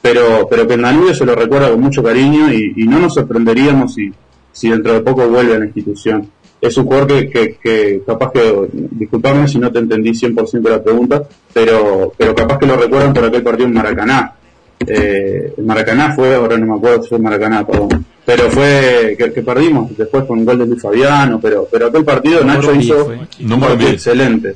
Pero, 0.01 0.47
pero 0.49 0.65
que 0.65 0.75
en 0.75 0.81
Danubio 0.83 1.13
se 1.13 1.25
lo 1.25 1.35
recuerda 1.35 1.69
con 1.69 1.81
mucho 1.81 2.01
cariño 2.01 2.53
y, 2.53 2.85
no 2.85 2.99
nos 2.99 3.15
sorprenderíamos 3.15 3.95
si, 3.95 4.09
si 4.53 4.69
dentro 4.69 4.93
de 4.93 5.01
poco 5.01 5.27
vuelve 5.27 5.55
a 5.55 5.59
la 5.59 5.65
institución. 5.65 6.31
es 6.61 6.77
un 6.77 6.85
jugador 6.85 7.29
que, 7.29 7.57
que, 7.61 8.01
capaz 8.05 8.31
que, 8.31 8.69
disculpame 8.71 9.45
si 9.49 9.59
no 9.59 9.69
te 9.73 9.79
entendí 9.79 10.11
100% 10.11 10.69
la 10.69 10.81
pregunta, 10.81 11.21
pero, 11.53 12.13
pero 12.17 12.33
capaz 12.33 12.59
que 12.59 12.65
lo 12.65 12.77
recuerdan 12.77 13.13
por 13.13 13.25
aquel 13.25 13.43
partido 13.43 13.67
en 13.67 13.73
Maracaná. 13.73 14.38
Eh, 14.87 15.53
Maracaná 15.63 16.13
fue, 16.13 16.35
ahora 16.35 16.57
no 16.57 16.65
me 16.65 16.75
acuerdo 16.75 17.03
si 17.03 17.09
fue 17.09 17.19
Maracaná, 17.19 17.65
perdón. 17.65 18.05
Pero 18.25 18.49
fue 18.49 19.15
que, 19.17 19.41
perdimos 19.41 19.95
después 19.97 20.23
con 20.25 20.39
un 20.39 20.45
gol 20.45 20.59
de 20.59 20.65
Luis 20.65 20.81
Fabiano, 20.81 21.39
pero, 21.41 21.67
pero 21.71 21.87
aquel 21.87 22.05
partido 22.05 22.43
Nacho 22.43 22.73
hizo 22.73 23.07
un 23.07 23.59
partido 23.59 23.89
excelente. 23.89 24.55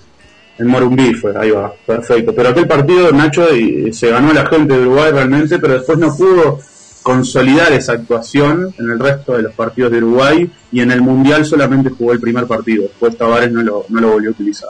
En 0.59 0.67
Morumbí 0.67 1.15
fue, 1.15 1.33
ahí 1.35 1.49
va, 1.49 1.73
perfecto. 1.85 2.33
Pero 2.35 2.49
aquel 2.49 2.67
partido 2.67 3.11
Nacho 3.11 3.47
se 3.91 4.09
ganó 4.09 4.29
a 4.29 4.33
la 4.33 4.45
gente 4.45 4.75
de 4.75 4.81
Uruguay 4.81 5.11
realmente, 5.11 5.57
pero 5.57 5.73
después 5.73 5.97
no 5.97 6.15
pudo 6.15 6.59
consolidar 7.01 7.73
esa 7.73 7.93
actuación 7.93 8.73
en 8.79 8.91
el 8.91 8.99
resto 8.99 9.35
de 9.35 9.43
los 9.43 9.53
partidos 9.53 9.91
de 9.91 9.97
Uruguay 9.97 10.49
y 10.71 10.79
en 10.79 10.91
el 10.91 11.01
Mundial 11.01 11.45
solamente 11.45 11.89
jugó 11.89 12.13
el 12.13 12.19
primer 12.19 12.45
partido, 12.45 12.83
después 12.83 13.17
Tavares 13.17 13.51
no 13.51 13.61
lo, 13.61 13.85
no 13.89 13.99
lo 13.99 14.11
volvió 14.13 14.29
a 14.29 14.31
utilizar. 14.31 14.69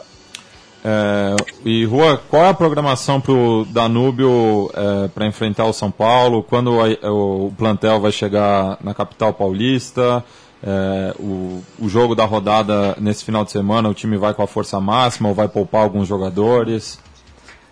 É, 0.86 1.34
e 1.64 1.84
Rua, 1.86 2.20
qual 2.28 2.44
é 2.44 2.48
a 2.50 2.54
programação 2.54 3.18
para 3.18 3.32
o 3.32 3.64
Danúbio 3.64 4.70
é, 4.74 5.08
para 5.08 5.26
enfrentar 5.26 5.64
o 5.64 5.72
São 5.72 5.90
Paulo? 5.90 6.42
Quando 6.42 6.78
a, 6.78 7.10
o 7.10 7.50
plantel 7.56 8.00
vai 8.00 8.12
chegar 8.12 8.76
na 8.84 8.92
capital 8.92 9.32
paulista? 9.32 10.22
É, 10.62 11.14
o, 11.18 11.62
o 11.78 11.88
jogo 11.88 12.14
da 12.14 12.24
rodada 12.26 12.96
nesse 13.00 13.24
final 13.24 13.44
de 13.44 13.50
semana, 13.50 13.88
o 13.88 13.94
time 13.94 14.18
vai 14.18 14.34
com 14.34 14.42
a 14.42 14.46
força 14.46 14.78
máxima 14.78 15.30
ou 15.30 15.34
vai 15.34 15.48
poupar 15.48 15.82
alguns 15.82 16.06
jogadores? 16.06 16.98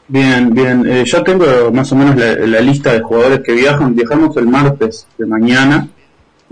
Bien, 0.08 0.52
bien. 0.52 0.84
Eh, 0.86 1.04
ya 1.06 1.22
tengo 1.22 1.44
más 1.72 1.90
o 1.92 1.96
menos 1.96 2.16
la, 2.16 2.34
la, 2.34 2.60
lista 2.60 2.92
de 2.92 3.00
jugadores 3.00 3.40
que 3.40 3.52
viajan. 3.52 3.94
Viajamos 3.94 4.36
el 4.36 4.46
martes 4.46 5.06
de 5.16 5.26
mañana 5.26 5.88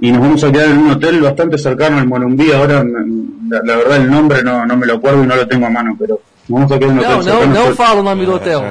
y 0.00 0.10
nos 0.12 0.20
vamos 0.22 0.44
a 0.44 0.52
quedar 0.52 0.70
en 0.70 0.78
un 0.78 0.90
hotel 0.92 1.20
bastante 1.20 1.58
cercano 1.58 1.98
al 1.98 2.06
Morumbí. 2.06 2.52
Ahora, 2.52 2.82
la, 2.84 3.60
la 3.62 3.76
verdad, 3.76 3.96
el 3.98 4.10
nombre 4.10 4.42
no, 4.42 4.64
no, 4.64 4.76
me 4.76 4.86
lo 4.86 4.94
acuerdo 4.94 5.24
y 5.24 5.26
no 5.26 5.36
lo 5.36 5.46
tengo 5.46 5.66
a 5.66 5.70
mano, 5.70 5.94
pero 5.98 6.20
hotel 6.56 6.78
Não, 6.80 7.22
não, 7.22 7.46
não 7.46 7.76
fala 7.76 8.00
o 8.00 8.02
nome 8.02 8.24
do 8.24 8.34
hotel. 8.34 8.62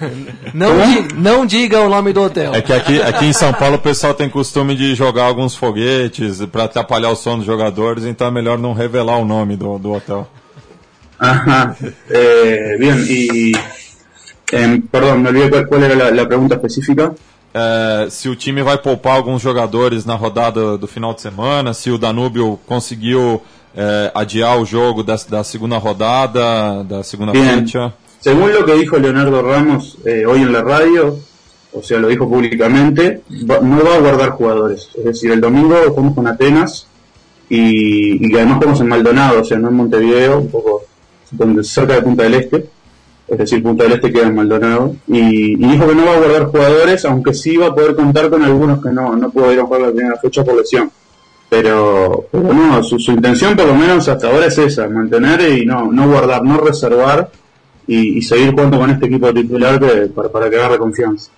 não, 0.54 0.76
di, 0.86 1.14
não 1.14 1.46
diga 1.46 1.80
o 1.80 1.88
nome 1.88 2.12
do 2.12 2.22
hotel. 2.22 2.54
É 2.54 2.60
que 2.60 2.72
aqui, 2.72 3.00
aqui 3.00 3.26
em 3.26 3.32
São 3.32 3.52
Paulo 3.52 3.76
o 3.76 3.80
pessoal 3.80 4.14
tem 4.14 4.28
costume 4.28 4.74
de 4.74 4.94
jogar 4.94 5.24
alguns 5.24 5.54
foguetes 5.54 6.44
para 6.46 6.64
atrapalhar 6.64 7.10
o 7.10 7.16
sono 7.16 7.38
dos 7.38 7.46
jogadores, 7.46 8.04
então 8.04 8.26
é 8.26 8.30
melhor 8.30 8.58
não 8.58 8.72
revelar 8.72 9.18
o 9.18 9.24
nome 9.24 9.56
do, 9.56 9.78
do 9.78 9.92
hotel. 9.92 10.28
Ajá. 11.18 11.74
Eh, 12.10 12.76
bien, 12.78 12.98
y 13.08 13.52
Eh, 14.52 14.80
perdão, 14.92 15.18
me 15.18 15.28
olvidei 15.28 15.50
qual, 15.50 15.66
qual 15.66 15.82
era 15.82 16.22
a, 16.22 16.26
pergunta 16.26 16.54
específica. 16.54 17.14
É, 17.52 18.08
se 18.10 18.28
o 18.28 18.36
time 18.36 18.62
vai 18.62 18.76
poupar 18.76 19.16
alguns 19.16 19.40
jogadores 19.40 20.04
na 20.04 20.14
rodada 20.14 20.76
do 20.76 20.86
final 20.86 21.14
de 21.14 21.22
semana, 21.22 21.72
se 21.72 21.90
o 21.90 21.98
Danúbio 21.98 22.60
conseguiu 22.66 23.42
é, 23.76 24.10
adiar 24.14 24.58
o 24.58 24.64
jogo 24.64 25.02
da, 25.02 25.16
da 25.28 25.44
segunda 25.44 25.78
rodada, 25.78 26.82
da 26.84 27.02
segunda 27.02 27.32
fecha. 27.32 27.92
Según 28.20 28.52
lo 28.52 28.64
que 28.64 28.74
dijo 28.74 28.98
Leonardo 28.98 29.42
Ramos 29.42 29.98
eh, 30.04 30.24
hoy 30.26 30.42
en 30.42 30.52
la 30.52 30.62
radio, 30.62 31.18
o 31.72 31.82
sea, 31.82 31.98
lo 31.98 32.08
dijo 32.08 32.28
públicamente, 32.28 33.22
va, 33.48 33.60
no 33.60 33.84
va 33.84 33.96
a 33.96 34.00
guardar 34.00 34.30
jugadores. 34.30 34.88
Es 34.96 35.04
decir, 35.04 35.30
el 35.30 35.40
domingo 35.40 35.76
jugamos 35.90 36.14
con 36.14 36.26
Atenas 36.26 36.86
y, 37.48 38.32
y 38.32 38.34
además 38.36 38.56
jugamos 38.56 38.80
en 38.80 38.88
Maldonado, 38.88 39.42
o 39.42 39.44
sea, 39.44 39.58
no 39.58 39.68
en 39.68 39.74
Montevideo, 39.74 40.40
un 40.40 40.48
poco 40.48 40.82
donde, 41.30 41.62
cerca 41.62 41.94
de 41.94 42.02
Punta 42.02 42.22
del 42.22 42.34
Este 42.34 42.76
es 43.28 43.38
decir, 43.38 43.62
Punta 43.62 43.84
del 43.84 43.94
Este 43.94 44.12
queda 44.12 44.28
en 44.28 44.34
Maldonado, 44.34 44.94
y, 45.08 45.56
dijo 45.56 45.88
que 45.88 45.94
no 45.94 46.06
va 46.06 46.14
a 46.14 46.18
guardar 46.18 46.46
jugadores, 46.46 47.04
aunque 47.04 47.34
sí 47.34 47.56
va 47.56 47.68
a 47.68 47.74
poder 47.74 47.96
contar 47.96 48.30
con 48.30 48.42
algunos 48.44 48.82
que 48.82 48.90
no, 48.90 49.16
no 49.16 49.30
pudieron 49.30 49.66
jugar 49.66 49.82
la 49.82 49.92
primera 49.92 50.16
fecha 50.16 50.44
por 50.44 50.56
lesión. 50.56 50.90
Pero, 51.48 52.26
pero 52.30 52.52
no, 52.52 52.82
su, 52.82 52.96
intención 53.12 53.54
por 53.54 53.66
lo 53.66 53.74
menos 53.74 54.08
hasta 54.08 54.28
ahora 54.28 54.46
es 54.46 54.58
esa, 54.58 54.88
mantener 54.88 55.40
y 55.58 55.64
no, 55.64 55.92
no 55.92 56.08
guardar, 56.08 56.42
no 56.42 56.58
reservar 56.58 57.30
y, 57.86 58.20
seguir 58.22 58.50
jugando 58.50 58.78
con 58.78 58.90
este 58.90 59.06
equipo 59.06 59.32
titular 59.32 59.80
para, 60.12 60.28
para 60.28 60.50
que 60.50 60.56
agarre 60.56 60.78
confianza. 60.78 61.30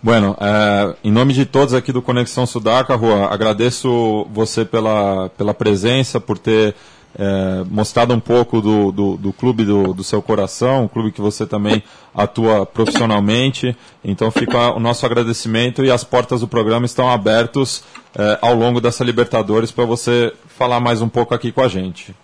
Bueno, 0.00 0.36
eh, 0.40 0.94
em 1.04 1.10
nome 1.10 1.32
de 1.32 1.44
todos 1.44 1.74
aqui 1.74 1.90
do 1.90 2.00
Conexão 2.00 2.46
Sudaca, 2.46 2.94
Rua, 2.94 3.32
agradeço 3.32 4.26
você 4.32 4.64
pela, 4.64 5.28
pela 5.30 5.52
presença, 5.52 6.20
por 6.20 6.38
ter 6.38 6.74
é, 7.16 7.64
mostrado 7.70 8.14
um 8.14 8.20
pouco 8.20 8.60
do, 8.60 8.92
do, 8.92 9.16
do 9.16 9.32
clube 9.32 9.64
do, 9.64 9.92
do, 9.92 10.04
seu 10.04 10.20
coração, 10.20 10.84
um 10.84 10.88
clube 10.88 11.10
que 11.10 11.20
você 11.20 11.46
também 11.46 11.82
atua 12.14 12.66
profissionalmente. 12.66 13.76
Então 14.04 14.30
fica 14.30 14.72
o 14.72 14.80
nosso 14.80 15.06
agradecimento 15.06 15.84
e 15.84 15.90
as 15.90 16.04
portas 16.04 16.40
do 16.40 16.48
programa 16.48 16.86
estão 16.86 17.10
abertas 17.10 17.84
é, 18.16 18.38
ao 18.40 18.54
longo 18.54 18.80
dessa 18.80 19.04
Libertadores 19.04 19.70
para 19.70 19.84
você 19.84 20.32
falar 20.46 20.80
mais 20.80 21.00
um 21.00 21.08
pouco 21.08 21.34
aqui 21.34 21.52
com 21.52 21.62
a 21.62 21.68
gente. 21.68 22.14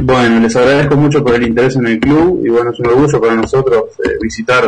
Bueno, 0.00 0.38
les 0.38 0.54
agradezco 0.54 0.96
mucho 0.96 1.24
por 1.24 1.34
el 1.34 1.42
interés 1.42 1.74
en 1.74 1.86
el 1.86 1.98
club 1.98 2.44
y 2.44 2.48
bueno, 2.48 2.70
es 2.70 2.78
un 2.78 2.86
orgullo 2.86 3.20
para 3.20 3.34
nosotros 3.34 3.86
eh, 4.04 4.10
visitar 4.22 4.64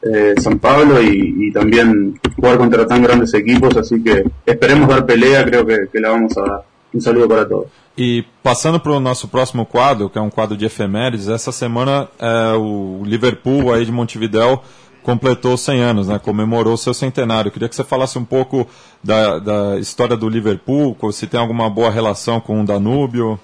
eh, 0.00 0.34
San 0.38 0.58
Pablo 0.58 1.02
y, 1.02 1.34
y, 1.38 1.52
también 1.52 2.18
jugar 2.34 2.56
contra 2.56 2.86
tan 2.86 3.02
grandes 3.02 3.34
equipos, 3.34 3.76
así 3.76 4.02
que 4.02 4.24
esperemos 4.46 4.88
dar 4.88 5.04
pelea, 5.04 5.44
creo 5.44 5.66
que, 5.66 5.88
que 5.92 6.00
la 6.00 6.10
vamos 6.10 6.36
a 6.38 6.40
dar. 6.40 6.75
Um 6.94 7.00
saludo 7.00 7.28
para 7.28 7.44
todos. 7.44 7.68
E 7.96 8.24
passando 8.42 8.78
para 8.78 8.92
o 8.92 9.00
nosso 9.00 9.28
próximo 9.28 9.64
quadro, 9.64 10.10
que 10.10 10.18
é 10.18 10.20
um 10.20 10.30
quadro 10.30 10.56
de 10.56 10.66
efemérides, 10.66 11.28
essa 11.28 11.50
semana 11.50 12.08
é, 12.18 12.52
o 12.52 13.02
Liverpool 13.04 13.72
aí 13.72 13.84
de 13.84 13.92
Montevidéu 13.92 14.62
completou 15.02 15.56
100 15.56 15.82
anos, 15.82 16.08
né? 16.08 16.18
comemorou 16.18 16.76
seu 16.76 16.92
centenário. 16.92 17.50
Queria 17.52 17.68
que 17.68 17.76
você 17.76 17.84
falasse 17.84 18.18
um 18.18 18.24
pouco 18.24 18.66
da, 19.02 19.38
da 19.38 19.78
história 19.78 20.16
do 20.16 20.28
Liverpool, 20.28 20.96
se 21.12 21.28
tem 21.28 21.38
alguma 21.38 21.70
boa 21.70 21.90
relação 21.90 22.40
com 22.40 22.60
o 22.60 22.64
Danúbio. 22.64 23.38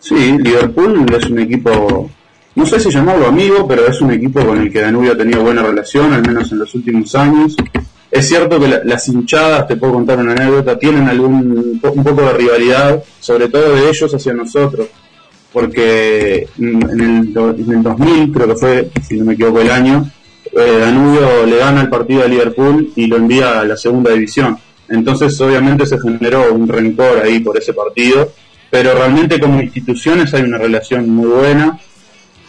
Sí, 0.00 0.14
Liverpool 0.14 1.06
es 1.16 1.24
un 1.30 1.38
equipo, 1.38 2.10
no 2.54 2.66
sé 2.66 2.80
si 2.80 2.90
llamarlo 2.90 3.26
amigo, 3.26 3.66
pero 3.66 3.86
es 3.86 4.00
un 4.00 4.10
equipo 4.10 4.44
con 4.44 4.60
el 4.60 4.70
que 4.70 4.80
Danubio 4.80 5.12
ha 5.12 5.16
tenido 5.16 5.42
buena 5.42 5.62
relación, 5.62 6.12
al 6.12 6.22
menos 6.22 6.50
en 6.52 6.58
los 6.58 6.74
últimos 6.74 7.14
años. 7.14 7.56
Es 8.10 8.28
cierto 8.28 8.60
que 8.60 8.80
las 8.84 9.08
hinchadas, 9.08 9.66
te 9.66 9.76
puedo 9.76 9.94
contar 9.94 10.18
una 10.18 10.32
anécdota, 10.32 10.78
tienen 10.78 11.08
algún 11.08 11.80
un 11.82 12.04
poco 12.04 12.22
de 12.22 12.32
rivalidad, 12.32 13.02
sobre 13.20 13.48
todo 13.48 13.74
de 13.74 13.90
ellos 13.90 14.14
hacia 14.14 14.32
nosotros, 14.32 14.88
porque 15.52 16.48
en 16.58 17.00
el, 17.00 17.32
2000, 17.32 18.32
creo 18.32 18.48
que 18.48 18.54
fue, 18.54 18.90
si 19.06 19.16
no 19.16 19.24
me 19.24 19.34
equivoco 19.34 19.60
el 19.60 19.70
año, 19.70 20.10
eh, 20.52 20.78
Danubio 20.80 21.44
le 21.46 21.56
gana 21.56 21.82
el 21.82 21.88
partido 21.88 22.22
a 22.22 22.28
Liverpool 22.28 22.92
y 22.94 23.06
lo 23.06 23.16
envía 23.16 23.60
a 23.60 23.64
la 23.64 23.76
segunda 23.76 24.12
división. 24.12 24.56
Entonces 24.88 25.38
obviamente 25.40 25.84
se 25.84 25.98
generó 26.00 26.52
un 26.52 26.68
rencor 26.68 27.18
ahí 27.22 27.40
por 27.40 27.58
ese 27.58 27.72
partido, 27.72 28.32
pero 28.70 28.94
realmente 28.94 29.40
como 29.40 29.60
instituciones 29.60 30.32
hay 30.32 30.42
una 30.42 30.58
relación 30.58 31.10
muy 31.10 31.28
buena 31.28 31.78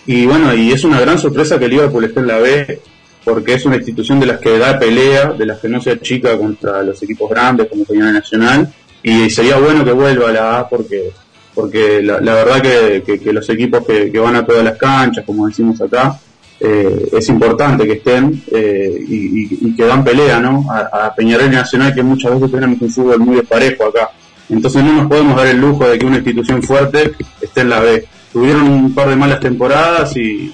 y 0.06 0.26
bueno, 0.26 0.54
y 0.54 0.72
es 0.72 0.84
una 0.84 1.02
gran 1.02 1.20
sorpresa 1.20 1.60
que 1.60 1.67
Liverpool 1.67 2.06
esté 2.06 2.20
en 2.22 2.28
la 2.28 2.38
B 2.38 2.80
porque 3.27 3.55
es 3.55 3.65
una 3.65 3.75
institución 3.75 4.21
de 4.21 4.25
las 4.25 4.39
que 4.39 4.57
da 4.57 4.79
pelea, 4.79 5.33
de 5.33 5.45
las 5.45 5.59
que 5.59 5.67
no 5.67 5.81
se 5.81 5.99
chica 5.99 6.37
contra 6.37 6.81
los 6.81 7.03
equipos 7.03 7.29
grandes 7.29 7.67
como 7.67 7.83
Peñarol 7.83 8.13
Nacional, 8.13 8.73
y 9.03 9.29
sería 9.29 9.57
bueno 9.57 9.83
que 9.83 9.91
vuelva 9.91 10.29
a 10.29 10.31
la 10.31 10.59
A 10.59 10.69
porque 10.69 11.11
porque 11.53 12.01
la, 12.03 12.19
verdad 12.19 12.61
que, 12.61 13.33
los 13.33 13.49
equipos 13.49 13.85
que, 13.85 14.17
van 14.17 14.35
a 14.35 14.45
todas 14.45 14.63
las 14.63 14.77
canchas, 14.77 15.25
como 15.25 15.47
decimos 15.47 15.81
acá, 15.81 16.17
eh, 16.57 17.09
es 17.11 17.27
importante 17.27 17.85
que 17.85 17.93
estén 17.93 18.43
eh, 18.49 18.95
y, 19.05 19.75
que 19.75 19.83
dan 19.83 20.05
pelea 20.05 20.39
¿no? 20.39 20.65
a, 20.71 21.13
Peñarol 21.13 21.51
Nacional, 21.51 21.93
que 21.93 22.03
muchas 22.03 22.33
veces 22.33 22.49
tenemos 22.49 22.79
un 22.79 22.89
fútbol 22.89 23.19
muy 23.19 23.35
desparejo 23.37 23.85
acá. 23.85 24.11
Entonces 24.49 24.83
no 24.83 24.93
nos 24.93 25.07
podemos 25.07 25.35
dar 25.35 25.47
el 25.47 25.59
lujo 25.59 25.85
de 25.89 25.97
que 25.97 26.05
una 26.05 26.17
institución 26.17 26.63
fuerte 26.63 27.11
esté 27.41 27.61
en 27.61 27.69
la 27.71 27.81
B. 27.81 28.05
Tuvieron 28.31 28.69
un 28.69 28.93
par 28.93 29.09
de 29.09 29.15
malas 29.17 29.39
temporadas 29.41 30.15
y, 30.15 30.53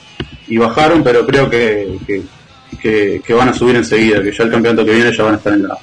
bajaron, 0.58 1.04
pero 1.04 1.26
creo 1.26 1.50
que, 1.50 2.24
que, 2.76 3.22
que 3.26 3.34
van 3.34 3.50
a 3.50 3.54
subir 3.54 3.76
enseguida, 3.76 4.22
que 4.22 4.32
ya 4.32 4.44
el 4.44 4.52
campeonato 4.52 4.86
que 4.86 4.94
viene 4.94 5.16
ya 5.16 5.24
van 5.24 5.34
a 5.36 5.38
estar 5.38 5.54
en 5.54 5.68
la 5.68 5.78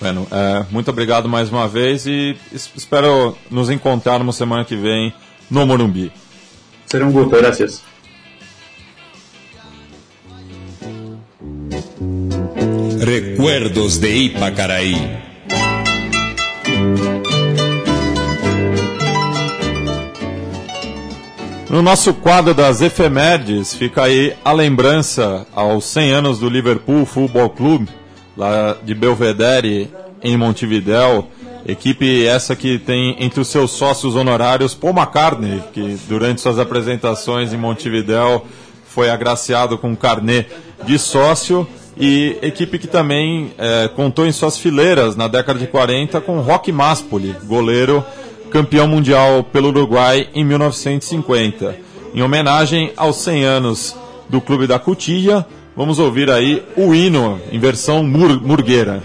Bueno, 0.00 0.26
é, 0.30 0.64
muito 0.70 0.90
obrigado 0.90 1.28
mais 1.28 1.50
uma 1.50 1.68
vez 1.68 2.06
e 2.06 2.34
espero 2.52 3.36
nos 3.50 3.68
encontrarmos 3.68 4.34
semana 4.34 4.64
que 4.64 4.74
vem 4.74 5.12
no 5.50 5.66
Morumbi. 5.66 6.10
Será 6.86 7.04
um 7.04 7.12
gusto, 7.12 7.36
gracias. 7.36 7.82
Recuerdos 12.98 13.98
de 13.98 14.08
Ipacaraí. 14.24 14.96
No 21.70 21.82
nosso 21.82 22.12
quadro 22.12 22.52
das 22.52 22.80
efemérides, 22.80 23.72
fica 23.72 24.02
aí 24.02 24.34
a 24.44 24.50
lembrança 24.50 25.46
aos 25.54 25.84
100 25.84 26.10
anos 26.10 26.38
do 26.40 26.48
Liverpool 26.48 27.06
Football 27.06 27.50
Club, 27.50 27.86
lá 28.36 28.76
de 28.82 28.92
Belvedere, 28.92 29.88
em 30.20 30.36
Montevidéu. 30.36 31.28
Equipe 31.64 32.26
essa 32.26 32.56
que 32.56 32.76
tem 32.76 33.14
entre 33.20 33.40
os 33.40 33.46
seus 33.46 33.70
sócios 33.70 34.16
honorários 34.16 34.74
Paul 34.74 34.92
McCartney, 34.92 35.62
que 35.72 35.96
durante 36.08 36.40
suas 36.40 36.58
apresentações 36.58 37.52
em 37.52 37.56
Montevidéu 37.56 38.44
foi 38.88 39.08
agraciado 39.08 39.78
com 39.78 39.90
um 39.90 39.96
carnê 39.96 40.46
de 40.84 40.98
sócio. 40.98 41.68
E 41.96 42.36
equipe 42.42 42.80
que 42.80 42.88
também 42.88 43.52
é, 43.56 43.86
contou 43.94 44.26
em 44.26 44.32
suas 44.32 44.58
fileiras 44.58 45.14
na 45.14 45.28
década 45.28 45.60
de 45.60 45.68
40 45.68 46.20
com 46.20 46.40
Rock 46.40 46.72
Maspoli, 46.72 47.36
goleiro 47.44 48.04
campeão 48.50 48.86
mundial 48.86 49.44
pelo 49.44 49.68
Uruguai 49.68 50.28
em 50.34 50.44
1950. 50.44 51.76
Em 52.14 52.22
homenagem 52.22 52.92
aos 52.96 53.16
100 53.16 53.44
anos 53.44 53.96
do 54.28 54.40
Clube 54.40 54.66
da 54.66 54.78
Cutilha, 54.78 55.46
vamos 55.76 55.98
ouvir 55.98 56.30
aí 56.30 56.62
o 56.76 56.94
hino 56.94 57.40
em 57.52 57.58
versão 57.58 58.02
mur 58.02 58.40
murgueira. 58.42 59.02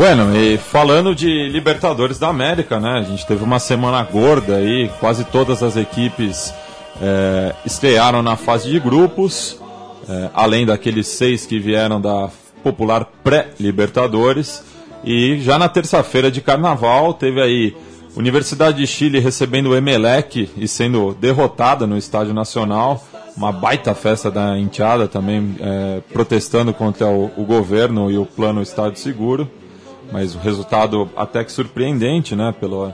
Bueno, 0.00 0.34
e 0.34 0.56
falando 0.56 1.14
de 1.14 1.50
Libertadores 1.50 2.18
da 2.18 2.28
América, 2.28 2.80
né? 2.80 3.00
A 3.00 3.02
gente 3.02 3.26
teve 3.26 3.44
uma 3.44 3.58
semana 3.58 4.02
gorda 4.02 4.56
aí, 4.56 4.90
quase 4.98 5.24
todas 5.24 5.62
as 5.62 5.76
equipes 5.76 6.54
é, 7.02 7.54
estrearam 7.66 8.22
na 8.22 8.34
fase 8.34 8.70
de 8.70 8.80
grupos, 8.80 9.60
é, 10.08 10.30
além 10.32 10.64
daqueles 10.64 11.06
seis 11.06 11.44
que 11.44 11.58
vieram 11.58 12.00
da 12.00 12.30
popular 12.62 13.10
pré-Libertadores. 13.22 14.64
E 15.04 15.38
já 15.42 15.58
na 15.58 15.68
terça-feira 15.68 16.30
de 16.30 16.40
carnaval 16.40 17.12
teve 17.12 17.38
aí 17.38 17.76
Universidade 18.16 18.78
de 18.78 18.86
Chile 18.86 19.20
recebendo 19.20 19.68
o 19.68 19.76
Emelec 19.76 20.48
e 20.56 20.66
sendo 20.66 21.12
derrotada 21.12 21.86
no 21.86 21.98
Estádio 21.98 22.32
Nacional. 22.32 23.06
Uma 23.36 23.52
baita 23.52 23.94
festa 23.94 24.30
da 24.30 24.58
Enteada 24.58 25.06
também 25.06 25.56
é, 25.60 26.00
protestando 26.10 26.72
contra 26.72 27.06
o, 27.06 27.30
o 27.36 27.44
governo 27.44 28.10
e 28.10 28.16
o 28.16 28.24
plano 28.24 28.62
Estádio 28.62 28.98
Seguro 28.98 29.59
mas 30.12 30.34
o 30.34 30.38
resultado 30.38 31.08
até 31.16 31.44
que 31.44 31.52
surpreendente, 31.52 32.34
né, 32.34 32.54
pelo, 32.58 32.88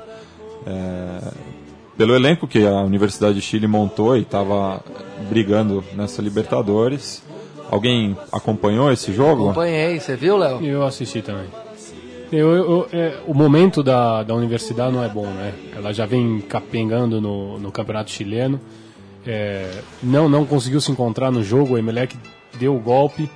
é, 0.67 1.33
pelo 1.97 2.15
elenco 2.15 2.47
que 2.47 2.67
a 2.67 2.83
Universidade 2.83 3.35
de 3.35 3.41
Chile 3.41 3.67
montou 3.67 4.17
e 4.17 4.23
estava 4.23 4.83
brigando 5.29 5.83
nessa 5.95 6.21
Libertadores. 6.21 7.23
Alguém 7.71 8.17
acompanhou 8.31 8.93
esse 8.93 9.13
jogo? 9.13 9.45
Acompanhei, 9.45 9.99
você 9.99 10.15
viu, 10.15 10.37
Léo? 10.37 10.65
Eu 10.65 10.85
assisti 10.85 11.21
também. 11.21 11.47
Eu, 12.31 12.55
eu, 12.55 12.89
é, 12.93 13.19
o 13.27 13.35
momento 13.35 13.83
da, 13.83 14.23
da 14.23 14.35
universidade 14.35 14.93
não 14.93 15.03
é 15.03 15.09
bom, 15.09 15.27
né? 15.27 15.55
Ela 15.75 15.93
já 15.93 16.07
vem 16.07 16.41
capengando 16.41 17.21
no, 17.21 17.59
no 17.59 17.73
campeonato 17.73 18.11
chileno. 18.11 18.61
É, 19.25 19.81
não, 20.03 20.29
não 20.29 20.45
conseguiu 20.45 20.81
se 20.81 20.91
encontrar 20.91 21.31
no 21.31 21.43
jogo. 21.43 21.75
O 21.75 21.79
Emelec 21.79 22.17
deu 22.59 22.75
o 22.75 22.81
golpe 22.81 23.31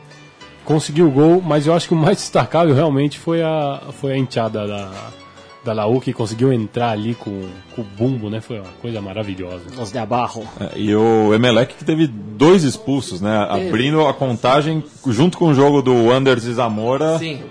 conseguiu 0.70 1.08
o 1.08 1.10
gol, 1.10 1.42
mas 1.44 1.66
eu 1.66 1.74
acho 1.74 1.88
que 1.88 1.94
o 1.94 1.96
mais 1.96 2.18
destacável 2.22 2.74
realmente 2.74 3.18
foi 3.18 3.42
a, 3.42 3.80
foi 4.00 4.12
a 4.12 4.16
enteada 4.16 4.68
da, 4.68 4.90
da 5.64 5.72
Laú, 5.72 6.00
que 6.00 6.12
conseguiu 6.12 6.52
entrar 6.52 6.90
ali 6.90 7.14
com, 7.14 7.48
com 7.74 7.82
o 7.82 7.84
bumbo, 7.84 8.30
né? 8.30 8.40
Foi 8.40 8.60
uma 8.60 8.70
coisa 8.80 9.00
maravilhosa. 9.00 9.64
Os 9.80 9.90
de 9.90 9.98
abarro. 9.98 10.44
É, 10.60 10.78
e 10.78 10.94
o 10.94 11.34
Emelec 11.34 11.74
que 11.74 11.84
teve 11.84 12.06
dois 12.06 12.62
expulsos, 12.62 13.20
né? 13.20 13.36
Abrindo 13.50 14.06
a 14.06 14.14
contagem 14.14 14.84
junto 15.08 15.36
com 15.36 15.46
o 15.46 15.54
jogo 15.54 15.82
do 15.82 16.10
Anders 16.10 16.44
e 16.44 16.52
Zamora. 16.52 17.18
Sim. 17.18 17.42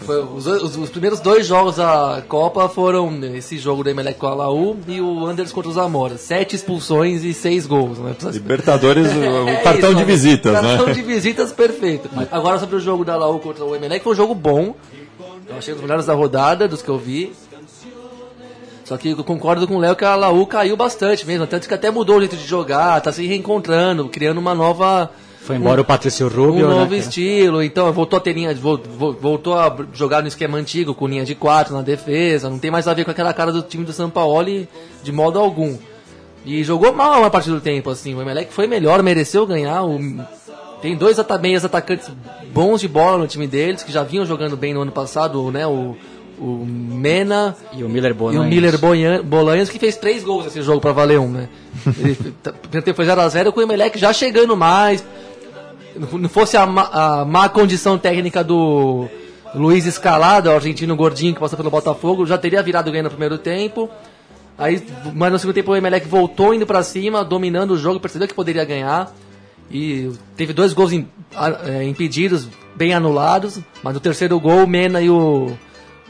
Foi, 0.00 0.24
os, 0.24 0.46
os, 0.46 0.76
os, 0.76 0.90
primeiros 0.90 1.20
dois 1.20 1.46
jogos 1.46 1.76
da 1.76 2.22
Copa 2.26 2.68
foram 2.68 3.12
esse 3.34 3.58
jogo 3.58 3.84
do 3.84 3.90
Emelec 3.90 4.18
com 4.18 4.26
a 4.26 4.34
Laú 4.34 4.76
e 4.86 5.00
o 5.00 5.26
Anders 5.26 5.52
contra 5.52 5.68
os 5.68 5.74
Zamora. 5.74 6.16
Sete 6.16 6.56
expulsões 6.56 7.22
e 7.22 7.34
seis 7.34 7.66
gols. 7.66 7.98
Né? 7.98 8.14
Libertadores, 8.32 9.06
o, 9.14 9.48
é 9.48 9.56
cartão 9.56 9.90
isso, 9.90 9.98
de 9.98 10.04
visitas, 10.04 10.52
cartão 10.52 10.70
né? 10.70 10.76
Cartão 10.76 10.94
de 10.94 11.02
visitas 11.02 11.52
perfeito. 11.52 12.08
Agora 12.30 12.58
sobre 12.58 12.76
o 12.76 12.80
jogo 12.80 13.04
da 13.04 13.16
Laú 13.16 13.38
contra 13.38 13.64
o 13.64 13.74
Emelec, 13.74 14.02
foi 14.02 14.12
um 14.12 14.16
jogo 14.16 14.34
bom. 14.34 14.74
Eu 15.48 15.56
achei 15.56 15.72
um 15.72 15.76
dos 15.76 15.82
melhores 15.82 16.06
da 16.06 16.14
rodada, 16.14 16.68
dos 16.68 16.82
que 16.82 16.88
eu 16.88 16.98
vi. 16.98 17.32
Só 18.84 18.96
que 18.96 19.10
eu 19.10 19.22
concordo 19.22 19.68
com 19.68 19.76
o 19.76 19.78
Léo 19.78 19.94
que 19.94 20.04
a 20.04 20.14
Laú 20.14 20.46
caiu 20.46 20.74
bastante 20.76 21.26
mesmo. 21.26 21.46
Tanto 21.46 21.68
que 21.68 21.74
até 21.74 21.90
mudou 21.90 22.16
o 22.16 22.20
jeito 22.20 22.36
de 22.36 22.46
jogar, 22.46 23.00
tá 23.02 23.12
se 23.12 23.26
reencontrando, 23.26 24.08
criando 24.08 24.38
uma 24.38 24.54
nova 24.54 25.10
foi 25.48 25.56
embora 25.56 25.80
um, 25.80 25.82
o 25.82 25.86
Patrício 25.86 26.28
Rubio. 26.28 26.66
Um 26.66 26.70
novo 26.70 26.90
né, 26.90 26.98
estilo, 26.98 27.62
então 27.62 27.90
voltou 27.90 28.18
a 28.18 28.20
ter 28.20 28.34
linha, 28.34 28.54
voltou 28.54 29.54
a 29.54 29.74
jogar 29.94 30.20
no 30.20 30.28
esquema 30.28 30.58
antigo, 30.58 30.94
com 30.94 31.08
linha 31.08 31.24
de 31.24 31.34
quatro 31.34 31.74
na 31.74 31.80
defesa, 31.80 32.50
não 32.50 32.58
tem 32.58 32.70
mais 32.70 32.86
a 32.86 32.92
ver 32.92 33.06
com 33.06 33.10
aquela 33.10 33.32
cara 33.32 33.50
do 33.50 33.62
time 33.62 33.82
do 33.82 33.92
São 33.92 34.10
Paulo 34.10 34.44
de 35.02 35.10
modo 35.10 35.38
algum. 35.38 35.78
E 36.44 36.62
jogou 36.62 36.92
mal 36.92 37.24
a 37.24 37.30
partir 37.30 37.48
do 37.48 37.62
tempo, 37.62 37.88
assim, 37.88 38.14
o 38.14 38.20
Emelec 38.20 38.52
foi 38.52 38.66
melhor, 38.66 39.02
mereceu 39.02 39.46
ganhar, 39.46 39.82
o, 39.84 39.98
tem 40.82 40.94
dois 40.94 41.16
meias 41.40 41.64
atacantes 41.64 42.10
bons 42.52 42.82
de 42.82 42.88
bola 42.88 43.16
no 43.16 43.26
time 43.26 43.46
deles, 43.46 43.82
que 43.82 43.90
já 43.90 44.02
vinham 44.02 44.26
jogando 44.26 44.54
bem 44.54 44.74
no 44.74 44.82
ano 44.82 44.92
passado, 44.92 45.50
né, 45.50 45.66
o, 45.66 45.96
o 46.38 46.64
Mena 46.66 47.56
e 47.72 47.82
o 47.82 47.88
Miller 47.88 48.14
Bolanhos. 48.14 48.44
E 48.44 48.46
o 48.46 48.50
Miller 48.50 48.78
Bolanhos, 49.24 49.70
que 49.70 49.78
fez 49.78 49.96
três 49.96 50.22
gols 50.22 50.44
nesse 50.44 50.60
jogo 50.60 50.80
para 50.80 50.92
valer 50.92 51.18
um, 51.18 51.28
né? 51.28 51.48
Ele 51.98 52.14
foi 52.94 53.06
0x0 53.06 53.50
com 53.50 53.60
o 53.60 53.62
Emelec 53.62 53.98
já 53.98 54.12
chegando 54.12 54.56
mais, 54.56 55.02
não 55.96 56.28
fosse 56.28 56.56
a, 56.56 56.62
a 56.62 57.24
má 57.24 57.48
condição 57.48 57.98
técnica 57.98 58.42
do 58.42 59.08
Luiz 59.54 59.86
Escalada, 59.86 60.50
o 60.50 60.54
argentino 60.54 60.94
gordinho 60.96 61.34
que 61.34 61.40
passa 61.40 61.56
pelo 61.56 61.70
Botafogo, 61.70 62.26
já 62.26 62.36
teria 62.36 62.62
virado 62.62 62.90
ganho 62.90 63.04
no 63.04 63.10
primeiro 63.10 63.38
tempo. 63.38 63.88
Aí, 64.56 64.84
mas 65.14 65.32
no 65.32 65.38
segundo 65.38 65.54
tempo 65.54 65.70
o 65.70 65.76
Emelec 65.76 66.06
voltou 66.08 66.52
indo 66.52 66.66
para 66.66 66.82
cima, 66.82 67.24
dominando 67.24 67.72
o 67.72 67.78
jogo, 67.78 68.00
percebeu 68.00 68.26
que 68.26 68.34
poderia 68.34 68.64
ganhar. 68.64 69.14
E 69.70 70.10
teve 70.36 70.52
dois 70.52 70.72
gols 70.72 70.92
in, 70.92 71.06
é, 71.64 71.84
impedidos, 71.84 72.48
bem 72.74 72.92
anulados. 72.92 73.60
Mas 73.82 73.94
no 73.94 74.00
terceiro 74.00 74.38
gol, 74.40 74.64
o 74.64 74.66
Mena 74.66 75.00
e 75.00 75.08
o, 75.08 75.56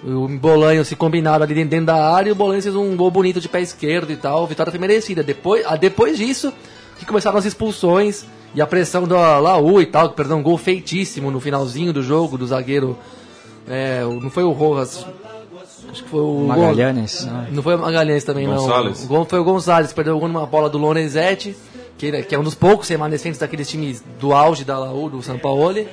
o 0.02 0.28
Bolanho 0.28 0.84
se 0.84 0.96
combinaram 0.96 1.44
ali 1.44 1.54
dentro 1.64 1.86
da 1.86 2.10
área 2.10 2.30
e 2.30 2.32
o 2.32 2.36
Bolanho 2.36 2.62
fez 2.62 2.74
um 2.74 2.96
gol 2.96 3.10
bonito 3.10 3.40
de 3.40 3.48
pé 3.48 3.60
esquerdo 3.60 4.12
e 4.12 4.16
tal. 4.16 4.46
Vitória 4.46 4.70
foi 4.70 4.80
merecida. 4.80 5.22
Depois, 5.22 5.64
depois 5.78 6.16
disso, 6.16 6.52
que 6.98 7.04
começaram 7.04 7.38
as 7.38 7.44
expulsões. 7.44 8.24
E 8.54 8.62
a 8.62 8.66
pressão 8.66 9.06
da 9.06 9.38
Laú 9.38 9.80
e 9.80 9.86
tal, 9.86 10.10
que 10.10 10.16
perdeu 10.16 10.36
um 10.36 10.42
gol 10.42 10.56
feitíssimo 10.56 11.30
no 11.30 11.40
finalzinho 11.40 11.92
do 11.92 12.02
jogo 12.02 12.38
do 12.38 12.46
zagueiro. 12.46 12.98
É, 13.68 14.02
não 14.02 14.30
foi 14.30 14.42
o 14.42 14.52
Rojas. 14.52 15.04
Acho 15.90 16.02
que 16.02 16.08
foi 16.08 16.20
o. 16.20 16.46
Magalhães. 16.46 17.24
Não, 17.24 17.46
não 17.52 17.62
foi 17.62 17.74
o 17.76 17.78
Magalhães 17.78 18.24
também, 18.24 18.46
Gonçalves. 18.46 19.00
não. 19.00 19.04
O 19.04 19.08
gol 19.08 19.24
foi 19.24 19.38
o 19.38 19.44
Gonçalves, 19.44 19.92
perdeu 19.92 20.16
o 20.16 20.18
gol 20.18 20.28
numa 20.28 20.46
bola 20.46 20.68
do 20.68 20.78
Lorenzetti, 20.78 21.56
que, 21.96 22.22
que 22.22 22.34
é 22.34 22.38
um 22.38 22.42
dos 22.42 22.54
poucos 22.54 22.88
remanescentes 22.88 23.38
daqueles 23.38 23.68
times 23.68 24.02
do 24.18 24.32
auge 24.32 24.64
da 24.64 24.78
Laú, 24.78 25.08
do 25.08 25.22
São 25.22 25.38
Paulo. 25.38 25.84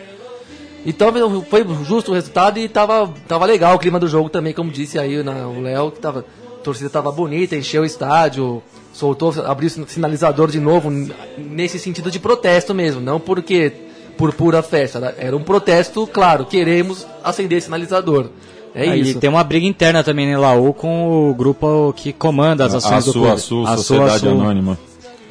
Então 0.86 1.12
foi 1.50 1.66
justo 1.84 2.12
o 2.12 2.14
resultado 2.14 2.60
e 2.60 2.70
tava, 2.70 3.12
tava 3.28 3.46
legal 3.46 3.76
o 3.76 3.80
clima 3.80 4.00
do 4.00 4.08
jogo 4.08 4.30
também, 4.30 4.54
como 4.54 4.70
disse 4.70 5.00
aí 5.00 5.24
né, 5.24 5.44
o 5.46 5.60
Léo, 5.60 5.92
que 5.92 6.00
tava, 6.00 6.24
torcida 6.66 6.90
tava 6.90 7.12
bonita, 7.12 7.56
encheu 7.56 7.84
o 7.84 7.86
estádio, 7.86 8.62
soltou, 8.92 9.32
abriu 9.46 9.70
o 9.70 9.88
sinalizador 9.88 10.50
de 10.50 10.60
novo, 10.60 10.90
nesse 11.38 11.78
sentido 11.78 12.10
de 12.10 12.20
protesto 12.20 12.74
mesmo, 12.74 13.00
não 13.00 13.20
porque 13.20 13.72
por 14.18 14.34
pura 14.34 14.64
festa. 14.64 15.14
Era 15.18 15.38
um 15.38 15.44
protesto, 15.44 16.08
claro, 16.08 16.46
queremos 16.46 17.06
acender 17.24 17.62
sinalizador. 17.62 18.30
É 18.74 18.90
Aí 18.90 19.02
isso. 19.02 19.20
tem 19.20 19.30
uma 19.30 19.44
briga 19.44 19.66
interna 19.66 20.04
também 20.04 20.30
na 20.30 20.40
Laú 20.40 20.74
com 20.74 21.30
o 21.30 21.34
grupo 21.36 21.94
que 21.96 22.12
comanda 22.12 22.66
as 22.66 22.74
ações 22.74 23.04
a 23.04 23.06
do 23.06 23.14
clube. 23.14 23.30
A 23.30 23.38
Sul, 23.38 23.68
a 23.68 23.78
Sociedade 23.78 24.20
Sul. 24.20 24.32
Anônima. 24.32 24.78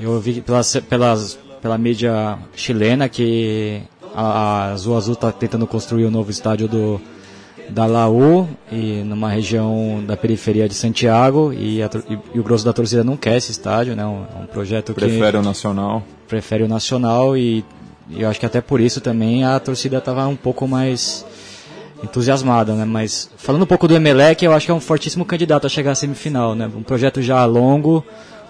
Eu 0.00 0.18
vi 0.20 0.40
pelas, 0.40 0.76
pelas, 0.88 1.38
pela 1.60 1.76
mídia 1.76 2.38
chilena 2.54 3.08
que 3.08 3.82
a, 4.14 4.22
a 4.22 4.72
Azul 4.72 4.96
Azul 4.96 5.14
está 5.14 5.30
tentando 5.30 5.66
construir 5.66 6.04
o 6.04 6.08
um 6.08 6.10
novo 6.10 6.30
estádio 6.30 6.68
do, 6.68 7.00
da 7.68 7.86
Laú 7.86 8.48
e 8.70 9.02
numa 9.04 9.28
região 9.28 10.02
da 10.06 10.16
periferia 10.16 10.68
de 10.68 10.74
Santiago 10.74 11.52
e, 11.52 11.82
a, 11.82 11.90
e, 12.08 12.18
e, 12.34 12.38
o 12.38 12.42
grosso 12.42 12.64
da 12.64 12.72
torcida 12.72 13.02
não 13.02 13.16
quer 13.16 13.36
esse 13.36 13.50
estádio, 13.50 13.96
né? 13.96 14.04
Um, 14.04 14.42
um 14.42 14.46
projeto 14.46 14.92
prefere 14.92 15.12
que 15.12 15.18
prefere 15.18 15.36
o 15.38 15.42
nacional, 15.42 16.02
prefere 16.28 16.62
o 16.64 16.68
nacional 16.68 17.36
e, 17.36 17.64
e, 18.10 18.22
eu 18.22 18.28
acho 18.28 18.38
que 18.38 18.46
até 18.46 18.60
por 18.60 18.80
isso 18.80 19.00
também 19.00 19.44
a 19.44 19.58
torcida 19.58 19.98
estava 19.98 20.26
um 20.26 20.36
pouco 20.36 20.68
mais 20.68 21.24
entusiasmada, 22.02 22.74
né? 22.74 22.84
Mas 22.84 23.30
falando 23.36 23.62
um 23.62 23.66
pouco 23.66 23.88
do 23.88 23.94
Emelec, 23.94 24.44
eu 24.44 24.52
acho 24.52 24.66
que 24.66 24.72
é 24.72 24.74
um 24.74 24.80
fortíssimo 24.80 25.24
candidato 25.24 25.66
a 25.66 25.70
chegar 25.70 25.92
à 25.92 25.94
semifinal, 25.94 26.54
né? 26.54 26.70
Um 26.74 26.82
projeto 26.82 27.22
já 27.22 27.44
longo. 27.44 28.04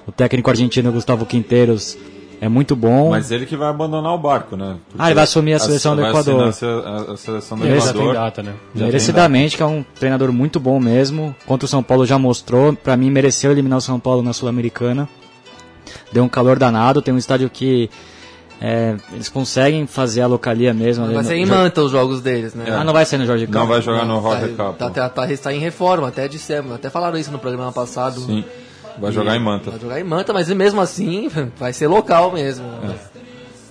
O 0.06 0.12
técnico 0.12 0.50
argentino 0.50 0.92
Gustavo 0.92 1.24
Quinteiros 1.24 1.96
é 2.44 2.48
muito 2.48 2.76
bom. 2.76 3.10
Mas 3.10 3.30
ele 3.30 3.46
que 3.46 3.56
vai 3.56 3.68
abandonar 3.68 4.12
o 4.12 4.18
barco, 4.18 4.54
né? 4.56 4.76
Porque 4.88 5.02
Ah, 5.02 5.06
ele 5.06 5.14
vai 5.14 5.24
assumir 5.24 5.54
a 5.54 5.58
seleção 5.58 5.96
do 5.96 6.04
Equador. 6.04 6.42
A, 6.42 7.12
a 7.12 7.16
seleção 7.16 7.56
do 7.58 7.64
Ele 7.64 7.80
já 7.80 7.92
tem 7.92 8.02
Equador. 8.02 8.14
data, 8.14 8.42
né? 8.42 8.52
Já 8.74 8.84
Merecidamente, 8.84 9.56
que 9.56 9.62
é 9.62 9.66
um 9.66 9.82
treinador 9.98 10.30
muito 10.32 10.60
bom 10.60 10.78
mesmo. 10.78 11.34
Contra 11.46 11.64
o 11.64 11.68
São 11.68 11.82
Paulo 11.82 12.04
já 12.04 12.18
mostrou. 12.18 12.74
Pra 12.74 12.96
mim, 12.96 13.10
mereceu 13.10 13.50
eliminar 13.50 13.78
o 13.78 13.80
São 13.80 13.98
Paulo 13.98 14.22
na 14.22 14.32
Sul-Americana. 14.32 15.08
Deu 16.12 16.22
um 16.22 16.28
calor 16.28 16.58
danado. 16.58 17.00
Tem 17.00 17.14
um 17.14 17.18
estádio 17.18 17.48
que 17.48 17.88
é, 18.60 18.96
eles 19.12 19.28
conseguem 19.28 19.86
fazer 19.86 20.20
a 20.20 20.26
localia 20.26 20.72
mesmo. 20.74 21.06
em 21.10 21.44
jo- 21.46 21.50
Manta 21.50 21.82
os 21.82 21.90
jogos 21.90 22.20
deles, 22.20 22.54
né? 22.54 22.66
Ah, 22.70 22.84
não 22.84 22.92
vai 22.92 23.04
ser 23.06 23.16
no 23.18 23.26
Jorge 23.26 23.46
Não 23.46 23.52
Campos. 23.52 23.68
vai 23.70 23.80
jogar 23.82 24.04
no 24.04 24.14
tá, 24.16 24.20
Roger 24.20 24.48
Cup. 24.50 24.76
tá, 24.76 24.90
tá, 24.90 25.08
tá, 25.08 25.26
tá 25.42 25.52
em 25.54 25.58
reforma, 25.58 26.08
até 26.08 26.28
dissemos, 26.28 26.72
até 26.72 26.90
falaram 26.90 27.16
isso 27.18 27.30
no 27.32 27.38
programa 27.38 27.72
passado. 27.72 28.20
Sim. 28.20 28.44
Vai 28.98 29.12
jogar 29.12 29.36
em 29.36 29.40
Manta. 29.40 29.70
Vai 29.70 29.80
jogar 29.80 30.00
em 30.00 30.04
Manta, 30.04 30.32
mas 30.32 30.48
mesmo 30.50 30.80
assim 30.80 31.28
vai 31.58 31.72
ser 31.72 31.86
local 31.88 32.32
mesmo. 32.32 32.64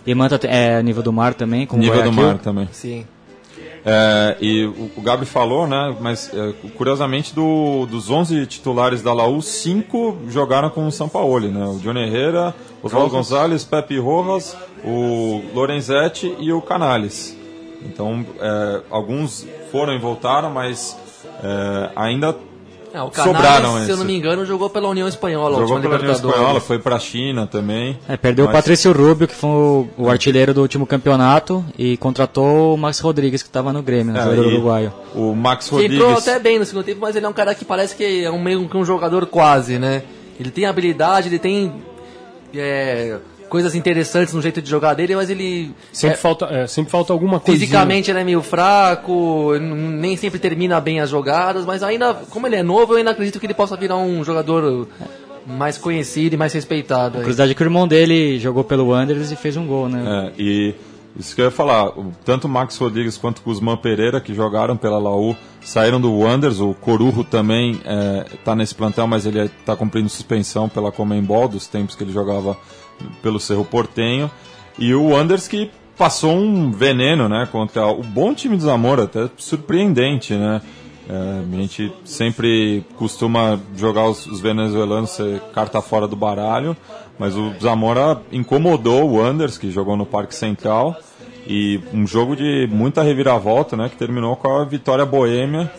E 0.06 0.14
Manta 0.14 0.40
é 0.48 0.82
nível 0.84 1.02
do 1.04 1.14
mar 1.14 1.34
também, 1.34 1.66
como 1.66 1.82
Nível 1.82 1.98
do 2.04 2.10
Guayaquil. 2.10 2.24
mar 2.28 2.38
também. 2.40 2.68
Sim. 2.72 3.06
É, 3.86 4.38
e 4.40 4.66
o, 4.66 4.92
o 4.98 5.02
Gabi 5.02 5.26
falou, 5.26 5.68
né? 5.68 5.96
Mas 6.00 6.30
é, 6.34 6.54
curiosamente, 6.78 7.34
do- 7.36 7.86
dos 7.86 8.10
11 8.10 8.46
titulares 8.46 9.02
da 9.02 9.14
Laú, 9.14 9.42
5 9.42 10.20
jogaram 10.30 10.70
com 10.70 10.88
o 10.88 10.92
Sampaoli, 10.92 11.50
né? 11.50 11.66
O 11.66 11.80
Johnny 11.80 12.02
Herrera, 12.04 12.54
Oswaldo 12.82 13.10
Gonzalez, 13.12 13.64
Pepe 13.66 13.98
Rojas, 13.98 14.56
o 14.86 15.42
Lorenzetti 15.54 16.34
e 16.40 16.52
o 16.54 16.62
Canales. 16.62 17.38
Então, 17.82 18.26
é, 18.40 18.82
alguns 18.90 19.46
foram 19.72 19.94
e 19.94 20.00
voltaram, 20.00 20.50
mas 20.50 20.98
é, 21.44 21.90
ainda 21.96 22.34
Ah, 22.94 23.06
o 23.06 23.10
Canales, 23.10 23.36
Sobraram 23.38 23.84
se 23.86 23.90
eu 23.90 23.98
não 23.98 24.06
me 24.06 24.16
engano, 24.16 24.46
jogou 24.46 24.70
pela 24.70 24.88
União 24.88 25.08
Espanhola. 25.08 25.58
a 25.58 25.60
jogou 25.62 25.76
última 25.78 25.98
pela 25.98 26.14
União. 26.14 26.30
Espanhola, 26.32 26.60
foi 26.62 26.78
pra 26.78 27.00
China 27.00 27.48
também. 27.48 27.98
É, 28.08 28.16
perdeu 28.16 28.46
o 28.46 28.48
Mas- 28.48 28.56
Patrício 28.58 28.92
Rubio, 28.92 29.28
que 29.28 29.34
foi 29.34 29.50
o, 29.50 29.88
o 29.98 30.10
artilheiro 30.10 30.54
do 30.54 30.62
último 30.62 30.86
campeonato, 30.86 31.66
e 31.78 31.98
contratou 31.98 32.76
o 32.76 32.78
Max 32.78 33.00
Rodrigues, 33.00 33.42
que 33.42 33.50
estava 33.50 33.74
no 33.74 33.82
Grêmio, 33.82 34.14
no 34.14 34.20
É, 34.20 34.24
jogador 34.24 34.46
uruguaio. 34.46 34.94
O 35.16 35.34
Max 35.34 35.70
Que 35.70 35.76
entrou 35.86 36.10
Rodrigues. 36.10 36.28
até 36.28 36.40
bem 36.40 36.60
no 36.60 36.66
segundo 36.66 36.84
tempo, 36.86 37.00
mas 37.02 37.16
ele 37.16 37.26
é 37.26 37.30
um 37.30 37.34
cara 37.34 37.56
que 37.56 37.66
parece 37.66 37.96
que 37.96 38.24
é 38.26 38.30
um 38.30 38.40
meio 38.42 38.70
que 38.70 38.78
um 38.78 38.86
jogador 38.86 39.26
quase, 39.26 39.80
né? 39.80 40.04
Ele 40.40 40.52
tem 40.52 40.66
habilidade, 40.66 41.30
ele 41.30 41.40
tem 41.40 41.74
é, 42.56 43.18
coisas 43.54 43.76
interessantes 43.76 44.34
no 44.34 44.42
jeito 44.42 44.64
de 44.64 44.68
jogar 44.68 44.96
dele, 44.96 45.16
mas 45.16 45.30
ele 45.30 45.76
Sempre, 45.92 46.16
é, 46.16 46.18
falta, 46.18 46.46
é, 46.46 46.66
sempre 46.66 46.90
falta 46.90 47.14
alguma 47.14 47.40
coisa. 47.40 47.60
fisicamente 47.60 48.10
ele 48.10 48.18
é 48.18 48.24
meio 48.24 48.42
fraco, 48.42 49.54
nem 49.60 50.18
sempre 50.18 50.40
termina 50.40 50.82
bem 50.82 51.00
as 51.00 51.12
jogadas, 51.12 51.64
mas 51.64 51.84
ainda, 51.84 52.16
como 52.32 52.48
ele 52.48 52.56
é 52.56 52.64
novo, 52.64 52.94
eu 52.94 52.98
ainda 52.98 53.12
acredito 53.12 53.40
que 53.40 53.46
ele 53.46 53.54
possa 53.54 53.78
virar 53.78 53.98
um 53.98 54.24
jogador 54.24 54.88
mais 55.46 55.78
conhecido 55.78 56.34
e 56.34 56.38
mais 56.38 56.52
respeitado. 56.52 57.18
aí. 57.18 57.22
Curiosidade 57.22 57.52
é 57.52 57.54
que 57.54 57.62
o 57.62 57.64
irmão 57.66 57.88
dele 57.88 58.40
jogou 58.40 58.64
pelo 58.64 58.88
Wanderers 58.88 59.32
e 59.32 59.36
fez 59.36 59.56
um 59.56 59.68
gol, 59.68 59.88
né? 59.88 60.32
É, 60.36 60.42
e 60.42 60.74
isso 61.16 61.36
que 61.36 61.42
eu 61.42 61.46
ia 61.46 61.52
falar, 61.52 61.92
tanto 62.26 62.46
o 62.46 62.50
Max 62.50 62.76
Rodrigues 62.80 63.20
quanto 63.20 63.38
o 63.38 63.44
Guzmán 63.44 63.78
Pereira, 63.78 64.20
que 64.20 64.34
jogaram 64.34 64.76
pela 64.76 64.98
Laú, 64.98 65.36
saíram 65.62 66.02
do 66.02 66.12
Wanderers, 66.12 66.60
o 66.60 66.74
Corujo 66.74 67.24
também 67.24 67.80
está 68.34 68.56
nesse 68.56 68.74
plantel, 68.74 69.06
mas 69.06 69.28
ele 69.28 69.42
está 69.42 69.76
cumprindo 69.76 70.10
suspensão 70.10 70.68
pela 70.68 70.92
Comembol, 70.92 71.48
dos 71.48 71.68
tempos 71.68 71.96
que 71.96 72.04
ele 72.04 72.12
jogava 72.12 72.58
pelo 73.22 73.40
Cerro 73.40 73.66
Portenho, 73.66 74.30
e 74.78 74.94
o 74.94 75.10
Wanderers 75.10 75.48
que 75.48 75.72
passou 75.98 76.36
um 76.36 76.72
veneno 76.72 77.30
né, 77.30 77.48
contra 77.52 77.88
o 77.88 78.04
bom 78.04 78.34
time 78.34 78.58
do 78.58 78.64
Zamora, 78.64 79.04
até 79.04 79.30
surpreendente, 79.38 80.34
né? 80.34 80.62
É, 81.08 81.42
a 81.52 81.62
gente 81.62 81.92
sempre 82.06 82.84
costuma 82.96 83.60
jogar 83.76 84.06
os, 84.06 84.26
os 84.26 84.40
venezuelanos 84.40 85.10
ser 85.10 85.42
carta 85.54 85.82
fora 85.82 86.08
do 86.08 86.16
baralho, 86.16 86.78
mas 87.20 87.36
o 87.36 87.54
Zamora 87.62 88.22
incomodou 88.32 89.12
o 89.12 89.22
Anders, 89.22 89.58
que 89.58 89.70
jogou 89.70 89.98
no 89.98 90.06
Parque 90.06 90.34
Central, 90.34 90.96
e 91.46 91.82
um 91.94 92.08
jogo 92.08 92.38
de 92.38 92.68
muita 92.72 93.04
reviravolta, 93.04 93.76
né, 93.76 93.90
que 93.90 93.98
terminou 93.98 94.38
com 94.38 94.50
a 94.50 94.64
vitória 94.64 95.06
boêmia 95.06 95.70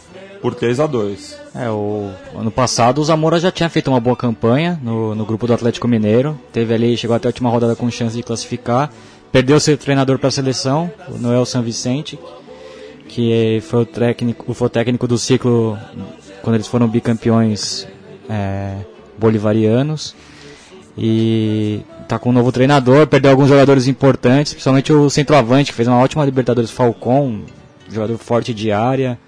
por 0.44 0.54
3 0.54 0.78
a 0.78 0.86
2 0.86 1.38
É, 1.54 1.70
o 1.70 2.10
ano 2.36 2.50
passado 2.50 3.00
o 3.00 3.04
Zamora 3.04 3.40
já 3.40 3.50
tinha 3.50 3.70
feito 3.70 3.88
uma 3.88 3.98
boa 3.98 4.14
campanha 4.14 4.78
no, 4.82 5.14
no 5.14 5.24
grupo 5.24 5.46
do 5.46 5.54
Atlético 5.54 5.88
Mineiro. 5.88 6.38
Teve 6.52 6.74
ali, 6.74 6.98
chegou 6.98 7.16
até 7.16 7.26
a 7.26 7.30
última 7.30 7.48
rodada 7.48 7.74
com 7.74 7.90
chance 7.90 8.14
de 8.14 8.22
classificar. 8.22 8.92
Perdeu 9.32 9.58
seu 9.58 9.78
treinador 9.78 10.18
para 10.18 10.28
a 10.28 10.30
seleção, 10.30 10.92
o 11.08 11.16
Noel 11.16 11.46
San 11.46 11.62
Vicente, 11.62 12.18
que 13.08 13.58
foi 13.62 13.80
o 13.80 13.86
técnico, 13.86 14.52
foi 14.52 14.66
o 14.66 14.68
técnico 14.68 15.08
do 15.08 15.16
ciclo 15.16 15.78
quando 16.42 16.56
eles 16.56 16.66
foram 16.66 16.88
bicampeões 16.88 17.88
é, 18.28 18.76
bolivarianos. 19.16 20.14
E 20.94 21.80
tá 22.06 22.18
com 22.18 22.28
um 22.28 22.32
novo 22.34 22.52
treinador, 22.52 23.06
perdeu 23.06 23.30
alguns 23.30 23.48
jogadores 23.48 23.86
importantes, 23.86 24.52
principalmente 24.52 24.92
o 24.92 25.08
centroavante, 25.08 25.70
que 25.70 25.76
fez 25.76 25.88
uma 25.88 26.00
ótima 26.00 26.22
Libertadores 26.22 26.70
Falcon, 26.70 27.28
um 27.28 27.44
jogador 27.90 28.18
forte 28.18 28.52
de 28.52 28.70
área. 28.70 29.18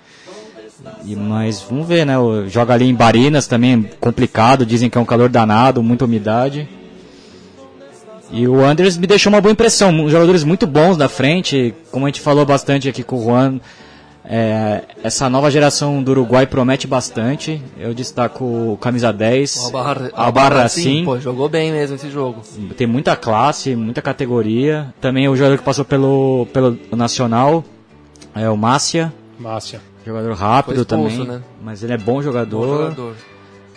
E, 1.05 1.15
mas 1.17 1.61
vamos 1.63 1.87
ver, 1.87 2.05
né? 2.05 2.19
o- 2.19 2.49
Joga 2.49 2.75
ali 2.75 2.87
em 2.89 2.95
Barinas 2.95 3.47
também, 3.47 3.89
complicado. 4.01 4.65
Dizem 4.67 4.89
que 4.91 4.99
é 4.99 5.01
um 5.01 5.05
calor 5.05 5.29
danado, 5.29 5.83
muita 5.83 6.05
umidade. 6.05 6.69
E 8.31 8.47
o 8.49 8.65
Anders 8.65 8.97
me 8.97 9.07
deixou 9.07 9.33
uma 9.33 9.41
boa 9.41 9.53
impressão. 9.53 10.09
Jogadores 10.09 10.43
muito 10.43 10.67
bons 10.67 10.97
da 10.97 11.09
frente. 11.09 11.75
Como 11.93 12.05
a 12.07 12.09
gente 12.09 12.21
falou 12.21 12.45
bastante 12.45 12.89
aqui 12.89 13.05
com 13.05 13.17
o 13.21 13.25
Juan, 13.25 13.61
é, 14.25 14.83
essa 15.05 15.31
nova 15.31 15.49
geração 15.49 16.03
do 16.03 16.11
Uruguai 16.11 16.45
promete 16.45 16.89
bastante. 16.89 17.63
Eu 17.79 17.95
destaco 17.95 18.45
o 18.45 18.79
camisa 18.81 19.13
10, 19.13 19.57
O 19.57 19.67
Albarra- 20.17 20.69
sim. 20.69 21.05
pô, 21.05 21.21
jogou 21.21 21.49
bem 21.49 21.71
mesmo 21.71 21.95
esse 21.95 22.11
jogo. 22.11 22.43
Tem 22.77 22.87
muita 22.87 23.15
classe, 23.15 23.77
muita 23.77 24.03
categoria. 24.03 24.93
Também 25.01 25.29
o 25.29 25.37
jogador 25.37 25.59
que 25.59 25.65
passou 25.65 25.85
pelo, 25.85 26.49
pelo 26.53 26.77
Nacional, 26.97 27.63
é 28.35 28.51
o 28.51 28.57
Márcia. 28.57 29.13
Márcia. 29.39 29.81
Jogador 30.07 30.33
rápido 30.35 30.83
expulso, 30.83 31.17
também, 31.17 31.27
né? 31.27 31.43
mas 31.61 31.83
ele 31.83 31.93
é 31.93 31.99
bom 31.99 32.15
Bom 32.15 32.23
jogador. 32.23 32.93
jogador. 32.93 33.17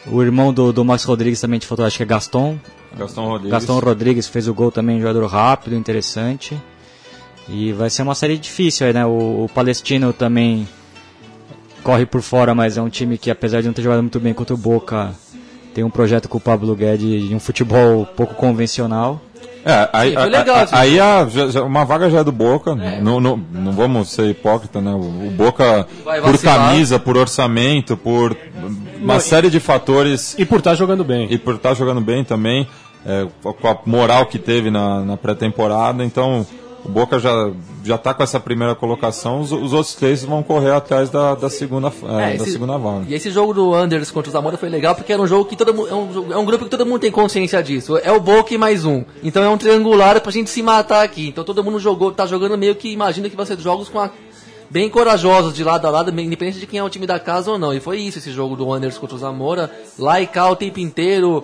O 0.06 0.22
irmão 0.22 0.54
do, 0.54 0.72
do 0.72 0.86
Max 0.86 1.04
Rodrigues 1.04 1.42
também 1.42 1.60
te 1.60 1.66
faltou, 1.66 1.86
acho 1.86 1.98
que 1.98 2.04
é 2.04 2.06
Gaston. 2.06 2.58
Gastão 2.96 3.26
Rodrigues. 3.26 3.52
Gastão 3.52 3.80
Rodrigues 3.80 4.28
fez 4.28 4.48
o 4.48 4.54
gol 4.54 4.72
também, 4.72 5.00
jogador 5.00 5.26
rápido, 5.26 5.76
interessante. 5.76 6.56
E 7.48 7.74
vai 7.74 7.90
ser 7.90 8.04
uma 8.04 8.14
série 8.14 8.38
difícil 8.38 8.86
aí, 8.86 8.94
né? 8.94 9.06
O, 9.06 9.46
o 9.46 9.50
Palestino 9.54 10.14
também 10.14 10.68
corre 11.84 12.06
por 12.06 12.22
fora, 12.22 12.54
mas 12.54 12.78
é 12.78 12.82
um 12.82 12.90
time 12.90 13.18
que, 13.18 13.32
apesar 13.32 13.62
de 13.62 13.68
não 13.68 13.74
ter 13.74 13.82
jogado 13.82 14.02
muito 14.02 14.20
bem 14.20 14.34
contra 14.34 14.54
o 14.54 14.58
Boca, 14.58 15.14
tem 15.74 15.84
um 15.84 15.90
projeto 15.90 16.30
com 16.30 16.38
o 16.38 16.42
Pablo 16.42 16.76
Guedes 16.76 17.28
de 17.28 17.34
um 17.34 17.40
futebol 17.40 18.06
pouco 18.06 18.36
convencional. 18.36 19.20
É, 19.66 19.90
aí, 19.92 20.10
Sim, 20.10 20.16
foi 20.16 20.24
a- 20.24 20.28
legal 20.28 20.56
a- 20.56 20.64
esse 20.64 20.76
aí 20.76 21.00
a- 21.00 21.28
uma 21.66 21.84
vaga 21.84 22.10
já 22.10 22.20
é 22.20 22.24
do 22.24 22.32
Boca, 22.32 22.74
não, 22.76 23.20
não, 23.20 23.38
não 23.52 23.72
vamos 23.74 24.10
ser 24.10 24.26
hipócrita, 24.30 24.80
né? 24.80 24.92
O, 24.92 25.30
Boca, 25.32 25.86
Vai 26.06 26.22
por 26.22 26.32
vacilar. 26.32 26.70
camisa, 26.70 26.98
por 26.98 27.18
orçamento, 27.18 27.98
por 27.98 28.36
uma 29.02 29.20
série 29.20 29.50
de 29.50 29.60
fatores 29.60 30.36
E 30.40 30.46
por 30.46 30.60
estar 30.60 30.76
jogando 30.76 31.04
bem. 31.04 31.28
e 31.30 31.38
por 31.38 31.56
estar 31.56 31.74
jogando 31.74 32.00
bem 32.02 32.24
também, 32.24 32.68
é, 33.06 33.28
com 33.44 33.68
a 33.68 33.78
moral 33.86 34.26
que 34.28 34.40
teve 34.40 34.72
na, 34.72 35.02
na 35.02 35.18
pré-temporada, 35.18 36.04
então 36.06 36.46
o 36.86 36.90
Boca 36.90 37.20
já 37.20 37.52
já 37.84 37.96
está 37.96 38.14
com 38.14 38.22
essa 38.22 38.40
primeira 38.40 38.76
colocação, 38.76 39.40
os, 39.42 39.52
os 39.52 39.74
outros 39.74 39.96
três 39.96 40.24
vão 40.24 40.44
correr 40.44 40.72
atrás 40.72 41.10
da, 41.10 41.34
da 41.34 41.50
segunda 41.50 41.88
é, 41.88 42.34
É, 42.34 42.38
da 42.38 42.44
esse- 42.44 42.52
segunda 42.52 42.78
vaga. 42.78 43.06
E 43.08 43.14
esse 43.14 43.32
jogo 43.32 43.54
do 43.54 43.74
Anders 43.74 44.12
contra 44.12 44.30
o 44.30 44.34
Zamora 44.34 44.58
foi 44.58 44.70
legal 44.70 44.94
porque 44.96 45.12
era 45.14 45.22
um 45.22 45.28
jogo 45.28 45.46
que 45.46 45.56
todo 45.56 45.74
mundo. 45.74 45.88
É 45.90 45.94
um, 45.96 46.34
é 46.34 46.38
um 46.38 46.46
grupo 46.46 46.66
que 46.66 46.70
todo 46.70 46.86
mundo 46.86 47.00
tem 47.00 47.12
consciência 47.12 47.62
disso. 47.64 47.98
É 47.98 48.12
o 48.12 48.20
Boca 48.20 48.54
e 48.54 48.58
mais 48.58 48.86
um. 48.86 49.04
Então 49.24 49.42
é 49.44 49.50
um 49.50 49.58
triangular 49.58 50.20
pra 50.22 50.32
gente 50.32 50.50
se 50.50 50.62
matar 50.62 51.04
aqui. 51.04 51.30
Então 51.30 51.44
todo 51.44 51.64
mundo 51.64 51.80
jogou, 51.80 52.12
tá 52.12 52.26
jogando 52.26 52.58
meio 52.58 52.76
que 52.76 52.92
imagina 52.92 53.30
que 53.30 53.36
vai 53.36 53.46
ser 53.46 53.58
jogos 53.60 53.88
com 53.90 54.00
a, 54.00 54.10
bem 54.70 54.90
corajosos 54.90 55.54
de 55.54 55.64
lado 55.64 55.86
a 55.88 55.90
lado, 55.90 56.10
independente 56.20 56.60
de 56.60 56.68
quem 56.68 56.80
é 56.80 56.84
o 56.84 56.90
time 56.90 57.08
da 57.08 57.20
casa 57.20 57.50
ou 57.52 57.58
não. 57.58 57.74
E 57.74 57.80
foi 57.80 57.98
isso 58.00 58.20
esse 58.20 58.32
jogo 58.32 58.56
do 58.56 58.72
Anders 58.72 58.98
contra 58.98 59.16
o 59.16 59.20
Zamora. 59.20 59.72
Lá 59.98 60.20
e 60.22 60.28
cá 60.28 60.50
o 60.50 60.56
tempo 60.56 60.80
inteiro, 60.80 61.44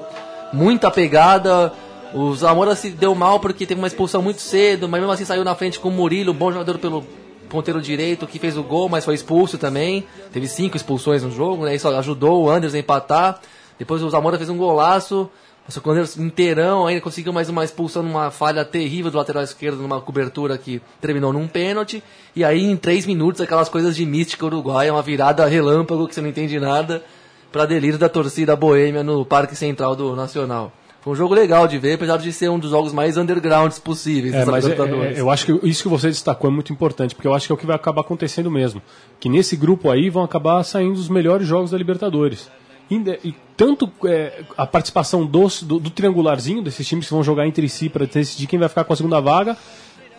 muita 0.54 0.92
pegada. 0.92 1.72
O 2.18 2.34
Zamora 2.34 2.78
se 2.78 2.92
deu 2.92 3.14
mal 3.14 3.42
porque 3.42 3.66
teve 3.66 3.82
uma 3.82 3.88
expulsão 3.88 4.22
muito 4.22 4.40
cedo, 4.40 4.88
mas 4.88 5.02
mesmo 5.02 5.12
assim 5.12 5.26
saiu 5.26 5.44
na 5.44 5.54
frente 5.54 5.78
com 5.78 5.90
o 5.90 5.92
Murilo, 5.92 6.34
bom 6.34 6.50
jogador 6.50 6.78
pelo 6.78 7.06
ponteiro 7.50 7.82
direito, 7.82 8.26
que 8.26 8.40
fez 8.40 8.56
o 8.56 8.64
gol, 8.64 8.88
mas 8.88 9.04
foi 9.04 9.16
expulso 9.16 9.58
também. 9.58 10.08
Teve 10.32 10.48
cinco 10.48 10.78
expulsões 10.78 11.24
no 11.24 11.30
jogo, 11.30 11.66
né? 11.66 11.76
Isso 11.76 11.90
ajudou 11.90 12.46
o 12.46 12.50
Anders 12.50 12.74
a 12.74 12.80
empatar. 12.80 13.42
Depois 13.78 14.02
o 14.02 14.10
Zamora 14.10 14.38
fez 14.38 14.50
um 14.50 14.56
golaço. 14.56 15.30
Mas 15.68 15.76
o 15.76 15.92
Anders 15.92 16.18
inteirão 16.18 16.88
ainda 16.88 17.02
conseguiu 17.02 17.34
mais 17.34 17.50
uma 17.50 17.66
expulsão 17.66 18.02
numa 18.02 18.32
falha 18.32 18.64
terrível 18.64 19.12
do 19.12 19.18
lateral 19.18 19.44
esquerdo, 19.44 19.82
numa 19.82 20.00
cobertura 20.00 20.58
que 20.58 20.82
terminou 21.02 21.34
num 21.34 21.50
pênalti. 21.50 22.02
E 22.34 22.46
aí, 22.46 22.64
em 22.64 22.78
três 22.78 23.06
minutos, 23.06 23.42
aquelas 23.42 23.68
coisas 23.68 23.94
de 23.94 24.06
mística 24.06 24.46
uruguaia, 24.46 24.94
uma 24.94 25.02
virada 25.02 25.46
relâmpago 25.46 26.08
que 26.08 26.16
você 26.16 26.22
não 26.22 26.30
entende 26.30 26.62
nada, 26.62 27.04
para 27.52 27.66
delírio 27.66 28.00
da 28.00 28.08
torcida 28.08 28.56
boêmia 28.56 29.04
no 29.04 29.26
Parque 29.26 29.54
Central 29.54 29.98
do 29.98 30.16
Nacional. 30.16 30.72
Foi 31.06 31.14
um 31.14 31.16
jogo 31.16 31.34
legal 31.36 31.68
de 31.68 31.78
ver, 31.78 31.94
apesar 31.94 32.18
de 32.18 32.34
ser 32.34 32.50
um 32.50 32.58
dos 32.58 32.72
jogos 32.72 32.92
mais 32.92 33.16
undergrounds 33.16 33.78
possíveis. 33.78 34.34
É, 34.34 34.44
mas 34.52 34.66
é- 34.66 34.76
é- 35.06 35.22
eu 35.22 35.30
acho 35.30 35.46
que 35.46 35.68
isso 35.70 35.84
que 35.84 35.88
você 35.88 36.08
destacou 36.08 36.50
é 36.50 36.54
muito 36.54 36.74
importante, 36.74 37.14
porque 37.14 37.28
eu 37.28 37.34
acho 37.36 37.46
que 37.46 37.52
é 37.52 37.56
o 37.56 37.58
que 37.58 37.66
vai 37.68 37.76
acabar 37.76 38.02
acontecendo 38.02 38.50
mesmo. 38.50 38.82
Que 39.20 39.30
nesse 39.30 39.56
grupo 39.56 39.92
aí 39.92 40.10
vão 40.10 40.24
acabar 40.24 40.64
saindo 40.64 40.96
os 41.00 41.08
melhores 41.08 41.48
jogos 41.48 41.70
da 41.70 41.78
Libertadores. 41.78 42.50
Inde- 42.90 43.20
E 43.24 43.36
tanto 43.56 43.88
é, 44.06 44.44
a 44.58 44.66
participação 44.66 45.26
dos, 45.26 45.62
do, 45.62 45.80
do 45.80 45.90
triangularzinho, 45.92 46.62
desses 46.64 46.88
times 46.88 47.06
que 47.06 47.14
vão 47.14 47.24
jogar 47.24 47.48
entre 47.48 47.70
si 47.70 47.88
para 47.88 48.06
decidir 48.08 48.48
quem 48.48 48.58
vai 48.60 48.68
ficar 48.68 48.84
com 48.84 48.94
a 48.94 48.96
segunda 48.96 49.20
vaga, 49.22 49.56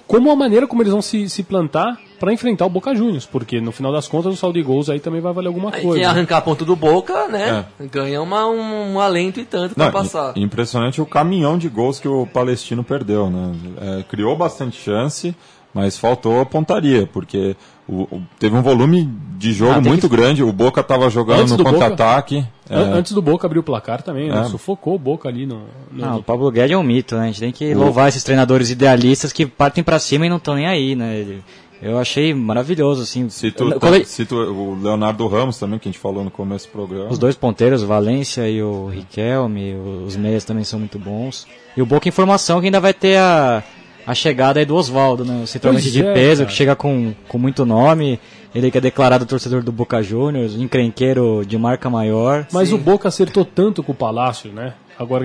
como 0.06 0.30
a 0.30 0.36
maneira 0.36 0.66
como 0.66 0.82
eles 0.82 0.92
vão 0.92 1.02
se, 1.02 1.28
se 1.28 1.42
plantar 1.42 1.98
para 2.18 2.32
enfrentar 2.32 2.64
o 2.64 2.70
Boca 2.70 2.94
Juniors, 2.94 3.26
porque 3.26 3.60
no 3.60 3.72
final 3.72 3.92
das 3.92 4.08
contas 4.08 4.32
o 4.32 4.36
saldo 4.36 4.58
de 4.58 4.62
gols 4.64 4.88
aí 4.88 4.98
também 5.00 5.20
vai 5.20 5.32
valer 5.32 5.48
alguma 5.48 5.74
Aí 5.74 5.82
coisa. 5.82 5.98
quem 5.98 6.04
arrancar 6.04 6.40
ponto 6.40 6.64
do 6.64 6.74
Boca, 6.76 7.28
né? 7.28 7.66
Ganha 7.92 8.22
uma, 8.22 8.46
um, 8.48 8.94
um 8.94 9.00
alento 9.00 9.38
e 9.40 9.44
tanto 9.44 9.74
pra 9.74 9.86
Não, 9.86 9.92
passar. 9.92 10.32
impressionante 10.36 11.00
o 11.00 11.06
caminhão 11.06 11.58
de 11.58 11.68
gols 11.68 11.98
que 12.00 12.08
o 12.08 12.26
Palestino 12.26 12.82
perdeu, 12.82 13.28
né? 13.28 13.52
É, 13.80 14.02
criou 14.04 14.34
bastante 14.36 14.80
chance, 14.80 15.34
mas 15.74 15.98
faltou 15.98 16.40
a 16.40 16.46
pontaria, 16.46 17.06
porque 17.12 17.54
o- 17.88 18.02
o- 18.02 18.22
teve 18.38 18.56
um 18.56 18.62
volume 18.62 19.08
de 19.38 19.52
jogo 19.52 19.72
Ah, 19.74 19.80
muito 19.80 20.08
grande. 20.08 20.42
O 20.42 20.52
Boca 20.52 20.80
estava 20.80 21.08
jogando 21.10 21.40
Antes 21.40 21.52
no 21.52 21.58
do 21.58 21.64
Boca- 21.64 21.78
contra-ataque. 21.78 22.44
é, 22.68 22.74
An- 22.74 22.94
Antes 22.94 23.12
do 23.12 23.22
Boca 23.22 23.46
abrir 23.46 23.58
o 23.58 23.62
placar 23.62 24.02
também, 24.02 24.28
né? 24.30 24.40
É. 24.40 24.44
sufocou 24.44 24.94
o 24.94 24.98
Boca 24.98 25.28
ali 25.28 25.46
no. 25.46 25.60
no- 25.92 26.06
Não, 26.06 26.16
o 26.18 26.22
Pablo 26.22 26.50
Guedes 26.50 26.72
é 26.72 26.76
um 26.78 26.82
mito, 26.82 27.14
né? 27.16 27.22
A 27.22 27.26
gente 27.26 27.40
tem 27.40 27.52
que 27.52 27.74
louvar 27.74 28.08
esses 28.08 28.24
treinadores 28.24 28.70
idealistas 28.70 29.32
que 29.32 29.46
partem 29.46 29.84
pra 29.84 29.98
cima 29.98 30.26
e 30.26 30.28
não 30.28 30.36
estão 30.38 30.54
nem 30.54 30.66
aí, 30.66 30.94
né? 30.94 31.16
Ele- 31.18 31.42
Eu 31.82 31.98
achei 31.98 32.32
maravilhoso, 32.32 33.02
assim. 33.02 33.28
Cito, 33.28 33.64
Eu- 33.64 33.94
ele- 33.94 34.06
cito 34.06 34.34
o 34.34 34.78
Leonardo 34.82 35.26
Ramos 35.26 35.58
também, 35.58 35.78
que 35.78 35.86
a 35.86 35.92
gente 35.92 36.00
falou 36.00 36.24
no 36.24 36.30
começo 36.30 36.66
do 36.66 36.72
programa. 36.72 37.10
Os 37.10 37.18
dois 37.18 37.34
ponteiros, 37.36 37.82
o 37.82 37.86
Valência 37.86 38.48
e 38.48 38.62
o 38.62 38.86
Riquelme, 38.86 39.74
os 40.06 40.16
meias 40.16 40.42
também 40.42 40.64
são 40.64 40.78
muito 40.78 40.98
bons. 40.98 41.46
E 41.76 41.82
o 41.82 41.86
Boca 41.86 42.08
Informação 42.08 42.60
que 42.60 42.66
ainda 42.66 42.80
vai 42.80 42.94
ter 42.94 43.18
a, 43.18 43.62
a 44.06 44.14
chegada 44.14 44.60
aí 44.60 44.64
do 44.66 44.76
Oswaldo, 44.76 45.24
né? 45.24 45.42
O 45.42 45.46
centroavante 45.46 45.90
de 45.90 46.02
é, 46.04 46.14
peso, 46.14 46.42
cara. 46.42 46.50
que 46.50 46.56
chega 46.56 46.76
com, 46.76 47.12
com 47.28 47.38
muito 47.38 47.66
nome. 47.66 48.20
Ele 48.54 48.70
que 48.70 48.78
é 48.78 48.80
declarado 48.80 49.26
torcedor 49.26 49.62
do 49.62 49.70
Boca 49.72 50.02
Juniors, 50.02 50.54
encrenqueiro 50.54 51.44
de 51.46 51.58
marca 51.58 51.90
maior. 51.90 52.46
Mas 52.52 52.72
o 52.72 52.78
Boca 52.78 53.08
acertou 53.08 53.44
tanto 53.44 53.82
com 53.82 53.92
o 53.92 53.94
Palácio, 53.94 54.50
né? 54.52 54.72
Agora, 54.98 55.24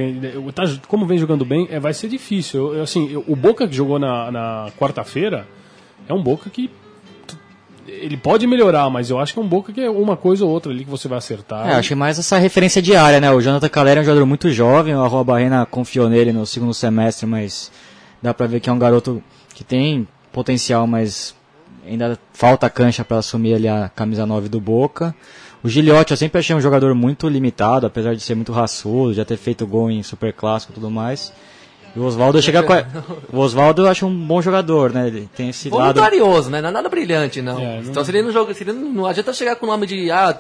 tá- 0.54 0.64
como 0.88 1.06
vem 1.06 1.18
jogando 1.18 1.46
bem, 1.46 1.66
é, 1.72 1.80
vai 1.80 1.94
ser 1.94 2.10
difícil. 2.10 2.74
Eu- 2.74 2.84
assim, 2.84 3.10
eu- 3.10 3.24
o 3.26 3.36
Boca 3.38 3.66
que 3.68 3.74
jogou 3.74 3.98
na, 3.98 4.30
na 4.32 4.68
quarta-feira 4.78 5.48
é 6.10 6.14
um 6.14 6.22
Boca 6.22 6.50
que 6.50 6.70
ele 7.88 8.18
pode 8.18 8.46
melhorar, 8.48 8.90
mas 8.90 9.10
eu 9.10 9.18
acho 9.20 9.34
que 9.34 9.40
é 9.40 9.42
um 9.42 9.48
Boca 9.48 9.72
que 9.72 9.82
é 9.82 9.90
uma 9.90 10.16
coisa 10.18 10.44
ou 10.46 10.52
outra 10.52 10.72
ali 10.72 10.84
que 10.84 10.90
você 10.90 11.08
vai 11.08 11.18
acertar. 11.18 11.70
É, 11.70 11.74
acho 11.76 11.90
que 11.90 11.96
mais 11.96 12.20
essa 12.20 12.38
referência 12.38 12.82
diária, 12.82 13.20
né? 13.22 13.32
O 13.32 13.40
Jonathan 13.42 13.70
Calera 13.70 14.00
é 14.00 14.04
um 14.04 14.06
jogador 14.06 14.26
muito 14.26 14.52
jovem, 14.52 14.94
o 14.96 15.02
Arroba 15.04 15.34
Barrena 15.34 15.66
confiou 15.66 16.10
nele 16.10 16.34
no 16.34 16.46
segundo 16.46 16.74
semestre, 16.74 17.26
mas 17.26 17.72
dá 18.22 18.34
pra 18.34 18.48
ver 18.48 18.60
que 18.60 18.70
é 18.70 18.74
um 18.74 18.80
garoto 18.80 19.22
que 19.54 19.64
tem 19.64 20.08
potencial, 20.32 20.86
mas 20.88 21.36
ainda 21.86 22.18
falta 22.34 22.70
cancha 22.70 23.04
para 23.04 23.18
assumir 23.18 23.54
ali 23.56 23.68
a 23.68 23.90
camisa 23.90 24.26
9 24.26 24.48
do 24.50 24.60
Boca. 24.62 25.14
O 25.64 25.70
Giliotti 25.70 26.12
eu 26.12 26.18
sempre 26.18 26.40
achei 26.40 26.56
um 26.56 26.62
jogador 26.62 26.94
muito 26.96 27.28
limitado, 27.28 27.86
apesar 27.86 28.16
de 28.16 28.22
ser 28.22 28.34
muito 28.36 28.52
raçudo, 28.52 29.14
já 29.14 29.24
ter 29.24 29.38
feito 29.38 29.66
gol 29.68 29.92
em 29.92 30.02
Super 30.02 30.34
Clássico 30.34 30.72
e 30.74 30.76
tudo 30.76 30.90
mais. 30.90 31.32
E 31.96 32.00
o 32.00 32.04
Oswaldo 32.04 32.42
chega 32.42 32.64
com 32.64 32.72
a... 32.74 32.86
O 33.34 33.38
Oswaldo 33.40 33.84
eu 33.84 33.90
acho 33.90 34.06
um 34.08 34.26
bom 34.26 34.42
jogador, 34.42 34.92
né? 34.94 35.08
Ele 35.08 35.30
tem 35.36 35.50
esse 35.50 35.70
lado... 35.70 35.94
Voluntarioso, 36.00 36.50
né? 36.50 36.62
Não 36.62 36.70
é 36.70 36.72
nada 36.72 36.88
brilhante, 36.90 37.42
não. 37.42 37.60
É, 37.60 37.82
não- 37.82 37.90
Então 37.92 38.04
se 38.04 38.12
ele 38.12 38.22
não 38.24 38.32
joga, 38.32 38.54
se 38.54 38.64
ele 38.64 38.72
não, 38.72 38.90
não 38.94 39.06
adianta 39.06 39.34
chegar 39.34 39.56
com 39.58 39.66
o 39.66 39.70
nome 39.70 39.86
de 39.86 40.10
ah, 40.10 40.36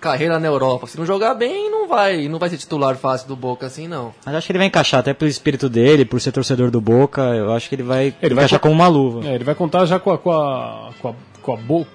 carreira 0.00 0.38
na 0.38 0.46
Europa. 0.46 0.86
Se 0.86 0.98
não 0.98 1.04
jogar 1.06 1.34
bem, 1.34 1.70
não 1.70 1.86
vai, 1.88 2.28
não 2.28 2.38
vai 2.38 2.48
ser 2.48 2.56
titular 2.58 2.96
fácil 2.96 3.28
do 3.28 3.36
Boca 3.36 3.66
assim, 3.66 3.86
não. 3.88 4.12
Mas 4.24 4.34
acho 4.34 4.46
que 4.46 4.52
ele 4.52 4.58
vai 4.58 4.66
encaixar, 4.68 5.00
até 5.00 5.12
pelo 5.14 5.30
espírito 5.30 5.68
dele, 5.68 6.04
por 6.04 6.20
ser 6.20 6.32
torcedor 6.32 6.70
do 6.70 6.80
Boca, 6.80 7.22
eu 7.34 7.52
acho 7.52 7.68
que 7.68 7.74
ele 7.74 7.82
vai 7.82 8.14
Ele 8.22 8.34
vai 8.34 8.44
encaixar 8.44 8.58
co- 8.60 8.68
como 8.68 8.74
uma 8.80 8.88
luva. 8.88 9.26
É, 9.28 9.34
ele 9.34 9.44
vai 9.44 9.54
contar 9.54 9.84
já 9.86 9.98
com 9.98 10.10
a, 10.12 10.18
com 10.18 10.32
a, 10.32 10.90
com 11.00 11.08
a, 11.08 11.14
com 11.42 11.52
a 11.52 11.56
boa. 11.56 11.86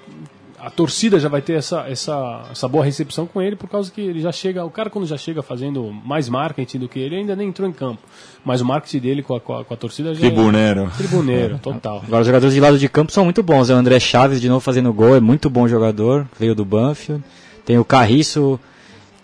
A 0.63 0.69
torcida 0.69 1.19
já 1.19 1.27
vai 1.27 1.41
ter 1.41 1.53
essa, 1.53 1.87
essa, 1.89 2.43
essa 2.51 2.67
boa 2.67 2.85
recepção 2.85 3.25
com 3.25 3.41
ele, 3.41 3.55
por 3.55 3.67
causa 3.67 3.91
que 3.91 3.99
ele 3.99 4.19
já 4.21 4.31
chega. 4.31 4.63
O 4.63 4.69
cara, 4.69 4.91
quando 4.91 5.07
já 5.07 5.17
chega 5.17 5.41
fazendo 5.41 5.91
mais 6.05 6.29
marketing 6.29 6.77
do 6.77 6.87
que 6.87 6.99
ele, 6.99 7.15
ainda 7.15 7.35
nem 7.35 7.47
entrou 7.47 7.67
em 7.67 7.71
campo. 7.73 7.97
Mas 8.45 8.61
o 8.61 8.65
marketing 8.65 8.99
dele 8.99 9.23
com 9.23 9.33
a, 9.33 9.41
com 9.41 9.57
a, 9.57 9.65
com 9.65 9.73
a 9.73 9.77
torcida 9.77 10.13
já. 10.13 10.19
Tribuneiro. 10.19 10.83
É 10.83 10.97
tribuneiro, 10.97 11.57
total. 11.57 12.03
Agora 12.05 12.21
os 12.21 12.27
jogadores 12.27 12.53
de 12.53 12.59
lado 12.61 12.77
de 12.77 12.87
campo 12.87 13.11
são 13.11 13.23
muito 13.23 13.41
bons. 13.41 13.71
É 13.71 13.73
o 13.73 13.77
André 13.77 13.99
Chaves 13.99 14.39
de 14.39 14.47
novo 14.47 14.59
fazendo 14.59 14.93
gol, 14.93 15.15
é 15.15 15.19
muito 15.19 15.49
bom 15.49 15.67
jogador, 15.67 16.27
veio 16.39 16.53
do 16.53 16.63
Banfield. 16.63 17.23
Tem 17.65 17.77
o 17.77 17.85
Carriço, 17.85 18.59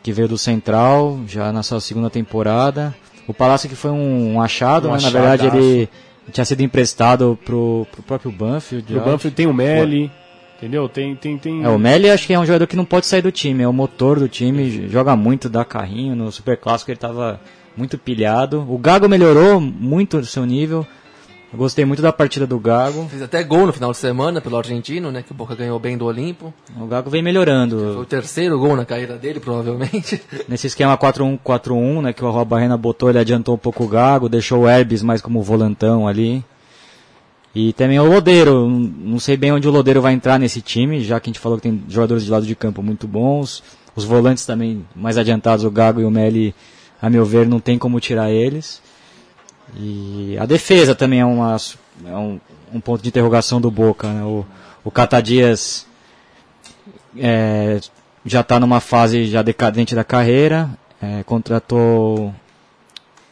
que 0.04 0.12
veio 0.12 0.28
do 0.28 0.38
Central, 0.38 1.20
já 1.28 1.52
na 1.52 1.64
sua 1.64 1.80
segunda 1.80 2.10
temporada. 2.10 2.96
O 3.28 3.34
Palácio 3.34 3.68
que 3.68 3.76
foi 3.76 3.92
um, 3.92 4.36
um 4.36 4.42
achado, 4.42 4.88
Um 4.88 4.94
né? 4.94 5.00
na 5.02 5.10
verdade 5.10 5.48
ele 5.48 5.90
tinha 6.32 6.46
sido 6.46 6.62
emprestado 6.62 7.38
pro, 7.44 7.86
pro 7.92 8.04
próprio 8.04 8.32
Banfield. 8.32 8.94
Já. 8.94 9.02
Banfield 9.02 9.36
tem 9.36 9.48
o 9.48 9.54
Meli, 9.54 10.12
entendeu? 10.58 10.88
Tem, 10.88 11.16
tem, 11.16 11.38
tem. 11.38 11.64
É, 11.64 11.70
o 11.70 11.78
Meli 11.78 12.10
acho 12.10 12.26
que 12.26 12.34
é 12.34 12.40
um 12.40 12.46
jogador 12.46 12.68
que 12.68 12.76
não 12.76 12.86
pode 12.86 13.06
sair 13.06 13.22
do 13.22 13.32
time, 13.32 13.64
é 13.64 13.68
o 13.68 13.74
motor 13.74 14.20
do 14.20 14.30
time, 14.30 14.88
joga 14.88 15.16
muito, 15.16 15.50
dá 15.50 15.66
carrinho. 15.66 16.16
No 16.16 16.32
Super 16.32 16.58
Clássico 16.58 16.92
ele 16.92 16.98
estava 16.98 17.40
muito 17.76 17.98
pilhado. 17.98 18.66
O 18.68 18.78
Gago 18.78 19.10
melhorou 19.10 19.60
muito 19.60 20.18
o 20.18 20.26
seu 20.26 20.46
nível. 20.46 20.86
Eu 21.52 21.58
gostei 21.58 21.86
muito 21.86 22.02
da 22.02 22.12
partida 22.12 22.46
do 22.46 22.60
Gago. 22.60 23.08
Fez 23.10 23.22
até 23.22 23.42
gol 23.42 23.66
no 23.68 23.72
final 23.72 23.92
de 23.92 23.98
semana 23.98 24.42
pelo 24.42 24.58
argentino, 24.58 25.12
né? 25.12 25.24
Que 25.24 25.32
o 25.32 25.36
Boca 25.36 25.56
ganhou 25.56 25.80
bem 25.80 25.98
do 25.98 26.06
Olimpo. 26.06 26.54
O 26.78 26.86
Gago 26.86 27.10
vem 27.10 27.22
Foi 27.22 27.26
melhorando. 27.26 28.00
o 28.00 28.06
terceiro 28.06 28.60
gol 28.60 28.76
na 28.76 28.84
carreira 28.86 29.18
dele, 29.18 29.40
provavelmente. 29.40 30.22
Nesse 30.48 30.68
esquema 30.68 30.98
4-1-4-1, 30.98 32.02
né, 32.02 32.14
que 32.14 32.24
o 32.24 32.28
Arroba 32.28 32.56
Barrena 32.56 32.76
botou, 32.76 33.10
ele 33.10 33.20
adiantou 33.20 33.56
um 33.56 33.58
pouco 33.58 33.86
o 33.86 33.88
Gago, 33.88 34.28
deixou 34.28 34.64
o 34.64 34.70
Herbes 34.70 35.02
mais 35.02 35.22
como 35.22 35.42
volantão 35.42 36.06
ali. 36.06 36.44
E 37.56 37.72
também 37.74 37.98
o 38.00 38.06
Lodeiro, 38.06 38.68
não 38.70 39.18
sei 39.18 39.38
bem 39.38 39.52
onde 39.54 39.68
o 39.68 39.72
Lodeiro 39.72 40.02
vai 40.02 40.14
entrar 40.14 40.38
nesse 40.38 40.62
time, 40.62 41.02
já 41.02 41.20
que 41.20 41.30
a 41.30 41.32
gente 41.32 41.40
falou 41.40 41.58
que 41.58 41.64
tem 41.64 41.82
jogadores 41.88 42.26
de 42.26 42.30
lado 42.30 42.46
de 42.46 42.56
campo 42.56 42.84
muito 42.84 43.08
bons. 43.08 43.64
Os 43.96 44.04
volantes 44.04 44.46
também 44.46 44.86
mais 44.94 45.18
adiantados, 45.18 45.64
o 45.64 45.72
Gago 45.72 46.02
e 46.02 46.06
o 46.06 46.12
Meli, 46.12 46.54
a 47.02 47.10
meu 47.10 47.26
ver, 47.26 47.48
não 47.48 47.60
tem 47.60 47.78
como 47.78 48.00
tirar 48.02 48.30
eles. 48.30 48.82
E 49.76 50.38
a 50.40 50.46
defesa 50.46 50.96
também 50.96 51.20
é, 51.20 51.26
uma, 51.26 51.58
é 52.06 52.16
um, 52.16 52.40
um 52.74 52.80
ponto 52.80 53.02
de 53.02 53.10
interrogação 53.10 53.60
do 53.60 53.70
Boca. 53.70 54.08
Né? 54.12 54.24
O, 54.24 54.46
o 54.84 54.92
Cata 54.92 55.22
Dias 55.22 55.86
é, 57.18 57.80
já 58.26 58.42
está 58.42 58.60
numa 58.60 58.80
fase 58.80 59.26
já 59.26 59.42
decadente 59.42 59.96
da 59.96 60.04
carreira. 60.04 60.70
é, 61.02 61.24
contratou. 61.24 62.34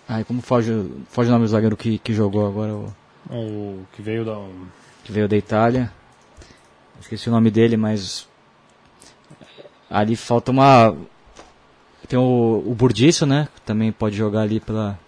Ai, 0.08 0.24
como 0.24 0.42
foge, 0.42 0.72
foge 1.10 1.30
o 1.30 1.32
nome 1.32 1.46
do 1.46 1.52
zagueiro 1.52 1.76
que, 1.76 1.98
que 1.98 2.14
jogou 2.14 2.46
agora, 2.48 2.74
o, 2.74 2.94
O 3.30 3.86
que 3.94 4.02
veio 4.02 4.24
da. 4.24 4.38
que 5.04 5.12
veio 5.12 5.28
da 5.28 5.36
Itália. 5.36 5.92
Esqueci 7.02 7.28
o 7.30 7.32
nome 7.32 7.50
dele, 7.50 7.76
mas. 7.78 8.28
Ali 9.90 10.16
falta 10.16 10.52
uma. 10.52 10.96
Tem 12.08 12.20
o, 12.20 12.64
o 12.66 12.76
Burdiço, 12.76 13.26
né? 13.26 13.48
Também 13.66 13.92
pode 13.92 14.16
jogar 14.16 14.42
ali 14.42 14.60
pela. 14.60 15.00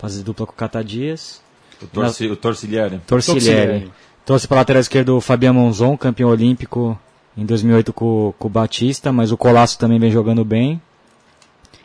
Fazer 0.00 0.22
dupla 0.22 0.46
com 0.46 0.52
o 0.52 0.56
Cata 0.56 0.82
Dias. 0.82 1.42
O, 1.82 1.86
torci, 1.86 2.26
o 2.26 2.34
Torcilieri. 2.34 3.00
Torcilieri. 3.06 3.92
Trouxe 4.24 4.48
para 4.48 4.58
lateral 4.58 4.80
esquerdo 4.80 5.16
o 5.16 5.20
Fabian 5.20 5.52
Monzon, 5.52 5.96
campeão 5.96 6.30
olímpico 6.30 6.98
em 7.36 7.44
2008 7.44 7.92
com, 7.92 8.34
com 8.38 8.48
o 8.48 8.50
Batista, 8.50 9.12
mas 9.12 9.30
o 9.30 9.36
Colasso 9.36 9.78
também 9.78 9.98
vem 9.98 10.10
jogando 10.10 10.44
bem. 10.44 10.80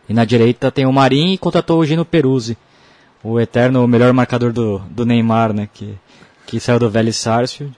E 0.07 0.13
na 0.13 0.23
direita 0.23 0.71
tem 0.71 0.85
o 0.85 0.93
Marinho 0.93 1.33
e 1.33 1.37
contratou 1.37 1.79
o 1.79 1.85
Gino 1.85 2.05
Peruzzi, 2.05 2.57
o 3.23 3.39
eterno 3.39 3.87
melhor 3.87 4.13
marcador 4.13 4.53
do, 4.53 4.79
do 4.89 5.05
Neymar, 5.05 5.51
né, 5.51 5.67
que, 5.73 5.95
que 6.45 6.59
saiu 6.59 6.79
do 6.79 6.89
Vélez 6.89 7.17
Sarsfield. 7.17 7.75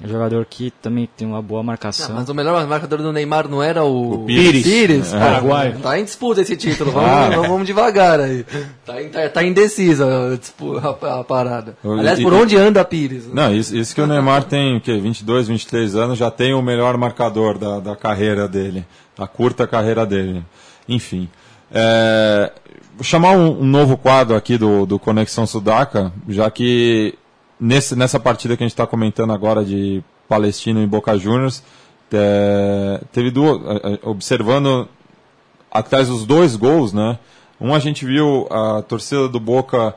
É 0.00 0.06
um 0.06 0.08
jogador 0.10 0.46
que 0.48 0.70
também 0.80 1.08
tem 1.16 1.26
uma 1.26 1.42
boa 1.42 1.58
Não, 1.58 1.66
marcação. 1.66 2.14
mas 2.14 2.28
o 2.28 2.34
melhor 2.34 2.64
marcador 2.68 2.98
do 3.02 3.12
Neymar 3.12 3.48
não 3.48 3.60
era 3.60 3.82
o, 3.82 4.12
O 4.22 4.26
Pires. 4.26 4.62
Pires, 4.62 5.12
É. 5.12 5.18
Paraguai. 5.18 5.76
Tá 5.82 5.98
em 5.98 6.04
disputa 6.04 6.40
esse 6.40 6.56
título, 6.56 6.92
vamos, 6.92 7.10
Ah. 7.10 7.28
vamos, 7.30 7.48
vamos 7.48 7.66
devagar 7.66 8.20
aí. 8.20 8.44
Tá, 8.86 8.94
tá, 9.12 9.28
tá 9.28 9.42
indecisa 9.42 10.06
a, 10.06 11.08
a- 11.16 11.20
a 11.20 11.24
parada. 11.24 11.76
Aliás, 11.84 12.20
por 12.22 12.32
onde 12.32 12.56
anda 12.56 12.84
Pires? 12.84 13.26
Não, 13.32 13.52
isso, 13.52 13.76
isso 13.76 13.92
que 13.92 14.00
o 14.00 14.06
Neymar 14.06 14.44
tem 14.44 14.76
o 14.76 14.80
quê? 14.80 14.96
22, 14.98 15.48
23 15.48 15.96
anos, 15.96 16.16
já 16.16 16.30
tem 16.30 16.54
o 16.54 16.62
melhor 16.62 16.96
marcador 16.96 17.58
da, 17.58 17.80
da 17.80 17.96
carreira 17.96 18.46
dele, 18.46 18.86
da 19.18 19.26
curta 19.26 19.66
carreira 19.66 20.06
dele. 20.06 20.44
Enfim. 20.88 21.28
É, 21.72 22.52
vou 22.94 23.02
chamar 23.04 23.32
um, 23.32 23.62
um 23.62 23.66
novo 23.66 23.96
quadro 23.96 24.36
aqui 24.36 24.56
do, 24.56 24.86
do 24.86 24.98
Conexão 24.98 25.44
Sudaca, 25.46 26.12
já 26.28 26.48
que 26.50 27.14
nesse, 27.60 27.96
nessa 27.96 28.20
partida 28.20 28.56
que 28.56 28.62
a 28.62 28.66
gente 28.66 28.72
está 28.72 28.86
comentando 28.86 29.32
agora 29.32 29.64
de 29.64 30.02
Palestino 30.28 30.82
e 30.82 30.86
Boca 30.86 31.16
Juniors, 31.18 31.62
é, 32.12 33.00
teve 33.12 33.30
duas, 33.30 33.60
é, 33.66 33.94
é, 33.94 33.98
observando 34.02 34.88
atrás 35.70 36.08
dos 36.08 36.24
dois 36.24 36.56
gols, 36.56 36.92
né? 36.92 37.18
Um 37.60 37.74
a 37.74 37.78
gente 37.78 38.06
viu 38.06 38.46
a 38.50 38.82
torcida 38.82 39.28
do 39.28 39.40
Boca, 39.40 39.94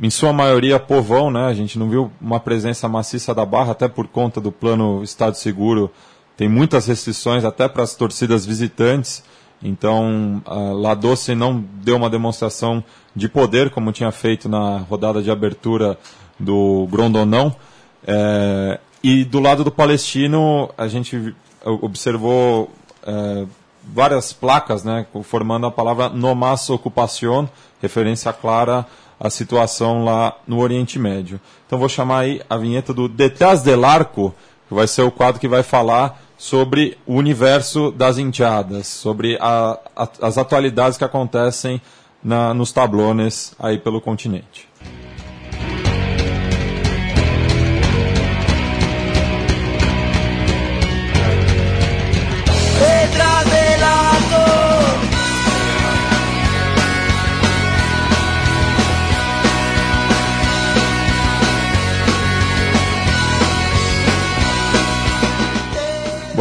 em 0.00 0.10
sua 0.10 0.32
maioria, 0.32 0.80
povão, 0.80 1.30
né? 1.30 1.46
A 1.46 1.54
gente 1.54 1.78
não 1.78 1.88
viu 1.88 2.10
uma 2.20 2.40
presença 2.40 2.88
maciça 2.88 3.34
da 3.34 3.46
Barra, 3.46 3.72
até 3.72 3.88
por 3.88 4.08
conta 4.08 4.40
do 4.40 4.50
plano 4.50 5.02
Estado 5.02 5.36
Seguro. 5.36 5.90
Tem 6.36 6.48
muitas 6.48 6.86
restrições 6.86 7.44
até 7.44 7.68
para 7.68 7.84
as 7.84 7.94
torcidas 7.94 8.44
visitantes. 8.44 9.22
Então, 9.62 10.42
La 10.82 10.94
Doce 10.94 11.34
não 11.34 11.64
deu 11.76 11.96
uma 11.96 12.10
demonstração 12.10 12.82
de 13.14 13.28
poder, 13.28 13.70
como 13.70 13.92
tinha 13.92 14.10
feito 14.10 14.48
na 14.48 14.78
rodada 14.78 15.22
de 15.22 15.30
abertura 15.30 15.96
do 16.38 16.86
Grondonão. 16.90 17.54
É, 18.06 18.78
e 19.02 19.24
do 19.24 19.40
lado 19.40 19.64
do 19.64 19.70
palestino, 19.70 20.70
a 20.76 20.88
gente 20.88 21.34
observou 21.64 22.70
é, 23.06 23.46
várias 23.82 24.32
placas 24.32 24.84
né, 24.84 25.06
formando 25.22 25.66
a 25.66 25.70
palavra 25.70 26.08
no 26.08 26.34
más 26.34 26.70
ocupación, 26.70 27.48
referência 27.80 28.32
clara 28.32 28.86
à 29.20 29.28
situação 29.30 30.04
lá 30.04 30.36
no 30.46 30.58
Oriente 30.58 30.98
Médio. 30.98 31.40
Então 31.66 31.78
vou 31.78 31.88
chamar 31.88 32.20
aí 32.20 32.40
a 32.48 32.56
vinheta 32.56 32.92
do 32.92 33.08
Detrás 33.08 33.62
del 33.62 33.84
Arco, 33.84 34.34
que 34.68 34.74
vai 34.74 34.86
ser 34.86 35.02
o 35.02 35.10
quadro 35.10 35.40
que 35.40 35.48
vai 35.48 35.62
falar 35.62 36.20
sobre 36.36 36.98
o 37.06 37.14
universo 37.14 37.90
das 37.90 38.18
enteadas, 38.18 38.86
sobre 38.86 39.38
a, 39.40 39.78
a, 39.94 40.08
as 40.22 40.36
atualidades 40.36 40.98
que 40.98 41.04
acontecem 41.04 41.80
na, 42.22 42.54
nos 42.54 42.72
tablones 42.72 43.54
aí 43.58 43.78
pelo 43.78 44.00
continente. 44.00 44.68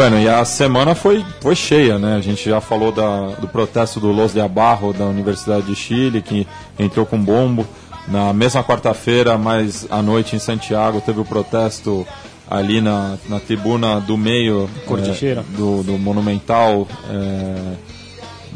Bueno, 0.04 0.20
e 0.20 0.28
a 0.28 0.44
semana 0.44 0.94
foi, 0.96 1.26
foi 1.40 1.56
cheia, 1.56 1.98
né? 1.98 2.18
A 2.18 2.20
gente 2.20 2.50
já 2.50 2.60
falou 2.60 2.92
da, 2.92 3.28
do 3.40 3.48
protesto 3.48 4.02
do 4.02 4.12
Los 4.12 4.34
de 4.34 4.42
Abarro 4.42 4.92
da 4.92 5.06
Universidade 5.06 5.66
de 5.66 5.76
Chile, 5.76 6.22
que 6.22 6.46
entrou 6.78 7.06
com 7.06 7.18
bombo. 7.18 7.66
Na 8.10 8.34
mesma 8.34 8.62
quarta-feira, 8.62 9.38
mais 9.38 9.88
à 9.90 10.02
noite 10.02 10.36
em 10.36 10.40
Santiago, 10.40 11.00
teve 11.00 11.22
o 11.22 11.24
protesto 11.24 12.06
ali 12.52 12.82
na, 12.82 13.16
na 13.30 13.40
tribuna 13.40 14.02
do 14.02 14.18
meio 14.18 14.70
é, 14.86 15.42
do, 15.56 15.84
do, 15.84 15.98
Monumental 15.98 16.86
é, 17.10 17.76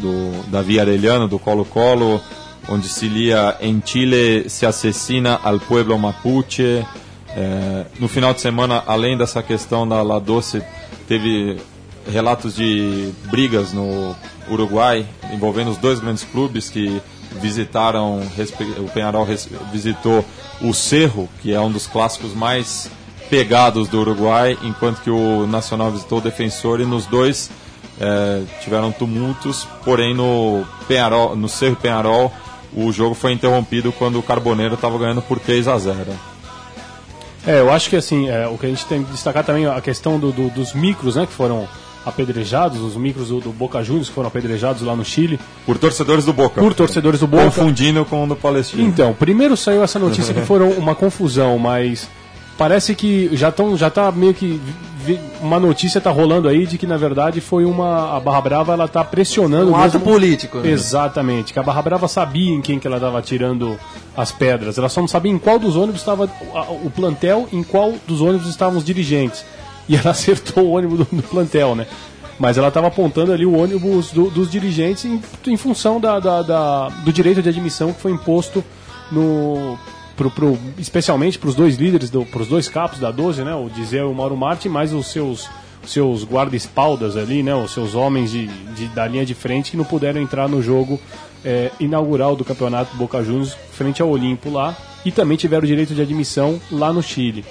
do, 0.01 0.51
da 0.51 0.61
Via 0.61 0.81
Arellano, 0.81 1.29
do 1.29 1.39
Colo-Colo, 1.39 2.19
onde 2.67 2.89
se 2.89 3.07
lia 3.07 3.55
Em 3.61 3.81
Chile 3.85 4.49
se 4.49 4.65
assassina 4.65 5.39
al 5.41 5.61
pueblo 5.61 5.97
mapuche. 5.97 6.85
É, 7.29 7.85
no 8.01 8.09
final 8.09 8.33
de 8.33 8.41
semana, 8.41 8.83
além 8.85 9.17
dessa 9.17 9.41
questão 9.41 9.87
da 9.87 10.01
La 10.01 10.19
Doce, 10.19 10.61
teve 11.07 11.57
relatos 12.11 12.55
de 12.55 13.11
brigas 13.29 13.73
no 13.73 14.15
Uruguai 14.49 15.05
envolvendo 15.31 15.71
os 15.71 15.77
dois 15.77 15.99
grandes 15.99 16.23
clubes 16.23 16.69
que 16.69 17.01
visitaram 17.41 18.21
o 18.79 18.89
Penharol 18.89 19.27
visitou 19.71 20.23
o 20.61 20.73
Cerro 20.73 21.29
que 21.41 21.53
é 21.53 21.59
um 21.59 21.71
dos 21.71 21.85
clássicos 21.85 22.33
mais 22.33 22.89
pegados 23.29 23.87
do 23.87 23.99
Uruguai 23.99 24.57
enquanto 24.63 25.01
que 25.01 25.09
o 25.09 25.45
Nacional 25.47 25.91
visitou 25.91 26.19
o 26.19 26.21
Defensor 26.21 26.79
e 26.79 26.85
nos 26.85 27.05
dois 27.05 27.49
é, 27.99 28.43
tiveram 28.61 28.91
tumultos. 28.91 29.67
Porém 29.83 30.13
no 30.13 30.65
Penharol, 30.87 31.35
no 31.35 31.49
Cerro 31.49 31.75
Penharol 31.75 32.31
o 32.73 32.91
jogo 32.91 33.15
foi 33.15 33.31
interrompido 33.31 33.91
quando 33.91 34.19
o 34.19 34.23
Carboneiro 34.23 34.75
estava 34.75 34.97
ganhando 34.97 35.21
por 35.21 35.39
3 35.39 35.67
a 35.67 35.77
0 35.77 36.13
é, 37.47 37.59
eu 37.59 37.71
acho 37.71 37.89
que 37.89 37.95
assim, 37.95 38.29
é, 38.29 38.47
o 38.47 38.57
que 38.57 38.65
a 38.65 38.69
gente 38.69 38.85
tem 38.85 39.03
que 39.03 39.11
destacar 39.11 39.43
também 39.43 39.65
é 39.65 39.69
a 39.69 39.81
questão 39.81 40.19
do, 40.19 40.31
do, 40.31 40.49
dos 40.49 40.73
micros, 40.73 41.15
né, 41.15 41.25
que 41.25 41.33
foram 41.33 41.67
apedrejados, 42.05 42.79
os 42.81 42.95
micros 42.95 43.29
do, 43.29 43.39
do, 43.41 43.51
Boca 43.51 43.83
Juniors 43.83 44.07
que 44.07 44.13
foram 44.13 44.27
apedrejados 44.27 44.81
lá 44.81 44.95
no 44.95 45.03
Chile. 45.03 45.39
Por 45.65 45.77
torcedores 45.77 46.23
do 46.23 46.31
Boca. 46.31 46.61
Por 46.61 46.73
torcedores 46.73 47.19
do 47.19 47.27
Boca. 47.27 47.45
Confundindo 47.45 48.05
com 48.05 48.23
o 48.23 48.27
do 48.27 48.35
Palestino. 48.35 48.83
Então, 48.83 49.13
primeiro 49.13 49.57
saiu 49.57 49.83
essa 49.83 49.99
notícia 49.99 50.33
que 50.33 50.41
foram 50.45 50.71
uma 50.71 50.95
confusão, 50.95 51.57
mas 51.57 52.09
parece 52.57 52.95
que 52.95 53.29
já 53.33 53.49
estão 53.49 53.77
já 53.77 53.89
tá 53.89 54.11
meio 54.11 54.33
que 54.33 54.59
uma 55.41 55.59
notícia 55.59 56.01
tá 56.01 56.09
rolando 56.09 56.49
aí 56.49 56.65
de 56.65 56.77
que 56.77 56.85
na 56.85 56.97
verdade 56.97 57.39
foi 57.39 57.63
uma 57.63 58.17
a 58.17 58.19
Barra 58.19 58.41
Brava 58.41 58.73
ela 58.73 58.87
tá 58.87 59.03
pressionando 59.03 59.71
um 59.71 59.75
ato 59.75 59.99
político 59.99 60.57
né? 60.57 60.69
exatamente 60.69 61.53
que 61.53 61.59
a 61.59 61.63
Barra 61.63 61.81
Brava 61.81 62.07
sabia 62.07 62.53
em 62.53 62.61
quem 62.61 62.77
que 62.79 62.87
ela 62.87 62.97
estava 62.97 63.21
tirando 63.21 63.79
as 64.17 64.31
pedras. 64.31 64.79
Ela 64.79 64.89
só 64.89 64.99
não 64.99 65.07
sabia 65.07 65.31
em 65.31 65.37
qual 65.37 65.59
dos 65.59 65.75
ônibus 65.75 66.01
estava 66.01 66.29
o 66.83 66.89
plantel 66.89 67.47
em 67.53 67.61
qual 67.61 67.93
dos 68.07 68.19
ônibus 68.19 68.49
estavam 68.49 68.79
os 68.79 68.83
dirigentes. 68.83 69.45
E 69.87 69.95
ela 69.95 70.09
acertou 70.11 70.65
o 70.65 70.71
ônibus 70.71 70.97
do, 70.97 71.15
do 71.15 71.23
plantel 71.23 71.75
né? 71.75 71.85
Mas 72.39 72.57
ela 72.57 72.67
estava 72.67 72.87
apontando 72.87 73.31
ali 73.31 73.45
o 73.45 73.55
ônibus 73.55 74.11
do, 74.11 74.29
dos 74.29 74.49
dirigentes 74.49 75.05
em, 75.05 75.21
em 75.47 75.57
função 75.57 75.99
da, 75.99 76.19
da, 76.19 76.41
da, 76.41 76.89
do 76.89 77.13
direito 77.13 77.41
de 77.41 77.49
admissão 77.49 77.93
que 77.93 78.01
foi 78.01 78.11
imposto 78.11 78.63
no 79.11 79.77
pro, 80.17 80.31
pro, 80.31 80.57
especialmente 80.77 81.37
para 81.37 81.47
os 81.47 81.55
dois 81.55 81.77
líderes, 81.77 82.09
para 82.09 82.41
os 82.41 82.47
dois 82.47 82.67
capos 82.67 82.99
da 82.99 83.11
12, 83.11 83.43
né, 83.43 83.55
o 83.55 83.69
Dizel 83.69 84.09
e 84.09 84.11
o 84.11 84.15
Mauro 84.15 84.35
Martin, 84.35 84.67
mais 84.67 84.91
os 84.91 85.07
seus 85.07 85.47
seus 85.85 86.25
guarda-espaldas 86.25 87.15
ali, 87.15 87.41
né, 87.41 87.55
os 87.55 87.71
seus 87.71 87.95
homens 87.95 88.29
de, 88.31 88.47
de, 88.47 88.87
da 88.87 89.07
linha 89.07 89.25
de 89.25 89.33
frente 89.33 89.71
que 89.71 89.77
não 89.77 89.85
puderam 89.85 90.19
entrar 90.19 90.49
no 90.49 90.61
jogo 90.61 90.99
é, 91.45 91.71
inaugural 91.79 92.35
do 92.35 92.43
campeonato 92.43 92.97
Boca 92.97 93.23
Juniors 93.23 93.55
frente 93.71 94.01
ao 94.01 94.09
Olimpo 94.09 94.49
lá 94.49 94.75
e 95.05 95.11
também 95.11 95.37
tiveram 95.37 95.65
direito 95.65 95.93
de 95.93 96.01
admissão 96.01 96.59
lá 96.69 96.91
no 96.91 97.01
Chile. 97.01 97.45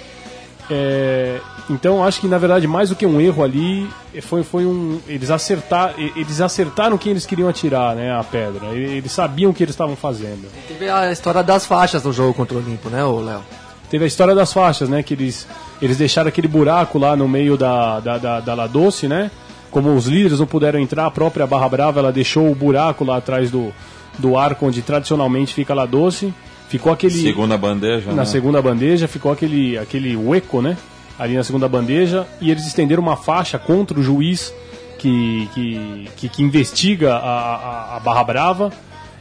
É, 0.68 1.40
então 1.70 2.02
acho 2.02 2.20
que 2.20 2.26
na 2.26 2.38
verdade 2.38 2.66
mais 2.66 2.88
do 2.88 2.96
que 2.96 3.06
um 3.06 3.20
erro 3.20 3.44
ali 3.44 3.88
foi, 4.20 4.42
foi 4.42 4.66
um 4.66 5.00
eles 5.06 5.30
acertar 5.30 5.94
eles 5.96 6.40
acertaram 6.40 6.98
quem 6.98 7.12
eles 7.12 7.24
queriam 7.24 7.48
atirar 7.48 7.94
né 7.94 8.12
a 8.12 8.24
pedra. 8.24 8.66
Eles 8.68 9.12
sabiam 9.12 9.52
o 9.52 9.54
que 9.54 9.62
eles 9.62 9.74
estavam 9.74 9.94
fazendo. 9.94 10.48
Teve 10.66 10.88
a 10.88 11.12
história 11.12 11.42
das 11.42 11.64
faixas 11.66 12.02
no 12.02 12.12
jogo 12.12 12.34
contra 12.34 12.56
o 12.56 12.60
Olimpo 12.60 12.90
né 12.90 13.04
o 13.04 13.20
Léo? 13.20 13.42
Teve 13.88 14.04
a 14.04 14.06
história 14.08 14.34
das 14.34 14.52
faixas 14.52 14.88
né 14.88 15.04
que 15.04 15.14
eles 15.14 15.46
eles 15.80 15.96
deixaram 15.98 16.28
aquele 16.28 16.48
buraco 16.48 16.98
lá 16.98 17.14
no 17.14 17.28
meio 17.28 17.56
da 17.56 18.00
da, 18.00 18.18
da, 18.18 18.40
da 18.40 18.54
La 18.54 18.66
Doce 18.66 19.06
né? 19.06 19.30
Como 19.70 19.94
os 19.94 20.06
líderes 20.06 20.40
não 20.40 20.46
puderam 20.46 20.80
entrar 20.80 21.06
a 21.06 21.10
própria 21.12 21.46
Barra 21.46 21.68
Brava 21.68 22.00
ela 22.00 22.12
deixou 22.12 22.50
o 22.50 22.54
buraco 22.56 23.04
lá 23.04 23.18
atrás 23.18 23.52
do 23.52 23.72
do 24.18 24.36
arco 24.36 24.66
onde 24.66 24.82
tradicionalmente 24.82 25.54
fica 25.54 25.72
a 25.72 25.76
La 25.76 25.86
Doce 25.86 26.34
Ficou 26.68 26.92
aquele. 26.92 27.12
Segunda 27.12 27.56
bandeja. 27.56 28.10
Na 28.10 28.16
né? 28.16 28.24
segunda 28.24 28.60
bandeja 28.60 29.06
ficou 29.06 29.32
aquele, 29.32 29.78
aquele 29.78 30.16
hueco, 30.16 30.60
né? 30.60 30.76
Ali 31.18 31.34
na 31.34 31.44
segunda 31.44 31.68
bandeja. 31.68 32.26
E 32.40 32.50
eles 32.50 32.66
estenderam 32.66 33.02
uma 33.02 33.16
faixa 33.16 33.58
contra 33.58 33.98
o 33.98 34.02
juiz 34.02 34.52
que, 34.98 35.48
que, 35.54 36.08
que, 36.16 36.28
que 36.28 36.42
investiga 36.42 37.14
a, 37.14 37.18
a, 37.18 37.96
a, 37.96 38.00
Barra 38.00 38.24
Brava. 38.24 38.72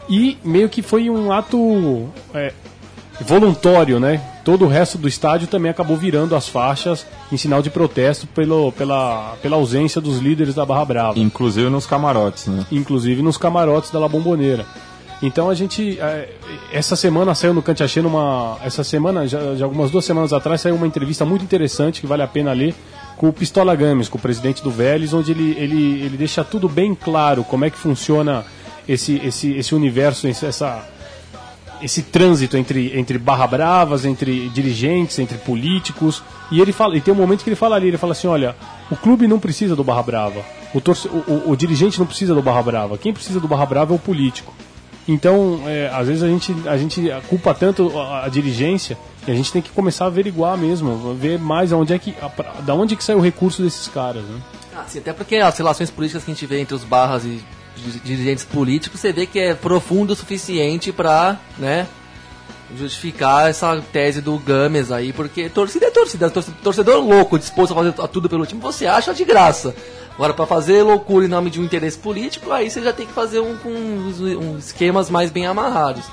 E 0.09 0.37
meio 0.43 0.69
que 0.69 0.81
foi 0.81 1.09
um 1.09 1.31
ato 1.31 2.09
é, 2.33 2.53
voluntário, 3.21 3.99
né? 3.99 4.21
Todo 4.43 4.65
o 4.65 4.67
resto 4.67 4.97
do 4.97 5.07
estádio 5.07 5.47
também 5.47 5.71
acabou 5.71 5.97
virando 5.97 6.35
as 6.35 6.47
faixas 6.47 7.05
em 7.31 7.37
sinal 7.37 7.61
de 7.61 7.71
protesto 7.71 8.27
pelo, 8.27 8.71
pela, 8.73 9.35
pela 9.41 9.55
ausência 9.55 9.99
dos 9.99 10.19
líderes 10.19 10.53
da 10.53 10.65
Barra 10.65 10.85
Brava. 10.85 11.19
Inclusive 11.19 11.69
nos 11.69 11.87
camarotes, 11.87 12.47
né? 12.47 12.65
Inclusive 12.71 13.21
nos 13.23 13.37
camarotes 13.37 13.89
da 13.89 13.99
La 13.99 14.07
Bomboneira. 14.07 14.65
Então 15.26 15.49
a 15.49 15.55
gente. 15.55 15.99
É, 15.99 16.30
essa 16.71 16.95
semana 16.95 17.34
saiu 17.34 17.53
no 17.53 17.61
Cantiachê 17.61 18.01
numa. 18.01 18.57
Essa 18.63 18.84
semana, 18.84 19.28
já, 19.28 19.55
já, 19.55 19.65
algumas 19.65 19.89
duas 19.89 20.05
semanas 20.05 20.32
atrás, 20.32 20.61
saiu 20.61 20.76
uma 20.76 20.86
entrevista 20.86 21.26
muito 21.26 21.43
interessante 21.43 21.99
que 21.99 22.07
vale 22.07 22.21
a 22.21 22.28
pena 22.28 22.53
ler 22.53 22.76
com 23.17 23.30
o 23.30 23.34
Pistola 23.34 23.76
Games, 23.76 24.07
com 24.07 24.17
o 24.17 24.21
presidente 24.21 24.61
do 24.61 24.69
Vélez, 24.69 25.13
onde 25.13 25.32
ele, 25.32 25.55
ele, 25.57 26.03
ele 26.03 26.17
deixa 26.17 26.43
tudo 26.43 26.69
bem 26.69 26.93
claro 26.93 27.43
como 27.43 27.65
é 27.65 27.69
que 27.69 27.78
funciona 27.78 28.45
esse, 28.88 29.19
esse, 29.26 29.53
esse 29.53 29.73
universo, 29.73 30.28
essa, 30.28 30.88
esse 31.82 32.03
trânsito 32.03 32.57
entre, 32.57 32.97
entre 32.97 33.17
barra 33.17 33.47
bravas, 33.47 34.05
entre 34.05 34.49
dirigentes, 34.49 35.17
entre 35.17 35.38
políticos. 35.39 36.21
E 36.51 36.59
ele 36.61 36.71
fala, 36.71 36.95
e 36.97 37.01
tem 37.01 37.13
um 37.13 37.17
momento 37.17 37.43
que 37.43 37.49
ele 37.49 37.55
fala 37.55 37.76
ali, 37.78 37.88
ele 37.88 37.97
fala 37.97 38.11
assim, 38.11 38.28
olha, 38.28 38.55
o 38.91 38.95
clube 38.95 39.28
não 39.28 39.39
precisa 39.39 39.76
do 39.76 39.84
barra 39.84 40.03
brava, 40.03 40.45
o, 40.73 40.82
torce, 40.82 41.07
o, 41.07 41.23
o, 41.28 41.51
o 41.51 41.55
dirigente 41.55 41.97
não 41.97 42.05
precisa 42.05 42.36
do 42.36 42.41
barra 42.41 42.61
brava, 42.61 42.97
quem 42.97 43.13
precisa 43.13 43.39
do 43.39 43.47
barra 43.47 43.65
brava 43.65 43.93
é 43.93 43.95
o 43.95 43.99
político. 43.99 44.53
Então, 45.08 45.62
é, 45.68 45.88
às 45.93 46.08
vezes 46.08 46.24
a 46.24 46.28
gente, 46.28 46.56
a 46.68 46.78
gente 46.78 47.01
culpa 47.30 47.53
tanto 47.53 47.97
a, 47.97 48.26
a, 48.26 48.30
dirigência 48.30 48.97
que 49.24 49.30
a 49.30 49.36
gente 49.36 49.51
tem 49.51 49.62
que 49.62 49.70
começar 49.70 50.06
a 50.06 50.08
averiguar 50.08 50.58
mesmo, 50.58 51.14
ver 51.14 51.38
mais 51.39 51.72
aonde 51.72 51.93
é 51.93 51.99
que, 51.99 52.16
a, 52.22 52.62
da 52.62 52.74
onde 52.74 52.95
é 52.95 52.97
que 52.97 53.03
sai 53.03 53.16
o 53.16 53.22
recurso 53.22 53.62
desses 53.62 53.88
caras, 53.88 54.24
né? 54.24 54.41
Ah, 54.76 54.84
sim, 54.88 54.99
até 54.99 55.14
porque 55.14 55.36
as 55.38 55.58
relações 55.58 55.91
políticas 55.91 56.24
que 56.24 56.32
a 56.32 56.34
gente 56.34 56.45
vê 56.45 56.60
entre 56.60 56.74
os 56.74 56.84
barras 56.84 57.24
e 57.24 57.39
dirigentes 58.03 58.45
políticos, 58.45 58.99
você 58.99 59.12
vê 59.12 59.26
que 59.26 59.38
é 59.38 59.53
profundo 59.53 60.14
o 60.14 60.16
suficiente 60.16 60.91
para, 60.91 61.39
né, 61.58 61.88
justificar 62.78 63.49
essa 63.49 63.82
tese 63.91 64.22
do 64.22 64.38
Games 64.39 64.91
aí, 64.91 65.13
porque 65.13 65.49
torcida 65.49 65.88
é 65.88 65.91
torcida, 65.91 66.30
torcedor 66.30 67.03
louco, 67.03 67.38
disposto 67.38 67.74
a 67.74 67.76
fazer 67.76 67.93
tudo 68.07 68.30
pelo 68.30 68.45
time, 68.45 68.59
você 68.59 68.88
acha 68.88 69.13
de 69.13 69.24
graça. 69.24 69.76
Agora, 70.16 70.34
para 70.34 70.45
fazer 70.45 70.82
loucura 70.82 71.26
em 71.26 71.28
nome 71.28 71.49
de 71.49 71.59
um 71.59 71.66
interesse 71.66 71.97
político, 71.97 72.51
aí 72.51 72.70
você 72.70 72.82
já 72.82 72.93
tem 72.93 73.05
que 73.05 73.13
fazer 73.13 73.41
um 73.41 73.57
com 73.57 73.70
um, 73.70 74.57
esquemas 74.57 75.09
mais 75.09 75.30
bem 75.30 75.45
amarrados. 75.45 76.05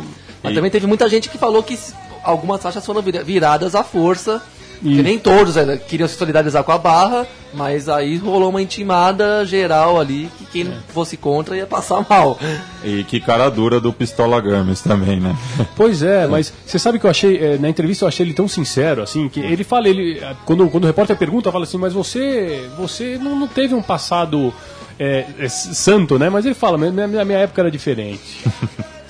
Mas 0.42 0.52
e... 0.52 0.54
também 0.54 0.70
teve 0.70 0.86
muita 0.86 1.08
gente 1.08 1.28
que 1.28 1.38
falou 1.38 1.62
que 1.62 1.78
algumas 2.24 2.60
taxas 2.60 2.84
foram 2.84 3.00
viradas 3.00 3.74
à 3.74 3.84
força 3.84 4.42
Que 4.82 5.02
nem 5.02 5.16
todos 5.18 5.54
né, 5.54 5.76
queriam 5.76 6.08
se 6.08 6.16
solidarizar 6.16 6.64
com 6.64 6.72
a 6.72 6.78
barra, 6.78 7.24
mas 7.54 7.88
aí 7.88 8.16
rolou 8.16 8.50
uma 8.50 8.60
intimada 8.60 9.46
geral 9.46 10.00
ali 10.00 10.28
que 10.36 10.44
quem 10.46 10.62
É. 10.66 10.76
fosse 10.92 11.16
contra 11.16 11.56
ia 11.56 11.66
passar 11.66 12.04
mal. 12.10 12.36
E 12.82 13.04
que 13.04 13.20
cara 13.20 13.48
dura 13.48 13.80
do 13.80 13.92
Pistola 13.92 14.40
Games 14.40 14.80
também, 14.80 15.20
né? 15.20 15.36
Pois 15.76 16.02
é, 16.02 16.26
mas 16.26 16.52
você 16.66 16.78
sabe 16.78 16.98
que 16.98 17.06
eu 17.06 17.10
achei, 17.10 17.36
eh, 17.36 17.58
na 17.58 17.68
entrevista 17.68 18.04
eu 18.04 18.08
achei 18.08 18.26
ele 18.26 18.34
tão 18.34 18.48
sincero, 18.48 19.02
assim, 19.02 19.28
que 19.28 19.38
ele 19.38 19.62
fala, 19.62 19.88
ele, 19.88 20.20
quando, 20.44 20.68
quando 20.68 20.84
o 20.84 20.86
repórter 20.88 21.16
pergunta, 21.16 21.52
fala 21.52 21.64
assim, 21.64 21.78
mas 21.78 21.92
você, 21.92 22.68
você 22.76 23.18
não, 23.22 23.36
não 23.36 23.46
teve 23.46 23.74
um 23.74 23.82
passado 23.82 24.52
eh, 24.98 25.26
santo, 25.48 26.18
né? 26.18 26.28
Mas 26.28 26.44
ele 26.44 26.54
fala, 26.54 26.76
minha, 26.76 27.06
minha 27.24 27.38
época 27.38 27.60
era 27.62 27.70
diferente. 27.70 28.44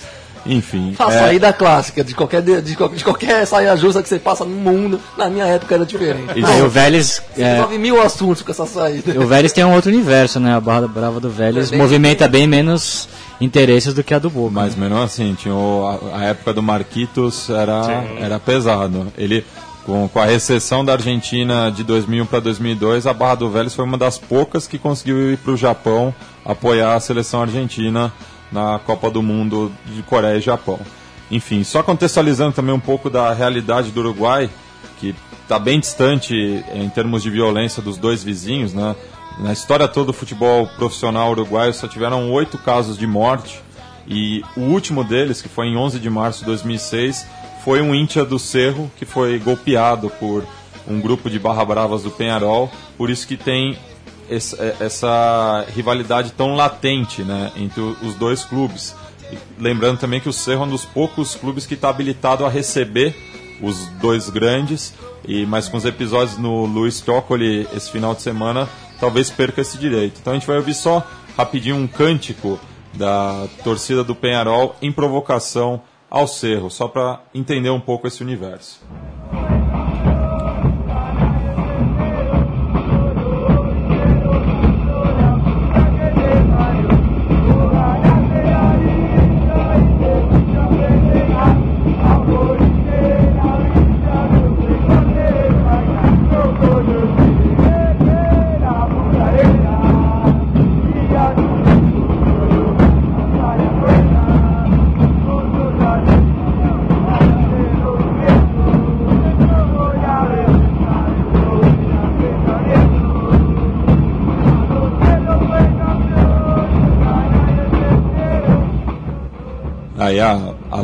Enfim. 0.44 0.92
Faça 0.96 1.16
é, 1.16 1.24
aí 1.30 1.38
da 1.38 1.52
clássica, 1.52 2.02
de 2.02 2.14
qualquer, 2.14 2.42
de, 2.42 2.60
de, 2.62 2.76
de 2.76 3.04
qualquer 3.04 3.46
saia 3.46 3.76
justa 3.76 4.02
que 4.02 4.08
você 4.08 4.18
passa 4.18 4.44
no 4.44 4.50
mundo, 4.56 5.00
na 5.16 5.28
minha 5.30 5.44
época 5.44 5.74
era 5.74 5.86
diferente. 5.86 6.32
E 6.36 6.62
o 6.62 6.68
Vélez. 6.68 7.22
é, 7.38 7.54
Resolve 7.54 7.78
mil 7.78 8.00
assuntos 8.02 8.42
com 8.42 8.50
essa 8.50 8.66
saída. 8.66 9.20
o 9.20 9.26
Vélez 9.26 9.52
tem 9.52 9.64
um 9.64 9.72
outro 9.74 9.90
universo, 9.90 10.40
né? 10.40 10.54
A 10.54 10.60
Barra 10.60 10.88
Brava 10.88 11.20
do 11.20 11.30
Vélez 11.30 11.68
É 11.68 11.70
bem- 11.70 11.78
movimenta 11.80 12.26
bem 12.26 12.46
menos 12.46 13.08
interesses 13.40 13.94
do 13.94 14.02
que 14.04 14.14
a 14.14 14.18
do 14.18 14.30
Boca. 14.30 14.50
Mas 14.52 14.74
mesmo 14.74 15.00
assim, 15.00 15.34
tinha 15.34 15.54
o- 15.54 15.86
a, 16.12 16.18
a 16.18 16.24
época 16.26 16.52
do 16.54 16.62
Marquitos 16.62 17.48
era, 17.50 18.04
era 18.20 18.38
pesado. 18.40 19.12
Ele, 19.18 19.44
com, 19.84 20.08
com 20.08 20.18
a 20.20 20.24
recessão 20.24 20.84
da 20.84 20.92
Argentina 20.92 21.70
de 21.70 21.82
2001 21.84 22.26
para 22.26 22.40
2002, 22.40 23.06
a 23.06 23.12
Barra 23.12 23.34
do 23.36 23.50
Vélez 23.50 23.74
foi 23.74 23.84
uma 23.84 23.98
das 23.98 24.18
poucas 24.18 24.66
que 24.66 24.78
conseguiu 24.78 25.32
ir 25.32 25.36
para 25.38 25.52
o 25.52 25.56
Japão 25.56 26.14
apoiar 26.44 26.94
a 26.94 27.00
seleção 27.00 27.42
argentina 27.42 28.12
na 28.52 28.78
Copa 28.78 29.10
do 29.10 29.22
Mundo 29.22 29.72
de 29.86 30.02
Coreia 30.02 30.36
e 30.36 30.40
Japão. 30.40 30.78
Enfim, 31.30 31.64
só 31.64 31.82
contextualizando 31.82 32.52
também 32.52 32.74
um 32.74 32.80
pouco 32.80 33.08
da 33.08 33.32
realidade 33.32 33.90
do 33.90 34.00
Uruguai, 34.00 34.50
que 35.00 35.14
está 35.42 35.58
bem 35.58 35.80
distante 35.80 36.34
em 36.72 36.88
termos 36.90 37.22
de 37.22 37.30
violência 37.30 37.82
dos 37.82 37.96
dois 37.96 38.22
vizinhos, 38.22 38.74
né? 38.74 38.94
Na 39.38 39.52
história 39.52 39.88
toda 39.88 40.06
do 40.06 40.12
futebol 40.12 40.66
profissional 40.76 41.30
uruguaio 41.30 41.72
só 41.72 41.88
tiveram 41.88 42.30
oito 42.30 42.58
casos 42.58 42.98
de 42.98 43.06
morte 43.06 43.62
e 44.06 44.42
o 44.56 44.60
último 44.60 45.02
deles, 45.02 45.40
que 45.40 45.48
foi 45.48 45.68
em 45.68 45.76
11 45.76 45.98
de 45.98 46.10
março 46.10 46.40
de 46.40 46.46
2006, 46.46 47.26
foi 47.64 47.80
um 47.80 47.94
íntia 47.94 48.24
do 48.24 48.38
Cerro 48.38 48.90
que 48.96 49.06
foi 49.06 49.38
golpeado 49.38 50.10
por 50.10 50.44
um 50.86 51.00
grupo 51.00 51.30
de 51.30 51.38
barra 51.38 51.64
bravas 51.64 52.02
do 52.02 52.10
Penharol, 52.10 52.70
por 52.98 53.08
isso 53.08 53.26
que 53.26 53.36
tem 53.36 53.72
eh, 53.72 53.91
essa 54.80 55.64
rivalidade 55.74 56.32
tão 56.32 56.54
latente 56.54 57.22
né, 57.22 57.52
entre 57.56 57.80
os 57.80 58.14
dois 58.14 58.44
clubes. 58.44 58.94
Lembrando 59.58 59.98
também 59.98 60.20
que 60.20 60.28
o 60.28 60.32
Cerro 60.32 60.62
é 60.62 60.66
um 60.66 60.70
dos 60.70 60.84
poucos 60.84 61.34
clubes 61.34 61.66
que 61.66 61.74
está 61.74 61.88
habilitado 61.88 62.44
a 62.44 62.48
receber 62.48 63.14
os 63.60 63.86
dois 64.00 64.28
grandes, 64.28 64.92
e 65.26 65.46
mas 65.46 65.68
com 65.68 65.76
os 65.76 65.84
episódios 65.84 66.36
no 66.36 66.66
Luiz 66.66 67.00
Toccoli 67.00 67.66
esse 67.74 67.90
final 67.90 68.14
de 68.14 68.22
semana, 68.22 68.68
talvez 68.98 69.30
perca 69.30 69.60
esse 69.60 69.78
direito. 69.78 70.18
Então 70.20 70.32
a 70.32 70.36
gente 70.36 70.46
vai 70.46 70.56
ouvir 70.56 70.74
só 70.74 71.06
rapidinho 71.36 71.76
um 71.76 71.86
cântico 71.86 72.58
da 72.94 73.46
torcida 73.64 74.04
do 74.04 74.14
Penharol 74.14 74.76
em 74.82 74.92
provocação 74.92 75.82
ao 76.10 76.26
Cerro, 76.26 76.70
só 76.70 76.88
para 76.88 77.22
entender 77.34 77.70
um 77.70 77.80
pouco 77.80 78.06
esse 78.06 78.22
universo. 78.22 78.80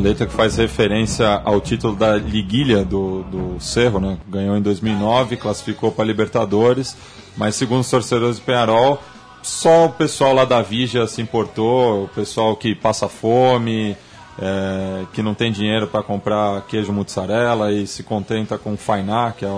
A, 0.09 0.11
a 0.11 0.11
letra 0.11 0.27
que 0.27 0.33
faz 0.33 0.57
referência 0.57 1.41
ao 1.45 1.61
título 1.61 1.95
da 1.95 2.17
liguilha 2.17 2.85
do, 2.85 3.23
do 3.25 3.61
Cerro, 3.61 4.01
né? 4.01 4.19
Ganhou 4.27 4.57
em 4.57 4.63
2009, 4.63 5.37
classificou 5.37 5.93
para 5.93 6.05
Libertadores, 6.05 6.97
mas 7.37 7.55
segundo 7.55 7.81
os 7.81 7.91
torcedores 7.91 8.39
do 8.39 8.43
Penharol, 8.43 9.03
só 9.43 9.87
o 9.87 9.91
pessoal 9.91 10.35
lá 10.35 10.45
da 10.45 10.63
Vigia 10.63 11.07
se 11.07 11.21
importou, 11.21 12.05
o 12.05 12.09
pessoal 12.09 12.57
que 12.57 12.75
passa 12.75 13.09
fome, 13.09 13.97
é, 14.41 15.05
que 15.13 15.23
não 15.23 15.35
tem 15.35 15.53
dinheiro 15.53 15.87
para 15.87 16.03
comprar 16.03 16.63
queijo 16.63 16.93
mussarela 16.93 17.73
e 17.73 17.87
se 17.87 18.03
contenta 18.03 18.57
com 18.57 18.77
fainá, 18.77 19.33
que 19.33 19.45
é 19.45 19.49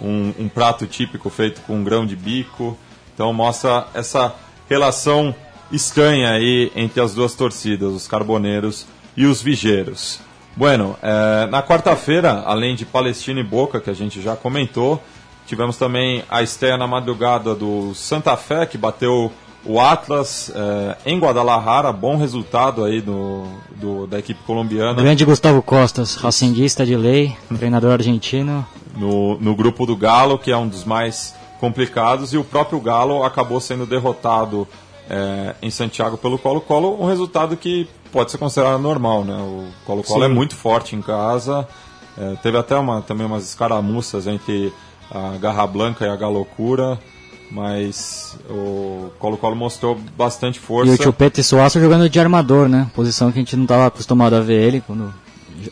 um, 0.00 0.32
um 0.38 0.48
prato 0.48 0.86
típico 0.86 1.28
feito 1.30 1.60
com 1.62 1.82
grão 1.82 2.06
de 2.06 2.16
bico. 2.16 2.76
Então 3.14 3.32
mostra 3.32 3.88
essa 3.94 4.34
relação 4.68 5.34
estranha 5.72 6.30
aí 6.30 6.72
entre 6.74 7.00
as 7.00 7.14
duas 7.14 7.34
torcidas, 7.34 7.92
os 7.92 8.08
carboneiros 8.08 8.86
e 9.16 9.26
os 9.26 9.42
vigeiros. 9.42 10.20
Bueno, 10.56 10.96
eh, 11.02 11.46
na 11.50 11.62
quarta-feira, 11.62 12.42
além 12.46 12.74
de 12.74 12.84
Palestina 12.84 13.40
e 13.40 13.44
Boca, 13.44 13.80
que 13.80 13.88
a 13.90 13.94
gente 13.94 14.20
já 14.20 14.34
comentou, 14.36 15.00
tivemos 15.46 15.76
também 15.76 16.22
a 16.28 16.42
estreia 16.42 16.76
na 16.76 16.86
madrugada 16.86 17.54
do 17.54 17.94
Santa 17.94 18.36
Fé, 18.36 18.66
que 18.66 18.76
bateu 18.76 19.32
o 19.64 19.78
Atlas 19.80 20.50
eh, 20.54 20.96
em 21.06 21.18
Guadalajara, 21.18 21.92
bom 21.92 22.16
resultado 22.16 22.84
aí 22.84 23.00
do, 23.00 23.44
do- 23.76 24.06
da 24.06 24.18
equipe 24.18 24.40
colombiana. 24.44 24.94
Grande 25.02 25.24
Gustavo 25.24 25.62
Costas, 25.62 26.16
racinguista 26.16 26.84
de 26.84 26.96
lei, 26.96 27.36
treinador 27.58 27.92
argentino. 27.92 28.66
no, 28.96 29.38
no 29.38 29.54
grupo 29.54 29.86
do 29.86 29.94
Galo, 29.96 30.38
que 30.38 30.50
é 30.50 30.56
um 30.56 30.66
dos 30.68 30.84
mais 30.84 31.34
complicados, 31.60 32.32
e 32.32 32.38
o 32.38 32.44
próprio 32.44 32.80
Galo 32.80 33.22
acabou 33.22 33.60
sendo 33.60 33.84
derrotado 33.86 34.66
é, 35.10 35.54
em 35.60 35.70
Santiago 35.70 36.16
pelo 36.16 36.38
Colo-Colo, 36.38 36.96
um 37.02 37.06
resultado 37.06 37.56
que 37.56 37.88
pode 38.12 38.30
ser 38.30 38.38
considerado 38.38 38.78
normal, 38.80 39.24
né? 39.24 39.34
O 39.36 39.66
Colo-Colo 39.84 40.24
é 40.24 40.28
muito 40.28 40.54
forte 40.54 40.94
em 40.96 41.02
casa, 41.02 41.66
é, 42.16 42.36
teve 42.42 42.56
até 42.56 42.76
uma, 42.76 43.02
também 43.02 43.26
umas 43.26 43.44
escaramuças 43.44 44.26
entre 44.26 44.72
a 45.10 45.36
Garra 45.38 45.66
Blanca 45.66 46.06
e 46.06 46.08
a 46.08 46.14
Galocura, 46.16 46.98
mas 47.50 48.36
o 48.48 49.10
Colo-Colo 49.18 49.56
mostrou 49.56 49.98
bastante 50.16 50.58
E 50.58 50.60
força. 50.62 50.92
o 50.92 50.96
Chupeta 51.02 51.40
e 51.40 51.44
Suaço 51.44 51.80
jogando 51.80 52.08
de 52.08 52.20
armador, 52.20 52.68
né? 52.68 52.88
Posição 52.94 53.32
que 53.32 53.38
a 53.38 53.42
gente 53.42 53.56
não 53.56 53.64
estava 53.64 53.86
acostumado 53.86 54.34
a 54.36 54.40
ver 54.40 54.62
ele 54.62 54.80
quando 54.86 55.12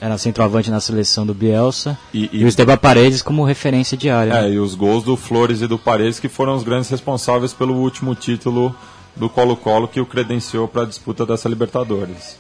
era 0.01 0.19
centroavante 0.19 0.71
na 0.71 0.81
seleção 0.81 1.25
do 1.25 1.33
Bielsa. 1.33 1.97
E- 2.13 2.29
E, 2.33 2.41
e- 2.41 2.45
o 2.45 2.49
Esteban 2.49 2.77
Paredes 2.77 3.23
como 3.23 3.45
referência 3.45 3.97
diária. 3.97 4.33
É, 4.33 4.43
né? 4.43 4.51
e 4.51 4.59
os 4.59 4.75
gols 4.75 5.05
do 5.05 5.17
Flores 5.17 5.63
e 5.63 5.67
do 5.69 5.79
Paredes 5.79 6.19
que 6.19 6.29
foram 6.29 6.55
os 6.57 6.63
grandes 6.65 6.91
responsáveis 6.91 7.53
pelo 7.53 7.75
último 7.77 8.15
título 8.15 8.75
do 9.19 9.29
Colo-Colo 9.29 9.89
que 9.89 10.01
o 10.01 10.07
credenciou 10.07 10.69
para 10.69 10.83
a 10.83 10.87
disputa 10.87 11.27
dessa 11.27 11.49
Libertadores. 11.49 12.39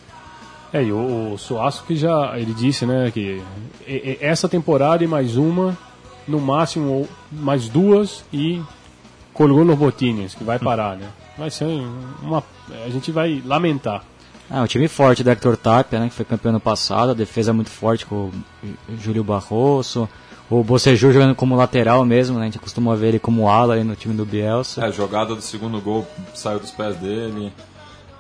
É, 0.72 0.82
e 0.82 0.92
o, 0.92 1.32
o 1.32 1.38
Suaço 1.38 1.84
que 1.86 1.96
já, 1.96 2.38
ele 2.38 2.52
disse, 2.54 2.84
né, 2.86 3.10
que 3.10 3.42
e- 3.86 3.92
e- 3.92 4.18
essa 4.20 4.48
temporada 4.48 5.02
e 5.02 5.06
mais 5.06 5.36
uma, 5.36 5.76
no 6.26 6.38
máximo 6.40 6.90
ou 6.90 7.08
mais 7.32 7.68
duas 7.68 8.22
e 8.32 8.60
colgou 9.32 9.64
nos 9.64 9.78
botines, 9.78 10.34
que 10.34 10.44
vai 10.44 10.58
parar, 10.58 10.96
né? 10.96 11.08
Vai 11.38 11.50
ser 11.50 11.64
uma, 12.22 12.42
a 12.84 12.88
gente 12.90 13.10
vai 13.10 13.42
lamentar. 13.46 14.04
Ah, 14.50 14.62
um 14.62 14.66
time 14.66 14.88
forte 14.88 15.22
do 15.24 15.30
Hector 15.30 15.56
Tapia, 15.56 16.00
né? 16.00 16.08
Que 16.08 16.14
foi 16.14 16.24
campeão 16.24 16.50
ano 16.50 16.60
passado, 16.60 17.10
a 17.10 17.14
defesa 17.14 17.52
muito 17.52 17.70
forte 17.70 18.04
com 18.04 18.16
o 18.16 18.32
Júlio 19.00 19.22
Barroso. 19.24 20.08
O 20.50 20.64
Boceju 20.64 21.12
jogando 21.12 21.34
como 21.34 21.54
lateral 21.54 22.04
mesmo, 22.06 22.36
né? 22.36 22.42
A 22.42 22.44
gente 22.46 22.58
costuma 22.58 22.96
ver 22.96 23.08
ele 23.08 23.18
como 23.18 23.48
ala 23.48 23.74
aí 23.74 23.84
no 23.84 23.94
time 23.94 24.14
do 24.14 24.24
Bielsa. 24.24 24.80
É, 24.80 24.84
a 24.86 24.90
jogada 24.90 25.34
do 25.34 25.42
segundo 25.42 25.78
gol 25.80 26.06
saiu 26.34 26.58
dos 26.58 26.70
pés 26.70 26.96
dele. 26.96 27.52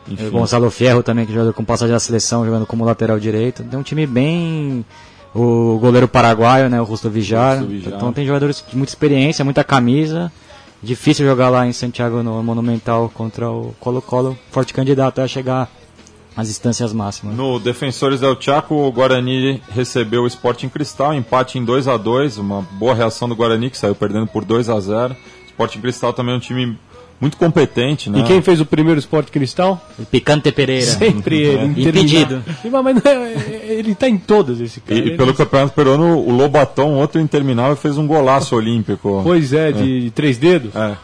E 0.06 0.12
Enfim, 0.12 0.26
o 0.26 0.30
Gonçalo 0.30 0.70
Fierro 0.70 1.02
também, 1.02 1.24
que 1.24 1.32
joga 1.32 1.52
com 1.52 1.64
passagem 1.64 1.92
da 1.92 2.00
seleção, 2.00 2.44
jogando 2.44 2.66
como 2.66 2.84
lateral 2.84 3.18
direito. 3.18 3.62
Tem 3.64 3.78
um 3.78 3.82
time 3.82 4.06
bem. 4.06 4.84
O 5.34 5.78
goleiro 5.78 6.08
paraguaio, 6.08 6.68
né? 6.68 6.80
O 6.80 6.84
Rusto 6.84 7.08
Vijar. 7.08 7.64
Vijar. 7.64 7.94
Então 7.94 8.12
tem 8.12 8.26
jogadores 8.26 8.62
de 8.66 8.76
muita 8.76 8.90
experiência, 8.90 9.44
muita 9.44 9.64
camisa. 9.64 10.30
Difícil 10.82 11.26
jogar 11.26 11.48
lá 11.48 11.66
em 11.66 11.72
Santiago 11.72 12.22
no 12.22 12.42
Monumental 12.42 13.10
contra 13.12 13.50
o 13.50 13.74
Colo-Colo. 13.80 14.38
Forte 14.50 14.72
candidato 14.74 15.20
a 15.20 15.26
chegar 15.26 15.70
às 16.38 16.48
instâncias 16.48 16.92
máximas. 16.92 17.34
No 17.36 17.58
Defensores 17.58 18.20
del 18.20 18.40
Chaco, 18.40 18.72
o 18.72 18.92
Guarani 18.92 19.60
recebeu 19.74 20.22
o 20.22 20.26
Sporting 20.28 20.68
Cristal, 20.68 21.12
empate 21.12 21.58
em 21.58 21.64
2 21.64 21.88
a 21.88 21.96
2 21.96 22.38
uma 22.38 22.62
boa 22.72 22.94
reação 22.94 23.28
do 23.28 23.34
Guarani, 23.34 23.68
que 23.70 23.76
saiu 23.76 23.94
perdendo 23.96 24.28
por 24.28 24.44
2 24.44 24.68
a 24.70 24.78
0 24.78 25.16
Sporting 25.48 25.80
Cristal 25.80 26.12
também 26.12 26.32
é 26.34 26.36
um 26.36 26.40
time 26.40 26.78
muito 27.20 27.36
competente, 27.36 28.08
né? 28.08 28.20
E 28.20 28.22
quem 28.22 28.40
fez 28.40 28.60
o 28.60 28.64
primeiro 28.64 29.00
Esporte 29.00 29.32
Cristal? 29.32 29.84
O 29.98 30.04
Picante 30.04 30.52
Pereira. 30.52 30.86
Sempre 30.86 31.42
ele. 31.42 31.64
Impedido. 31.64 32.40
interminável. 32.46 32.82
Mas 32.84 33.04
é- 33.04 33.66
ele 33.70 33.92
tá 33.96 34.08
em 34.08 34.16
todas 34.16 34.60
esse 34.60 34.80
cara. 34.80 34.94
E, 35.00 35.02
e 35.02 35.06
Ele- 35.08 35.16
pelo 35.16 35.34
Campeonato 35.34 35.72
Peruano, 35.74 36.16
o 36.18 36.30
Lobaton, 36.30 36.94
outro 36.94 37.20
interminável, 37.20 37.74
fez 37.74 37.98
um 37.98 38.06
golaço 38.06 38.54
olímpico. 38.54 39.20
Pois 39.24 39.52
é, 39.52 39.72
de 39.72 40.12
três 40.14 40.38
dedos. 40.38 40.70
É. 40.76 40.96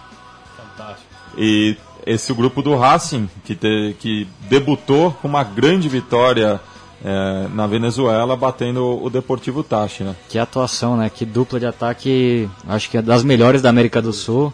E 1.37 1.77
esse 2.07 2.33
grupo 2.35 2.63
do 2.63 2.77
Racing, 2.77 3.29
que, 3.45 3.55
te- 3.55 3.97
que 3.99 4.27
debutou 4.49 5.11
com 5.23 5.29
uma 5.29 5.43
grande 5.45 5.89
vitória 5.89 6.61
é, 7.05 7.47
na 7.55 7.67
Venezuela, 7.67 8.37
batendo 8.37 9.03
o 9.03 9.11
Deportivo 9.11 9.63
Tachi, 9.63 10.05
né? 10.05 10.15
Que 10.29 10.39
atuação, 10.39 10.97
né? 10.97 11.11
Que 11.11 11.25
dupla 11.25 11.59
de 11.61 11.67
ataque, 11.67 12.49
acho 12.69 12.89
que 12.91 12.97
é 12.99 13.03
das 13.03 13.23
melhores 13.23 13.61
da 13.63 13.69
América 13.71 14.01
do 14.01 14.13
Sul. 14.13 14.53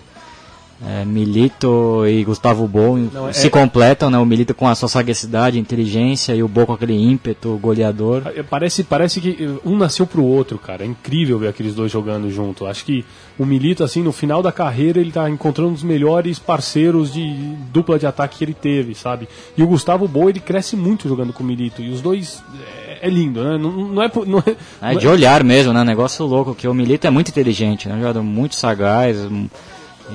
É, 0.82 1.04
Milito 1.04 2.06
e 2.06 2.24
Gustavo 2.24 2.66
Bol 2.66 2.96
Não, 2.96 3.28
é- 3.28 3.34
se 3.34 3.50
completam, 3.50 4.08
né? 4.08 4.16
O 4.16 4.24
Milito 4.24 4.54
com 4.54 4.66
a 4.66 4.74
sua 4.74 4.88
sagacidade, 4.88 5.58
inteligência 5.58 6.34
e 6.34 6.42
o 6.42 6.48
Bol 6.48 6.64
com 6.66 6.72
aquele 6.72 6.94
ímpeto 6.94 7.58
goleador. 7.60 8.22
É, 8.34 8.42
Parece, 8.42 8.82
parece 8.84 9.20
que 9.20 9.58
um 9.62 9.76
nasceu 9.76 10.06
pro 10.06 10.24
outro, 10.24 10.56
cara. 10.58 10.82
É 10.82 10.86
incrível 10.86 11.38
ver 11.38 11.48
aqueles 11.48 11.74
dois 11.74 11.92
jogando 11.92 12.30
junto. 12.30 12.64
Acho 12.66 12.82
que 12.86 13.04
o 13.38 13.44
Milito, 13.44 13.84
assim, 13.84 14.02
no 14.02 14.10
final 14.10 14.42
da 14.42 14.50
carreira, 14.50 14.98
ele 14.98 15.12
tá 15.12 15.28
encontrando 15.28 15.74
os 15.74 15.82
melhores 15.82 16.38
parceiros 16.38 17.12
de 17.12 17.28
dupla 17.70 17.98
de 17.98 18.06
ataque 18.06 18.38
que 18.38 18.44
ele 18.44 18.54
teve, 18.54 18.94
sabe? 18.94 19.28
E 19.58 19.62
o 19.62 19.66
Gustavo 19.66 20.08
Boa, 20.08 20.30
ele 20.30 20.40
cresce 20.40 20.76
muito 20.76 21.06
jogando 21.08 21.32
com 21.32 21.42
o 21.42 21.46
Milito. 21.46 21.82
E 21.82 21.90
os 21.90 22.00
dois 22.00 22.42
é, 22.88 23.06
é 23.06 23.10
lindo, 23.10 23.44
né? 23.44 23.58
Não, 23.58 23.70
não 23.70 24.02
é. 24.02 24.10
Não 24.26 24.38
é, 24.38 24.92
É 24.92 24.94
de 24.94 25.06
olhar 25.06 25.44
mesmo, 25.44 25.74
né? 25.74 25.84
Negócio 25.84 26.24
louco, 26.24 26.54
que 26.54 26.66
o 26.66 26.72
Milito 26.72 27.06
é 27.06 27.10
muito 27.10 27.28
inteligente, 27.28 27.86
né? 27.86 27.96
Um 27.96 28.00
jogador 28.00 28.22
muito 28.22 28.54
sagaz 28.54 29.18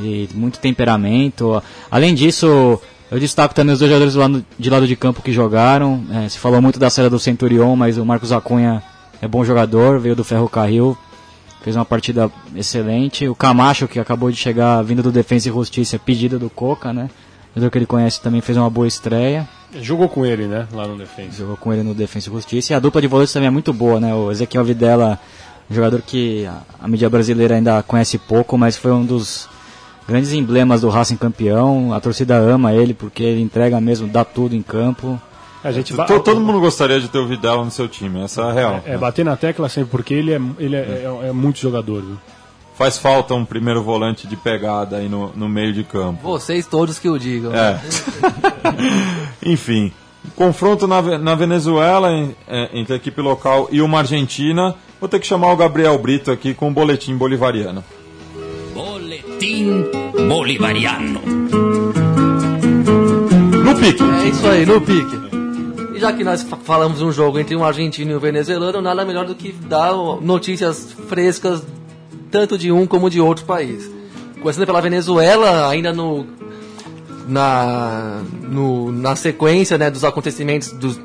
e 0.02 0.30
muito 0.34 0.60
temperamento. 0.60 1.62
Além 1.89 2.14
disso, 2.16 2.80
eu 3.12 3.20
destaco 3.20 3.54
também 3.54 3.74
os 3.74 3.80
dois 3.80 3.89
jogadores 3.89 4.14
do 4.14 4.20
lado- 4.20 4.46
de 4.58 4.70
lado 4.70 4.88
de 4.88 4.96
campo 4.96 5.22
que 5.22 5.32
jogaram. 5.32 6.04
É, 6.12 6.30
se 6.30 6.38
falou 6.39 6.62
muito 6.62 6.80
da 6.80 6.89
série 6.89 7.10
do 7.10 7.20
Centurion, 7.20 7.76
mas 7.76 7.98
o 7.98 8.06
Marcos 8.06 8.32
Acunha 8.32 8.82
é 9.22 9.28
bom 9.28 9.43
jogador, 9.46 10.00
veio 10.00 10.16
do 10.16 10.24
Ferro 10.24 10.50
Carril, 10.50 10.98
fez 11.64 11.76
uma 11.76 11.86
partida 11.86 12.30
excelente. 12.56 13.28
O 13.28 13.36
Camacho, 13.36 13.88
que 13.88 14.00
acabou 14.00 14.30
de 14.32 14.38
chegar 14.38 14.82
vindo 14.84 15.02
do 15.04 15.12
Defensa 15.12 15.50
e 15.50 15.52
Justiça, 15.52 15.98
pedido 16.00 16.38
do 16.39 16.50
Coca, 16.50 16.91
né? 16.93 17.10
Jogador 17.56 17.72
que 17.72 17.78
ele 17.78 17.86
conhece 17.86 18.22
também 18.22 18.41
fez 18.41 18.58
uma 18.58 18.70
boa 18.70 18.86
estreia. 18.88 19.48
Jogou 19.82 20.08
com 20.10 20.26
ele, 20.26 20.46
né? 20.46 20.68
Lá 20.74 20.88
no 20.88 20.98
Defensa. 20.98 21.38
Jogou 21.38 21.56
com 21.58 21.72
ele 21.74 21.84
no 21.84 21.93
Defensa 21.93 22.30
e 22.30 22.34
Justiça. 22.34 22.74
E 22.74 22.76
a 22.76 22.80
dupla 22.80 23.02
de 23.02 23.08
volantes 23.08 23.34
também 23.34 23.48
é 23.48 23.50
muito 23.52 23.72
boa, 23.74 24.00
né? 24.00 24.14
O 24.14 24.30
Ezequiel 24.32 24.64
Videla, 24.64 25.18
um 25.70 25.74
jogador 25.74 26.02
que 26.02 26.46
a, 26.46 26.58
a 26.84 26.88
mídia 26.88 27.10
brasileira 27.10 27.56
ainda 27.56 27.82
conhece 27.84 28.18
pouco, 28.18 28.58
mas 28.58 28.76
foi 28.78 28.91
um 28.91 29.06
dos 29.06 29.48
grandes 30.08 30.32
emblemas 30.34 30.82
do 30.82 30.89
Racing 30.89 31.18
campeão. 31.18 31.93
A 31.93 31.99
torcida 31.99 32.36
ama 32.38 32.74
ele 32.74 32.93
porque 32.93 33.24
ele 33.24 33.41
entrega 33.41 33.80
mesmo, 33.82 34.08
dá 34.08 34.24
tudo 34.24 34.56
em 34.56 34.62
campo. 34.62 35.20
A 35.64 35.72
gente 35.72 35.95
Todo 35.95 36.39
mundo 36.39 36.60
gostaria 36.60 36.99
de 36.99 37.08
ter 37.08 37.18
o 37.18 37.26
Vidal 37.26 37.66
no 37.66 37.72
seu 37.72 37.88
time, 37.88 38.22
essa 38.22 38.41
é 38.41 38.49
a 38.49 38.53
real. 38.53 38.82
É, 38.86 38.97
bater 38.97 39.26
na 39.26 39.36
tecla 39.36 39.68
sempre, 39.68 39.89
porque 39.89 40.14
ele 40.14 40.32
é, 40.32 40.39
ele 40.60 40.76
é, 40.76 40.80
é- 41.24 41.30
é 41.30 41.32
muito 41.32 41.60
jogador. 41.60 42.03
Viu? 42.03 42.18
Faz 42.76 42.99
falta 42.99 43.34
um 43.34 43.43
primeiro 43.43 43.82
volante 43.82 44.28
de 44.28 44.36
pegada 44.36 44.97
aí 44.97 45.10
no, 45.10 45.32
no 45.36 45.49
meio 45.49 45.74
de 45.74 45.84
campo. 45.84 46.22
Vocês 46.22 46.68
todos 46.68 46.99
que 46.99 47.10
o 47.10 47.18
digam. 47.18 47.51
É. 47.56 47.80
Enfim, 49.43 49.91
confronto 50.36 50.86
na, 50.88 51.01
na 51.18 51.36
Venezuela 51.36 52.12
em- 52.12 52.36
é, 52.47 52.70
entre 52.74 52.93
a 52.93 52.97
equipe 52.97 53.20
local 53.22 53.68
e 53.72 53.82
uma 53.82 53.99
Argentina. 53.99 54.76
Vou 54.99 55.10
ter 55.10 55.20
que 55.20 55.28
chamar 55.28 55.51
o 55.51 55.58
Gabriel 55.58 55.97
Brito 55.97 56.32
aqui 56.32 56.53
com 56.53 56.68
o 56.70 56.72
boletim 56.72 57.16
bolivariano. 57.16 57.84
Boletim 59.36 59.86
Bolivariano. 60.30 61.20
No 63.64 63.76
pique! 63.76 64.04
É 64.04 64.28
isso 64.30 64.48
aí, 64.48 64.66
no 64.66 64.80
pique. 64.82 65.16
E 65.96 66.00
já 66.00 66.14
que 66.14 66.24
nós 66.24 66.44
fa- 66.44 66.58
falamos 66.58 67.00
de 67.00 67.04
um 67.06 67.12
jogo 67.12 67.38
entre 67.40 67.56
um 67.56 67.64
argentino 67.64 68.12
e 68.12 68.16
um 68.16 68.20
venezuelano, 68.20 68.82
nada 68.82 69.04
melhor 69.06 69.26
do 69.26 69.36
que 69.36 69.52
dar 69.52 69.94
notícias 70.22 70.94
frescas 71.10 71.64
tanto 72.32 72.58
de 72.58 72.72
um 72.72 72.86
como 72.88 73.10
de 73.10 73.20
outro 73.20 73.46
país. 73.46 73.90
Começando 74.42 74.66
pela 74.66 74.82
Venezuela, 74.82 75.70
ainda 75.70 75.92
no 75.94 76.26
na, 77.28 78.22
no- 78.42 78.92
na 78.92 79.16
sequência 79.16 79.78
né, 79.78 79.90
dos 79.90 80.04
acontecimentos 80.06 80.72
dos- 80.72 81.00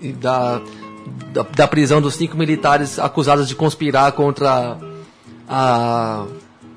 e 0.00 0.12
da, 0.12 0.60
da, 1.32 1.42
da 1.54 1.68
prisão 1.68 2.00
dos 2.00 2.14
cinco 2.14 2.36
militares 2.36 2.98
acusados 2.98 3.46
de 3.46 3.54
conspirar 3.54 4.10
contra 4.12 4.76
a, 5.48 6.24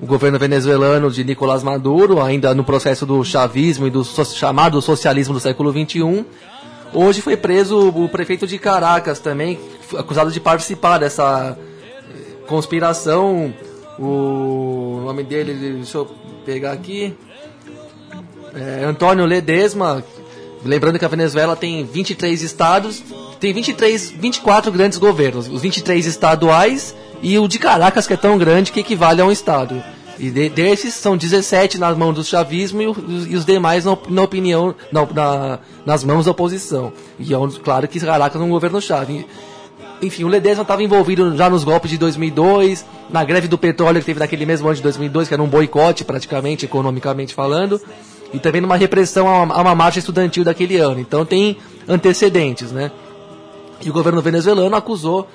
o 0.06 0.08
governo 0.08 0.38
venezuelano 0.38 1.10
de 1.10 1.24
Nicolás 1.24 1.64
Maduro, 1.64 2.22
ainda 2.22 2.54
no 2.54 2.64
processo 2.64 3.08
do 3.08 3.24
chavismo 3.26 3.88
e 3.88 3.90
do 3.90 4.04
so- 4.04 4.24
chamado 4.24 4.80
socialismo 4.80 5.34
do 5.34 5.40
século 5.40 5.72
XXI. 5.72 6.24
Hoje 6.94 7.22
foi 7.22 7.36
preso 7.36 7.90
o 7.90 8.08
prefeito 8.08 8.46
de 8.46 8.60
Caracas 8.60 9.18
também, 9.18 9.60
acusado 9.98 10.32
de 10.32 10.40
participar 10.40 11.00
dessa 11.00 11.58
eh, 11.58 12.46
conspiração. 12.48 13.52
O 13.98 15.02
nome 15.04 15.24
dele, 15.24 15.54
deixa 15.78 15.98
eu 15.98 16.06
pegar 16.46 16.74
aqui. 16.74 17.16
É, 18.54 18.86
Antônio 18.86 19.26
Ledesma, 19.26 20.04
lembrando 20.64 21.00
que 21.00 21.06
a 21.06 21.08
Venezuela 21.10 21.56
tem 21.56 21.84
23 21.84 22.44
estados, 22.44 23.04
tem 23.40 23.52
23, 23.54 24.12
24 24.12 24.72
grandes 24.72 25.00
governos, 25.00 25.48
os 25.50 25.64
23 25.64 26.06
estaduais 26.06 26.96
e 27.24 27.40
o 27.40 27.48
de 27.48 27.58
Caracas 27.58 28.06
que 28.06 28.14
é 28.14 28.18
tão 28.18 28.38
grande 28.38 28.72
que 28.72 28.80
equivale 28.80 29.20
a 29.20 29.26
um 29.26 29.32
estado. 29.32 29.82
E 30.18 30.30
de- 30.30 30.50
desses 30.50 30.94
são 30.94 31.18
17 31.18 31.78
nas 31.78 31.98
mãos 31.98 32.14
do 32.14 32.24
chavismo 32.24 32.82
e, 32.82 32.88
o- 32.88 32.96
e 33.30 33.36
os 33.36 33.46
demais 33.46 33.84
na, 33.86 33.98
na 34.10 34.22
opinião, 34.22 34.74
na, 34.92 35.06
na- 35.06 35.60
nas 35.86 36.04
mãos 36.04 36.26
da 36.26 36.32
oposição. 36.32 36.94
E 37.20 37.34
é 37.34 37.38
um- 37.38 37.50
claro 37.52 37.88
que 37.88 38.00
Caracas 38.00 38.42
é 38.42 38.44
um 38.44 38.50
governo 38.50 38.82
chave. 38.82 39.26
Enfim, 40.02 40.24
o 40.24 40.28
Ledesma 40.28 40.62
estava 40.64 40.84
envolvido 40.84 41.36
já 41.36 41.50
nos 41.50 41.64
golpes 41.64 41.90
de 41.90 41.98
2002, 41.98 42.86
na 43.10 43.24
greve 43.24 43.48
do 43.48 43.58
petróleo 43.58 44.00
que 44.00 44.06
teve 44.06 44.20
naquele 44.20 44.46
mesmo 44.46 44.68
ano 44.68 44.76
de 44.76 44.82
2002, 44.82 45.28
que 45.28 45.34
era 45.34 45.42
um 45.44 45.48
boicote 45.48 46.04
praticamente, 46.04 46.66
economicamente 46.66 47.34
falando, 47.34 47.80
e 48.34 48.40
também 48.40 48.60
numa 48.62 48.76
repressão 48.76 49.28
a 49.28 49.44
uma, 49.44 49.56
a 49.56 49.62
uma 49.62 49.76
marcha 49.76 50.00
estudantil 50.00 50.44
daquele 50.44 50.78
ano. 50.78 51.00
Então 51.00 51.26
tem 51.26 51.58
antecedentes, 51.88 52.72
né? 52.72 52.92
E 53.82 53.90
o 53.90 53.94
governo 53.94 54.22
venezuelano 54.22 54.76
acusou 54.76 55.28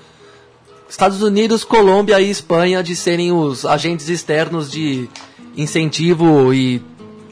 Estados 0.90 1.22
Unidos, 1.22 1.62
Colômbia 1.62 2.20
e 2.20 2.28
Espanha 2.28 2.82
de 2.82 2.96
serem 2.96 3.30
os 3.30 3.64
agentes 3.64 4.08
externos 4.08 4.68
de 4.70 5.08
incentivo 5.56 6.52
e 6.52 6.82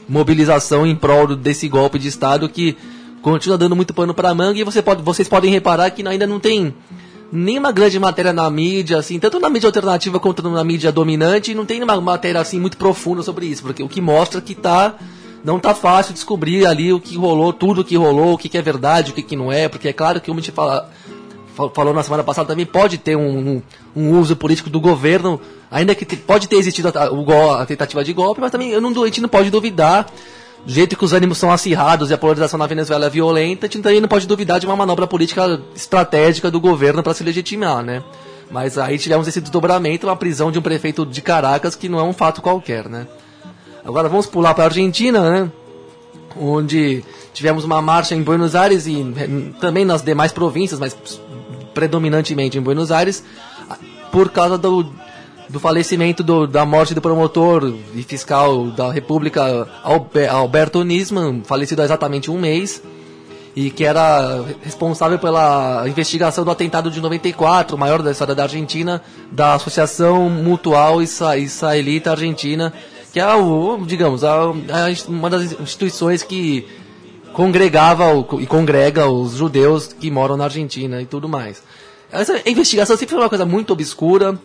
mobilização 0.07 0.87
em 0.87 0.95
prol 0.95 1.35
desse 1.35 1.67
golpe 1.67 1.99
de 1.99 2.07
Estado 2.07 2.47
que 2.47 2.77
continua 3.21 3.57
dando 3.57 3.75
muito 3.75 3.93
pano 3.93 4.13
para 4.13 4.33
manga 4.33 4.57
e 4.57 4.63
você 4.63 4.81
pode, 4.81 5.01
vocês 5.03 5.27
podem 5.27 5.51
reparar 5.51 5.91
que 5.91 6.07
ainda 6.07 6.25
não 6.25 6.39
tem 6.39 6.73
nenhuma 7.31 7.71
grande 7.71 7.99
matéria 7.99 8.31
na 8.33 8.49
mídia, 8.49 8.97
assim, 8.97 9.19
tanto 9.19 9.39
na 9.39 9.49
mídia 9.49 9.67
alternativa 9.67 10.19
quanto 10.19 10.41
na 10.49 10.63
mídia 10.63 10.91
dominante, 10.91 11.53
não 11.53 11.65
tem 11.65 11.83
uma 11.83 11.99
matéria 12.01 12.39
assim 12.41 12.59
muito 12.59 12.77
profunda 12.77 13.21
sobre 13.21 13.45
isso, 13.45 13.61
porque 13.61 13.83
o 13.83 13.89
que 13.89 13.99
mostra 14.01 14.39
que 14.41 14.55
tá 14.55 14.95
não 15.43 15.59
tá 15.59 15.75
fácil 15.75 16.13
descobrir 16.13 16.65
ali 16.65 16.91
o 16.91 16.99
que 16.99 17.15
rolou, 17.17 17.53
tudo 17.53 17.81
o 17.81 17.83
que 17.83 17.95
rolou, 17.95 18.33
o 18.33 18.37
que, 18.37 18.49
que 18.49 18.57
é 18.57 18.61
verdade, 18.61 19.11
o 19.11 19.13
que, 19.13 19.21
que 19.21 19.35
não 19.35 19.51
é, 19.51 19.67
porque 19.67 19.89
é 19.89 19.93
claro 19.93 20.19
que 20.19 20.27
como 20.27 20.39
a 20.39 20.41
gente 20.41 20.51
fala, 20.53 20.71
fal- 20.71 20.89
falou 21.73 21.93
na 21.93 22.03
semana 22.03 22.23
passada 22.23 22.47
também 22.47 22.65
pode 22.65 22.97
ter 22.97 23.15
um, 23.15 23.61
um, 23.95 24.19
uso 24.19 24.35
político 24.35 24.69
do 24.69 24.79
governo, 24.79 25.39
ainda 25.69 25.93
que 25.93 26.05
pode 26.15 26.47
ter 26.47 26.55
existido 26.55 26.91
a, 26.93 27.11
o 27.11 27.51
a 27.51 27.65
tentativa 27.65 28.03
de 28.03 28.13
golpe, 28.13 28.39
mas 28.39 28.51
também 28.51 28.69
eu 28.69 28.79
não, 28.79 28.89
a 29.03 29.05
gente 29.05 29.21
não 29.21 29.29
pode 29.29 29.49
duvidar 29.49 30.07
do 30.65 30.71
jeito 30.71 30.97
que 30.97 31.05
os 31.05 31.13
ânimos 31.13 31.37
são 31.37 31.51
acirrados 31.51 32.09
e 32.09 32.13
a 32.13 32.17
polarização 32.17 32.57
na 32.57 32.67
Venezuela 32.67 33.05
é 33.05 33.09
violenta, 33.09 33.65
a 33.65 33.69
gente 33.69 33.81
também 33.81 34.01
não 34.01 34.07
pode 34.07 34.27
duvidar 34.27 34.59
de 34.59 34.65
uma 34.65 34.75
manobra 34.75 35.07
política 35.07 35.61
estratégica 35.75 36.51
do 36.51 36.59
governo 36.59 37.01
para 37.01 37.13
se 37.13 37.23
legitimar, 37.23 37.83
né? 37.83 38.03
Mas 38.51 38.77
aí 38.77 38.97
tivemos 38.97 39.27
esse 39.27 39.39
desdobramento, 39.39 40.07
uma 40.07 40.15
prisão 40.15 40.51
de 40.51 40.57
um 40.57 40.61
prefeito 40.61 41.05
de 41.05 41.21
Caracas 41.21 41.75
que 41.75 41.87
não 41.87 41.99
é 41.99 42.03
um 42.03 42.13
fato 42.13 42.41
qualquer, 42.41 42.89
né? 42.89 43.07
Agora 43.85 44.09
vamos 44.09 44.25
pular 44.25 44.53
para 44.53 44.65
a 44.65 44.67
Argentina, 44.67 45.29
né? 45.29 45.51
Onde 46.39 47.03
tivemos 47.33 47.63
uma 47.63 47.81
marcha 47.81 48.15
em 48.15 48.21
Buenos 48.21 48.55
Aires 48.55 48.85
e 48.85 49.01
eh, 49.01 49.59
também 49.59 49.85
nas 49.85 50.01
demais 50.01 50.31
províncias, 50.31 50.79
mas 50.79 50.95
predominantemente 51.79 52.57
em 52.57 52.61
Buenos 52.61 52.91
Aires, 52.91 53.23
por 54.11 54.29
causa 54.29 54.57
do, 54.57 54.85
do 55.47 55.59
falecimento 55.61 56.21
do- 56.21 56.45
da 56.45 56.65
morte 56.65 56.93
do 56.93 56.99
promotor 57.01 57.73
e 57.95 58.03
fiscal 58.03 58.65
da 58.71 58.91
República 58.91 59.65
Albe- 59.81 60.27
Alberto 60.27 60.83
Nisman, 60.83 61.41
falecido 61.45 61.81
há 61.81 61.85
exatamente 61.85 62.29
um 62.29 62.37
mês, 62.37 62.83
e 63.55 63.69
que 63.69 63.85
era 63.85 64.43
responsável 64.61 65.17
pela 65.17 65.85
investigação 65.87 66.43
do 66.43 66.51
atentado 66.51 66.91
de 66.91 66.99
94, 66.99 67.75
o 67.77 67.79
maior 67.79 68.01
da 68.01 68.11
história 68.11 68.35
da 68.35 68.43
Argentina, 68.43 69.01
da 69.31 69.53
Associação 69.53 70.29
Mutual 70.29 71.01
Isra- 71.01 71.37
Israelita 71.37 72.11
Argentina, 72.11 72.73
que 73.13 73.19
é, 73.21 73.33
o, 73.35 73.79
digamos, 73.85 74.23
a, 74.25 74.33
a- 74.33 74.51
uma 75.07 75.29
das 75.29 75.53
instituições 75.59 76.23
que 76.23 76.67
congregava 77.33 78.13
o- 78.13 78.39
e 78.41 78.45
congrega 78.45 79.07
os 79.07 79.33
judeus 79.33 79.87
que 79.93 80.11
moram 80.11 80.35
na 80.37 80.43
Argentina 80.45 81.01
e 81.01 81.05
tudo 81.05 81.27
mais. 81.29 81.61
Essa 82.11 82.41
investigação 82.49 82.97
sempre 82.97 83.13
foi 83.15 83.23
uma 83.23 83.29
coisa 83.29 83.45
muito 83.45 83.71
obscura. 83.71 84.39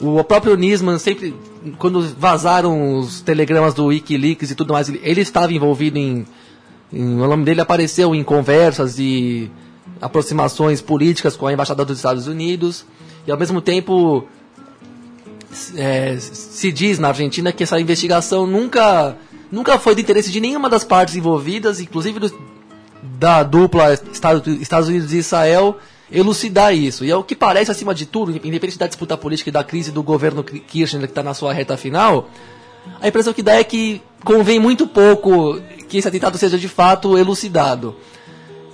O 0.00 0.22
próprio 0.22 0.56
Nisman 0.56 0.98
sempre, 0.98 1.34
quando 1.78 2.02
vazaram 2.16 2.98
os 2.98 3.20
telegramas 3.20 3.74
do 3.74 3.86
Wikileaks 3.86 4.50
e 4.50 4.54
tudo 4.54 4.72
mais, 4.72 4.88
ele, 4.88 5.20
estava 5.20 5.52
envolvido 5.52 5.98
em, 5.98 6.24
em, 6.92 7.20
O 7.20 7.26
nome 7.26 7.44
dele 7.44 7.60
apareceu 7.60 8.14
em 8.14 8.22
conversas 8.22 8.98
e 8.98 9.50
aproximações 10.00 10.80
políticas 10.80 11.36
com 11.36 11.46
a 11.46 11.52
Embaixada 11.52 11.84
dos 11.84 11.96
Estados 11.96 12.26
Unidos. 12.28 12.84
E 13.26 13.32
ao 13.32 13.38
mesmo 13.38 13.60
tempo 13.60 14.24
é, 15.76 16.16
se 16.18 16.70
diz 16.70 16.98
na 16.98 17.08
Argentina 17.08 17.52
que 17.52 17.62
essa 17.62 17.80
investigação 17.80 18.46
nunca, 18.46 19.16
nunca 19.50 19.78
foi 19.78 19.94
de 19.94 20.02
interesse 20.02 20.30
de 20.30 20.40
nenhuma 20.40 20.68
das 20.68 20.84
partes 20.84 21.16
envolvidas, 21.16 21.80
inclusive 21.80 22.20
do, 22.20 22.32
da 23.02 23.42
dupla 23.42 23.94
Estados 23.94 24.88
Unidos 24.88 25.12
e 25.12 25.18
Israel, 25.18 25.76
elucidar 26.10 26.74
isso. 26.74 27.04
E 27.04 27.10
é 27.10 27.16
o 27.16 27.22
que 27.22 27.36
parece, 27.36 27.70
acima 27.70 27.94
de 27.94 28.06
tudo, 28.06 28.32
independente 28.32 28.78
da 28.78 28.86
disputa 28.86 29.16
política 29.16 29.50
e 29.50 29.52
da 29.52 29.64
crise 29.64 29.90
do 29.90 30.02
governo 30.02 30.42
Kirchner 30.42 31.06
que 31.06 31.12
está 31.12 31.22
na 31.22 31.34
sua 31.34 31.52
reta 31.52 31.76
final, 31.76 32.28
a 33.00 33.08
impressão 33.08 33.32
que 33.32 33.42
dá 33.42 33.54
é 33.54 33.64
que 33.64 34.00
convém 34.24 34.58
muito 34.58 34.86
pouco 34.86 35.60
que 35.88 35.98
esse 35.98 36.08
atentado 36.08 36.36
seja 36.38 36.58
de 36.58 36.68
fato 36.68 37.16
elucidado. 37.16 37.96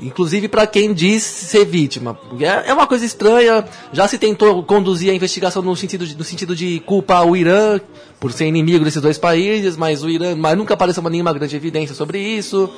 Inclusive 0.00 0.48
para 0.48 0.66
quem 0.66 0.92
diz 0.92 1.22
ser 1.22 1.64
vítima. 1.64 2.18
É, 2.40 2.70
é 2.70 2.74
uma 2.74 2.86
coisa 2.86 3.04
estranha. 3.04 3.64
Já 3.92 4.08
se 4.08 4.18
tentou 4.18 4.62
conduzir 4.62 5.10
a 5.10 5.14
investigação 5.14 5.62
no 5.62 5.74
sentido 5.76 6.06
de, 6.06 6.16
no 6.16 6.24
sentido 6.24 6.54
de 6.54 6.80
culpar 6.80 7.24
o 7.24 7.36
Irã 7.36 7.80
por 8.18 8.32
ser 8.32 8.46
inimigo 8.46 8.84
desses 8.84 9.00
dois 9.00 9.18
países, 9.18 9.76
mas 9.76 10.02
o 10.02 10.10
Irã, 10.10 10.34
mas 10.34 10.56
nunca 10.56 10.74
apareceu 10.74 11.02
nenhuma 11.04 11.32
grande 11.32 11.54
evidência 11.54 11.94
sobre 11.94 12.18
isso. 12.18 12.68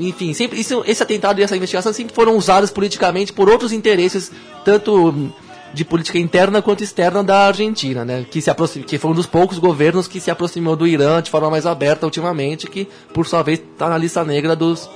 Enfim, 0.00 0.32
sempre 0.34 0.60
isso, 0.60 0.82
esse 0.86 1.02
atentado 1.02 1.40
e 1.40 1.42
essa 1.42 1.56
investigação 1.56 1.92
sempre 1.92 2.14
foram 2.14 2.36
usados 2.36 2.70
politicamente 2.70 3.32
por 3.32 3.48
outros 3.48 3.72
interesses, 3.72 4.30
tanto 4.64 5.32
de 5.74 5.84
política 5.84 6.18
interna 6.18 6.60
quanto 6.60 6.84
externa 6.84 7.24
da 7.24 7.46
Argentina, 7.46 8.04
né? 8.04 8.26
Que, 8.30 8.40
se 8.40 8.50
aproxim, 8.50 8.82
que 8.82 8.98
foi 8.98 9.10
um 9.10 9.14
dos 9.14 9.26
poucos 9.26 9.58
governos 9.58 10.06
que 10.06 10.20
se 10.20 10.30
aproximou 10.30 10.76
do 10.76 10.86
Irã 10.86 11.22
de 11.22 11.30
forma 11.30 11.50
mais 11.50 11.66
aberta 11.66 12.04
ultimamente, 12.04 12.66
que 12.66 12.86
por 13.12 13.26
sua 13.26 13.42
vez 13.42 13.58
está 13.58 13.88
na 13.88 13.96
lista 13.96 14.24
negra 14.24 14.54
dos 14.54 14.88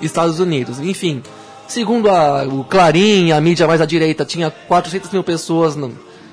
Estados 0.00 0.40
Unidos. 0.40 0.80
Enfim, 0.80 1.22
segundo 1.68 2.08
a, 2.08 2.44
o 2.44 2.64
Clarim, 2.64 3.32
a 3.32 3.40
mídia 3.40 3.66
mais 3.66 3.80
à 3.80 3.86
direita, 3.86 4.24
tinha 4.24 4.50
400 4.50 5.10
mil 5.10 5.22
pessoas 5.22 5.76
no, 5.76 5.92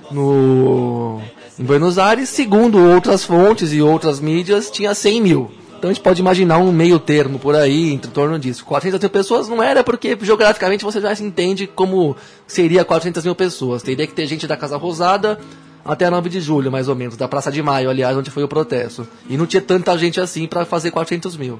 no, 0.09 1.21
em 1.59 1.63
Buenos 1.63 1.97
Aires. 1.97 2.29
Segundo 2.29 2.79
outras 2.79 3.25
fontes 3.25 3.73
e 3.73 3.81
outras 3.81 4.19
mídias, 4.21 4.71
tinha 4.71 4.93
100 4.95 5.21
mil. 5.21 5.51
Então 5.77 5.91
a 5.91 5.93
gente 5.93 6.01
pode 6.01 6.19
imaginar 6.19 6.57
um 6.57 6.71
meio 6.71 6.99
termo 6.99 7.37
por 7.37 7.55
aí, 7.55 7.93
em 7.93 7.97
torno 7.99 8.39
disso. 8.39 8.65
400 8.65 8.99
mil 8.99 9.09
pessoas 9.09 9.47
não 9.47 9.61
era 9.61 9.83
porque 9.83 10.17
geograficamente 10.19 10.83
você 10.83 10.99
já 10.99 11.13
se 11.13 11.23
entende 11.23 11.67
como 11.67 12.15
seria 12.47 12.83
400 12.83 13.23
mil 13.23 13.35
pessoas. 13.35 13.83
Teria 13.83 14.07
que 14.07 14.13
ter 14.13 14.25
gente 14.25 14.47
da 14.47 14.57
Casa 14.57 14.75
Rosada 14.75 15.39
até 15.85 16.09
9 16.09 16.29
de 16.29 16.41
julho, 16.41 16.71
mais 16.71 16.89
ou 16.89 16.95
menos, 16.95 17.15
da 17.15 17.27
Praça 17.27 17.51
de 17.51 17.61
Maio, 17.61 17.89
aliás, 17.89 18.17
onde 18.17 18.31
foi 18.31 18.43
o 18.43 18.47
protesto. 18.47 19.07
E 19.29 19.37
não 19.37 19.45
tinha 19.45 19.61
tanta 19.61 19.95
gente 19.97 20.19
assim 20.19 20.47
para 20.47 20.65
fazer 20.65 20.89
400 20.89 21.37
mil. 21.37 21.59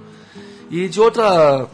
E 0.70 0.90
de 0.90 1.00
outra 1.00 1.68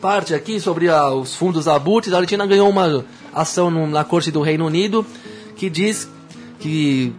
parte 0.00 0.34
aqui 0.34 0.60
sobre 0.60 0.88
a, 0.88 1.10
os 1.10 1.36
fundos 1.36 1.68
abutres, 1.68 2.12
a 2.12 2.16
Argentina 2.16 2.46
ganhou 2.46 2.68
uma 2.68 3.04
ação 3.32 3.70
no, 3.70 3.86
na 3.86 4.04
Corte 4.04 4.30
do 4.30 4.42
Reino 4.42 4.66
Unido 4.66 5.06
que 5.56 5.70
diz 5.70 6.08
que 6.60 7.12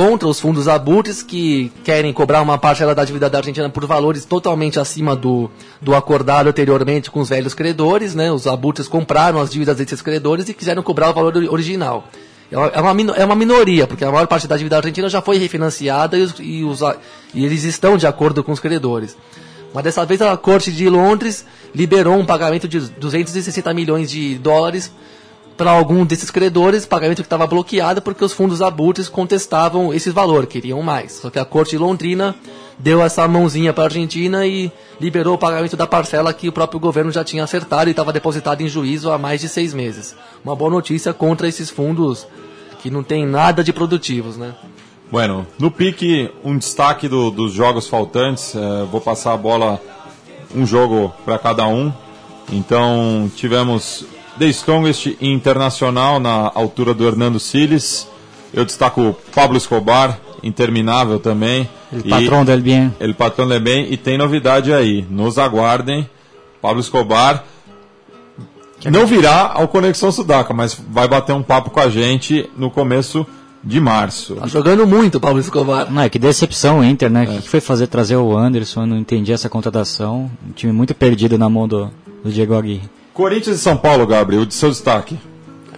contra 0.00 0.26
os 0.26 0.40
fundos 0.40 0.66
abutres 0.66 1.22
que 1.22 1.70
querem 1.84 2.10
cobrar 2.10 2.40
uma 2.40 2.56
parcela 2.56 2.94
da 2.94 3.04
dívida 3.04 3.28
da 3.28 3.36
Argentina 3.36 3.68
por 3.68 3.84
valores 3.84 4.24
totalmente 4.24 4.80
acima 4.80 5.14
do, 5.14 5.50
do 5.78 5.94
acordado 5.94 6.48
anteriormente 6.48 7.10
com 7.10 7.20
os 7.20 7.28
velhos 7.28 7.52
credores, 7.52 8.14
né? 8.14 8.32
Os 8.32 8.46
abutres 8.46 8.88
compraram 8.88 9.38
as 9.38 9.50
dívidas 9.50 9.76
desses 9.76 10.00
credores 10.00 10.48
e 10.48 10.54
quiseram 10.54 10.82
cobrar 10.82 11.10
o 11.10 11.12
valor 11.12 11.36
original. 11.50 12.08
É 12.50 12.80
uma, 12.80 13.14
é 13.14 13.24
uma 13.26 13.34
minoria, 13.34 13.86
porque 13.86 14.02
a 14.02 14.10
maior 14.10 14.26
parte 14.26 14.48
da 14.48 14.56
dívida 14.56 14.78
argentina 14.78 15.06
já 15.06 15.20
foi 15.20 15.36
refinanciada 15.36 16.16
e, 16.16 16.22
os, 16.22 16.34
e, 16.40 16.64
os, 16.64 16.80
e 17.34 17.44
eles 17.44 17.64
estão 17.64 17.98
de 17.98 18.06
acordo 18.06 18.42
com 18.42 18.52
os 18.52 18.58
credores. 18.58 19.18
Mas 19.74 19.84
dessa 19.84 20.06
vez 20.06 20.22
a 20.22 20.34
Corte 20.34 20.72
de 20.72 20.88
Londres 20.88 21.44
liberou 21.74 22.16
um 22.16 22.24
pagamento 22.24 22.66
de 22.66 22.80
260 22.80 23.74
milhões 23.74 24.10
de 24.10 24.38
dólares 24.38 24.90
para 25.60 25.72
algum 25.72 26.06
desses 26.06 26.30
credores, 26.30 26.86
pagamento 26.86 27.18
que 27.18 27.26
estava 27.26 27.46
bloqueado 27.46 28.00
porque 28.00 28.24
os 28.24 28.32
fundos 28.32 28.62
abutres 28.62 29.10
contestavam 29.10 29.92
esse 29.92 30.10
valor, 30.10 30.46
queriam 30.46 30.80
mais. 30.80 31.12
Só 31.12 31.28
que 31.28 31.38
a 31.38 31.44
Corte 31.44 31.72
de 31.72 31.76
Londrina 31.76 32.34
deu 32.78 33.02
essa 33.02 33.28
mãozinha 33.28 33.70
para 33.70 33.84
a 33.84 33.86
Argentina 33.88 34.46
e 34.46 34.72
liberou 34.98 35.34
o 35.34 35.38
pagamento 35.38 35.76
da 35.76 35.86
parcela 35.86 36.32
que 36.32 36.48
o 36.48 36.52
próprio 36.52 36.80
governo 36.80 37.12
já 37.12 37.22
tinha 37.22 37.44
acertado 37.44 37.88
e 37.88 37.90
estava 37.90 38.10
depositado 38.10 38.62
em 38.62 38.70
juízo 38.70 39.10
há 39.10 39.18
mais 39.18 39.42
de 39.42 39.50
seis 39.50 39.74
meses. 39.74 40.16
Uma 40.42 40.56
boa 40.56 40.70
notícia 40.70 41.12
contra 41.12 41.46
esses 41.46 41.68
fundos 41.68 42.26
que 42.82 42.90
não 42.90 43.02
tem 43.02 43.26
nada 43.26 43.62
de 43.62 43.70
produtivos, 43.70 44.38
né? 44.38 44.54
Bueno, 45.12 45.46
no 45.58 45.70
pique, 45.70 46.30
um 46.42 46.56
destaque 46.56 47.06
do, 47.06 47.30
dos 47.30 47.52
jogos 47.52 47.86
faltantes. 47.86 48.56
É, 48.56 48.84
vou 48.84 49.02
passar 49.02 49.34
a 49.34 49.36
bola 49.36 49.78
um 50.56 50.64
jogo 50.64 51.12
para 51.22 51.38
cada 51.38 51.66
um. 51.66 51.92
Então, 52.50 53.30
tivemos 53.36 54.06
The 54.38 54.46
Strongest 54.48 55.16
Internacional 55.20 56.18
na 56.20 56.50
altura 56.54 56.94
do 56.94 57.06
Hernando 57.06 57.38
Siles. 57.38 58.08
Eu 58.52 58.64
destaco 58.64 59.00
o 59.00 59.14
Pablo 59.34 59.56
Escobar, 59.56 60.18
interminável 60.42 61.18
também. 61.18 61.68
El 61.92 62.02
patrão 62.02 62.44
del 62.44 62.60
bien. 62.60 62.92
El 63.00 63.14
patrão 63.14 63.48
del 63.48 63.60
bien. 63.60 63.86
E 63.90 63.96
tem 63.96 64.16
novidade 64.16 64.72
aí. 64.72 65.04
Nos 65.10 65.38
aguardem. 65.38 66.08
Pablo 66.60 66.80
Escobar 66.80 67.44
não 68.90 69.06
virá 69.06 69.52
ao 69.54 69.68
Conexão 69.68 70.10
Sudaca, 70.10 70.54
mas 70.54 70.74
vai 70.74 71.06
bater 71.06 71.32
um 71.32 71.42
papo 71.42 71.70
com 71.70 71.80
a 71.80 71.90
gente 71.90 72.48
no 72.56 72.70
começo 72.70 73.26
de 73.62 73.78
março. 73.78 74.36
Tá 74.36 74.46
jogando 74.46 74.86
muito 74.86 75.18
o 75.18 75.20
Paulo 75.20 75.38
Escobar. 75.38 75.90
Não, 75.90 76.02
é 76.02 76.08
que 76.08 76.18
decepção 76.18 76.78
o 76.78 76.84
Inter, 76.84 77.10
né? 77.10 77.26
O 77.28 77.32
é. 77.32 77.36
que 77.38 77.48
foi 77.48 77.60
fazer 77.60 77.88
trazer 77.88 78.16
o 78.16 78.36
Anderson? 78.36 78.82
Eu 78.82 78.86
não 78.86 78.96
entendi 78.96 79.32
essa 79.32 79.50
contratação. 79.50 80.30
Um 80.48 80.52
time 80.52 80.72
muito 80.72 80.94
perdido 80.94 81.36
na 81.36 81.48
mão 81.48 81.68
do, 81.68 81.90
do 82.24 82.30
Diego 82.30 82.54
Aguirre. 82.54 82.88
Corinthians 83.12 83.56
e 83.56 83.60
São 83.60 83.76
Paulo, 83.76 84.06
Gabriel, 84.06 84.44
de 84.44 84.54
seu 84.54 84.70
destaque. 84.70 85.18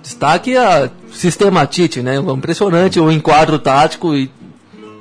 Destaque 0.02 0.56
a 0.56 0.90
sistema 1.12 1.66
Tite, 1.66 2.02
né? 2.02 2.16
Impressionante 2.16 2.98
o 2.98 3.10
enquadro 3.10 3.58
tático 3.58 4.14
e, 4.14 4.30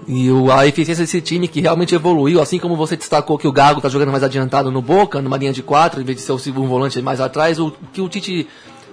e 0.08 0.30
o, 0.30 0.52
a 0.52 0.68
eficiência 0.68 1.04
desse 1.04 1.22
time 1.22 1.48
que 1.48 1.60
realmente 1.60 1.96
evoluiu. 1.96 2.42
Assim 2.42 2.60
como 2.60 2.76
você 2.76 2.96
destacou 2.96 3.38
que 3.38 3.48
o 3.48 3.52
Gago 3.52 3.80
está 3.80 3.90
jogando 3.90 4.12
mais 4.12 4.24
adiantado 4.24 4.72
no 4.72 4.82
Boca, 4.82 5.22
numa 5.22 5.38
linha 5.38 5.54
de 5.54 5.64
quatro, 5.64 6.02
em 6.02 6.04
vez 6.04 6.18
de 6.18 6.24
ser 6.24 6.32
o 6.32 6.40
segundo 6.40 6.68
volante 6.68 7.02
mais 7.02 7.20
atrás, 7.20 7.60
o 7.60 7.74
que 7.92 8.02
o 8.02 8.08
Tite 8.08 8.48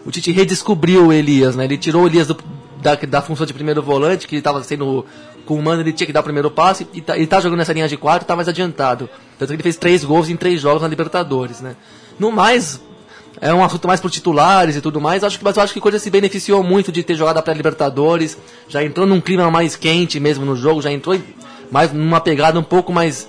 o 0.06 0.10
Tite 0.10 0.32
redescobriu 0.32 1.08
o 1.08 1.12
Elias, 1.12 1.54
né? 1.54 1.64
Ele 1.64 1.76
tirou 1.76 2.04
o 2.04 2.06
Elias 2.06 2.26
do, 2.26 2.36
da, 2.80 2.94
da 2.94 3.20
função 3.20 3.44
de 3.44 3.52
primeiro 3.52 3.82
volante, 3.82 4.26
que 4.26 4.36
estava 4.36 4.62
sendo 4.62 5.04
com 5.44 5.54
o 5.54 5.62
Mano, 5.62 5.82
ele 5.82 5.92
tinha 5.92 6.06
que 6.06 6.12
dar 6.12 6.20
o 6.20 6.24
primeiro 6.24 6.50
passe, 6.50 6.86
e 6.92 7.00
tá, 7.00 7.16
ele 7.16 7.26
tá 7.26 7.40
jogando 7.40 7.58
nessa 7.58 7.72
linha 7.72 7.88
de 7.88 7.96
quatro, 7.96 8.26
tá 8.26 8.36
mais 8.36 8.48
adiantado. 8.48 9.08
Tanto 9.38 9.48
que 9.48 9.54
ele 9.54 9.62
fez 9.62 9.76
três 9.76 10.04
gols 10.04 10.28
em 10.28 10.36
três 10.36 10.60
jogos 10.60 10.82
na 10.82 10.88
Libertadores, 10.88 11.60
né? 11.60 11.76
No 12.18 12.30
mais, 12.30 12.80
é 13.40 13.52
um 13.52 13.64
assunto 13.64 13.86
mais 13.86 14.00
para 14.00 14.10
titulares 14.10 14.76
e 14.76 14.80
tudo 14.80 15.00
mais, 15.00 15.22
acho 15.22 15.38
que, 15.38 15.44
mas 15.44 15.56
eu 15.56 15.62
acho 15.62 15.72
que 15.72 15.80
coisa 15.80 15.98
se 15.98 16.10
beneficiou 16.10 16.62
muito 16.62 16.90
de 16.90 17.02
ter 17.02 17.14
jogado 17.14 17.38
a 17.38 17.42
pré-Libertadores, 17.42 18.36
já 18.68 18.82
entrou 18.82 19.06
num 19.06 19.20
clima 19.20 19.50
mais 19.50 19.76
quente 19.76 20.18
mesmo 20.18 20.44
no 20.44 20.56
jogo, 20.56 20.82
já 20.82 20.90
entrou 20.90 21.18
mais 21.70 21.92
numa 21.92 22.20
pegada 22.20 22.58
um 22.58 22.62
pouco 22.62 22.92
mais 22.92 23.28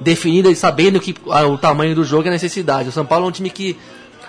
definida 0.00 0.50
e 0.50 0.56
sabendo 0.56 0.98
que 0.98 1.14
o 1.26 1.58
tamanho 1.58 1.94
do 1.94 2.04
jogo 2.04 2.24
e 2.24 2.28
a 2.28 2.32
necessidade. 2.32 2.88
O 2.88 2.92
São 2.92 3.04
Paulo 3.04 3.26
é 3.26 3.28
um 3.28 3.32
time 3.32 3.50
que 3.50 3.76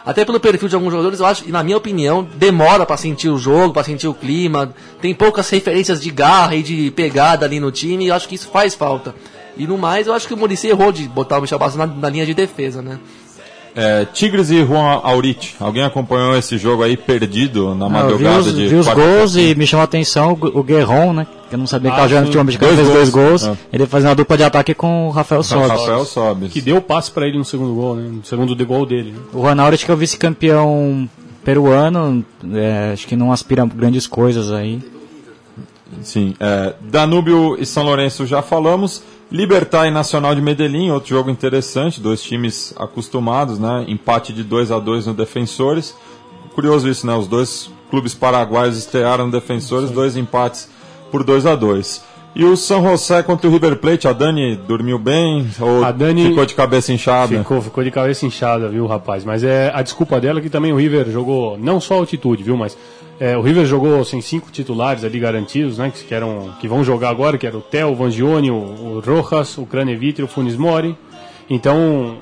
até 0.06 0.26
pelo 0.26 0.40
perfil 0.40 0.68
de 0.68 0.76
alguns 0.76 0.92
jogadores, 0.92 1.20
eu 1.20 1.26
acho, 1.26 1.48
e 1.48 1.52
na 1.52 1.64
minha 1.64 1.78
opinião, 1.78 2.28
demora 2.36 2.86
para 2.86 2.98
sentir 2.98 3.30
o 3.30 3.38
jogo, 3.38 3.74
para 3.74 3.84
sentir 3.84 4.08
o 4.08 4.14
clima. 4.14 4.74
Tem 5.00 5.14
poucas 5.14 5.48
referências 5.50 6.02
de 6.02 6.10
garra 6.10 6.56
e 6.56 6.64
de 6.64 6.92
pegada 6.92 7.46
ali 7.46 7.60
no 7.60 7.72
time, 7.72 8.06
e 8.06 8.08
eu 8.08 8.16
acho 8.16 8.28
que 8.28 8.36
isso 8.36 8.50
faz 8.50 8.74
falta. 8.74 9.14
E 9.56 9.68
no 9.68 9.78
mais, 9.78 10.08
eu 10.08 10.14
acho 10.14 10.28
que 10.28 10.34
o 10.34 10.38
Muricy 10.38 10.70
errou 10.70 10.92
de 10.92 11.08
botar 11.08 11.38
o 11.38 11.42
Michel 11.42 11.60
Bastos 11.60 11.78
na, 11.78 11.86
na 11.86 12.10
linha 12.10 12.26
de 12.26 12.34
defesa, 12.34 12.82
né? 12.82 12.98
É, 13.76 14.06
Tigres 14.06 14.50
e 14.50 14.66
Juan 14.66 15.00
Aurich. 15.04 15.56
Alguém 15.60 15.84
acompanhou 15.84 16.38
esse 16.38 16.58
jogo 16.58 16.84
aí 16.84 16.98
perdido 16.98 17.74
na 17.74 17.88
madrugada 17.88 18.42
vi 18.42 18.50
os, 18.50 18.56
de 18.56 18.68
vi 18.68 18.76
os 18.76 18.88
gols 18.88 19.36
e 19.36 19.56
me 19.56 19.66
chamou 19.66 19.82
a 19.82 19.86
atenção 19.86 20.38
o 20.42 20.64
Guerron, 20.64 21.14
né? 21.14 21.28
Que 21.50 21.56
eu 21.56 21.60
não 21.60 21.68
sabia 21.68 21.90
ah, 21.90 21.94
que 21.94 22.02
estava 22.02 22.10
jogando 22.10 22.48
tinha 22.50 22.76
fez 22.76 22.88
dois 22.88 23.10
gols. 23.10 23.46
É. 23.46 23.58
Ele 23.74 23.86
fazendo 23.86 24.10
uma 24.10 24.16
dupla 24.16 24.38
de 24.38 24.44
ataque 24.44 24.74
com 24.74 25.08
o 25.08 25.12
Rafael 25.12 25.44
Sobis. 25.44 25.70
Rafael 25.70 26.06
Sobis. 26.06 26.52
Que 26.52 26.62
deu 26.62 26.82
passe 26.82 27.12
para 27.12 27.28
ele 27.28 27.38
no 27.38 27.46
segundo 27.46 27.74
gol, 27.74 27.96
né? 27.96 28.10
No 28.10 28.26
segundo 28.26 28.56
de 28.56 28.64
gol 28.64 28.86
dele. 28.86 29.12
Né? 29.12 29.20
O 29.34 29.42
Juan 29.42 29.62
Aurich 29.62 29.86
que 29.86 29.92
é 29.92 29.94
o 29.94 29.98
vice-campeão 29.98 31.10
peruano, 31.44 32.26
é, 32.54 32.92
acho 32.94 33.08
que 33.08 33.16
não 33.16 33.32
aspira 33.32 33.66
grandes 33.66 34.06
coisas 34.06 34.52
aí. 34.52 34.82
Sim, 36.02 36.34
é, 36.40 36.74
Danúbio 36.82 37.58
e 37.60 37.66
São 37.66 37.84
Lourenço 37.84 38.26
já 38.26 38.42
falamos. 38.42 39.04
Libertar 39.32 39.88
e 39.88 39.92
Nacional 39.92 40.36
de 40.36 40.42
Medellín, 40.42 40.90
outro 40.90 41.10
jogo 41.10 41.30
interessante, 41.30 42.02
dois 42.02 42.22
times 42.22 42.74
acostumados, 42.78 43.58
né? 43.58 43.86
Empate 43.88 44.34
de 44.34 44.44
2 44.44 44.74
a 44.74 44.78
2 44.78 45.08
no 45.08 45.14
Defensores. 45.14 45.96
Curioso 46.54 46.90
isso, 46.90 47.08
né? 47.08 47.16
Os 47.16 47.28
dois 47.28 47.72
clubes 47.90 48.14
paraguaios 48.14 48.78
estrearam 48.78 49.28
no 49.28 49.32
Defensores, 49.32 49.88
Sim. 49.88 49.96
dois 49.96 50.18
empates 50.18 50.70
por 51.10 51.24
2 51.24 51.46
a 51.46 51.56
2 51.56 52.04
E 52.36 52.44
o 52.44 52.58
São 52.58 52.84
José 52.84 53.24
contra 53.24 53.48
o 53.48 53.52
River 53.52 53.78
Plate, 53.78 54.06
a 54.06 54.12
Dani 54.12 54.58
dormiu 54.58 55.00
bem 55.00 55.48
ou 55.62 55.84
a 55.84 55.92
Dani 55.92 56.28
ficou 56.28 56.46
de 56.46 56.54
cabeça 56.54 56.92
inchada? 56.92 57.38
Ficou, 57.38 57.62
ficou 57.62 57.84
de 57.86 57.92
cabeça 57.92 58.26
inchada, 58.26 58.68
viu, 58.68 58.86
rapaz? 58.86 59.24
Mas 59.24 59.46
é 59.46 59.72
a 59.74 59.82
desculpa 59.82 60.20
dela 60.20 60.42
que 60.42 60.50
também 60.50 60.74
o 60.74 60.78
River 60.78 61.10
jogou 61.10 61.58
não 61.58 61.80
só 61.80 61.94
altitude, 61.94 62.44
viu, 62.44 62.58
mas 62.58 62.78
É, 63.22 63.38
o 63.38 63.42
River 63.42 63.68
jogou 63.68 64.02
assim, 64.02 64.20
cinco 64.20 64.50
titulares 64.52 65.04
ali 65.04 65.20
garantidos, 65.20 65.78
né? 65.78 65.92
Que, 65.92 66.06
que 66.06 66.16
eram, 66.16 66.56
que 66.60 66.68
vão 66.68 66.84
jogar 66.84 67.12
agora, 67.12 67.38
que 67.38 67.46
era 67.46 67.56
o 67.56 67.62
Theo, 67.62 67.92
o 67.92 67.96
Vangione, 67.96 68.50
o, 68.50 68.56
o 68.56 69.00
Rojas, 69.00 69.60
o 69.60 69.66
Craneviter, 69.68 70.26
o 70.26 70.28
Funes 70.28 70.56
Mori. 70.56 70.98
Então 71.48 72.18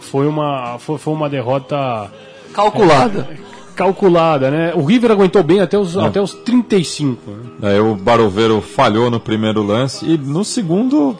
foi 0.00 0.26
uma, 0.26 0.78
foi, 0.78 0.98
foi 0.98 1.14
uma 1.14 1.30
derrota 1.30 2.12
Calculada. 2.52 3.30
calculada, 3.74 4.50
né? 4.50 4.74
O 4.74 4.84
River 4.84 5.12
aguentou 5.12 5.42
bem 5.42 5.60
até 5.60 5.78
os, 5.78 5.96
até 5.96 6.20
os 6.20 6.34
35. 6.34 7.30
Né? 7.30 7.70
Aí 7.70 7.80
o 7.80 7.94
Baroveiro 7.94 8.60
falhou 8.60 9.10
no 9.10 9.18
primeiro 9.18 9.62
lance 9.62 10.04
e 10.04 10.18
no 10.18 10.44
segundo 10.44 11.16